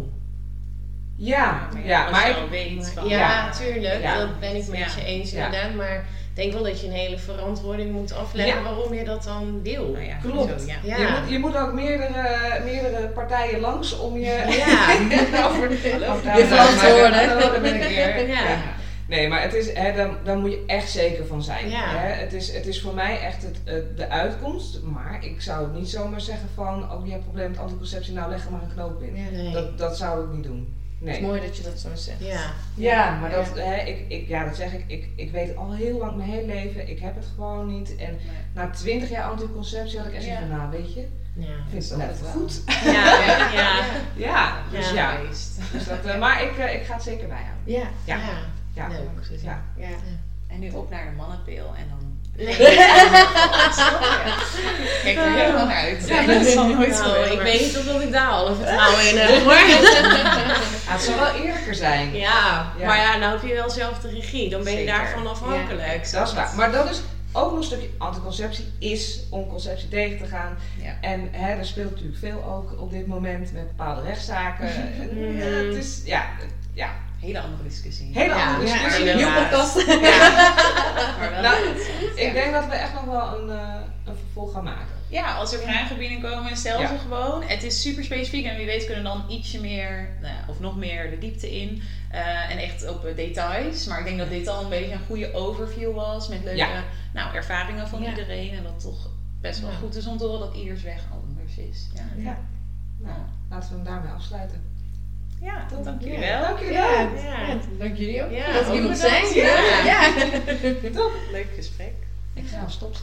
[1.15, 3.07] Ja, maar ja, als maar je al weet van...
[3.07, 3.51] Ja, Ja.
[3.51, 4.01] tuurlijk.
[4.01, 4.17] Ja.
[4.17, 4.85] Dat ben ik met Ja.
[4.97, 5.45] je eens Ja.
[5.45, 5.73] inderdaad.
[5.73, 8.63] Maar ik denk wel dat je een hele verantwoording moet afleggen Ja.
[8.63, 9.87] waarom je dat dan wil.
[9.91, 10.61] Nou ja, Klopt.
[10.61, 10.75] Zo, ja.
[10.83, 10.97] Ja.
[10.97, 15.45] Je, moet, je moet ook meerdere, meerdere partijen langs om je Ja.
[15.49, 15.69] over
[16.23, 17.39] daar- Je verantwoorden.
[17.39, 18.27] Daar ben ik weer.
[18.27, 18.49] Ja.
[18.49, 18.57] Ja.
[19.07, 21.69] Nee, maar het is, hè, dan, dan moet je echt zeker van zijn.
[21.69, 21.83] Ja.
[21.85, 22.07] Hè?
[22.13, 24.81] Het, is, het is voor mij echt het, het- de uitkomst.
[24.83, 26.91] Maar ik zou het niet zomaar zeggen van...
[26.91, 29.15] Oh, je hebt probleem met anticonceptie, nou leg er maar een knoop in.
[29.15, 29.29] Ja.
[29.29, 29.51] Nee.
[29.51, 30.81] Dat, dat zou ik niet doen.
[31.05, 32.19] Het is mooi dat je dat zo zegt.
[32.19, 32.41] Ja.
[32.75, 33.35] Ja, maar Ja.
[33.35, 34.83] dat, hè, ik, ik, ja, dat zeg ik.
[34.87, 35.09] ik.
[35.15, 36.89] Ik weet al heel lang mijn hele leven.
[36.89, 37.95] Ik heb het gewoon niet.
[37.95, 38.19] En Nee.
[38.53, 40.31] na 20 jaar anticonceptie had ik echt Ja.
[40.35, 40.57] zoiets van...
[40.57, 41.47] Nou, weet je, ik Ja.
[41.69, 42.33] vind het wel Dat even wel.
[42.33, 42.61] goed.
[42.83, 43.23] Ja.
[43.23, 43.49] Ja.
[43.53, 43.85] Ja.
[44.15, 45.17] Ja, dus Ja.
[45.71, 47.63] Dus dat, eh, maar ik, eh, ik ga het zeker bijhouden.
[47.65, 48.19] Ja, Ja.
[48.73, 48.87] Ja.
[48.87, 49.39] Leuk.
[49.41, 49.61] Ja.
[49.77, 49.87] ja.
[50.47, 52.12] En nu op naar de mannenpil en dan...
[52.37, 52.55] Nee.
[55.03, 56.07] Kijk er helemaal naar uit.
[56.07, 58.55] Ja, dat is al nooit Nou, gebeurd, ik weet niet of dat ik daar alle
[58.55, 59.53] vertrouwen in heb hoor.
[59.53, 62.15] Ah, het zou wel eerlijker zijn.
[62.15, 62.85] Ja, Ja.
[62.85, 64.49] maar ja, nou heb je wel zelf de regie.
[64.49, 64.93] Dan ben je Zeker.
[64.93, 66.11] daarvan afhankelijk.
[66.11, 66.51] Dat is waar.
[66.55, 70.57] Maar dat is ook nog een stukje anticonceptie is om conceptie tegen te gaan.
[70.81, 70.97] Ja.
[71.01, 74.67] En hè, er speelt natuurlijk veel ook op dit moment met bepaalde rechtszaken.
[74.99, 76.25] En, ja, het is ja,
[76.73, 76.89] ja,
[77.23, 78.09] Hele andere discussie.
[78.13, 79.05] hele Ja, andere ja, discussie.
[79.17, 79.33] Ja.
[79.41, 79.75] podcast.
[81.19, 82.19] Maar wel Nou, goed.
[82.19, 84.87] Ik denk dat we echt nog wel een, eh, een vervolg gaan maken.
[85.09, 86.87] Ja, als er vragen binnenkomen, stel Ja.
[86.87, 87.43] ze gewoon.
[87.43, 90.75] Het is super specifiek en wie weet kunnen dan ietsje meer, nou ja, of nog
[90.77, 91.81] meer de diepte in.
[92.11, 93.85] Eh, en echt op eh, details.
[93.87, 96.27] Maar ik denk dat dit al een beetje een goede overview was.
[96.27, 96.83] Met leuke Ja.
[97.13, 98.09] nou, ervaringen van Ja.
[98.09, 98.51] iedereen.
[98.57, 99.09] En dat toch
[99.41, 99.75] best wel Ja.
[99.75, 101.89] goed is om te horen dat ieders weg anders is.
[101.93, 102.37] Ja, Ja.
[102.99, 103.17] Nou,
[103.49, 104.63] laten we hem daarmee afsluiten.
[105.43, 105.83] Ja Top.
[105.83, 106.39] dank jullie Ja.
[106.39, 106.41] wel.
[106.47, 107.23] Dank jullie Ja, wel.
[107.23, 107.47] Ja.
[107.47, 109.33] ja, dank jullie ook Ja, dat we hier zijn.
[109.33, 109.83] Ja.
[109.85, 110.13] Ja.
[111.31, 111.93] Leuk gesprek.
[112.33, 112.91] Ik ga stop.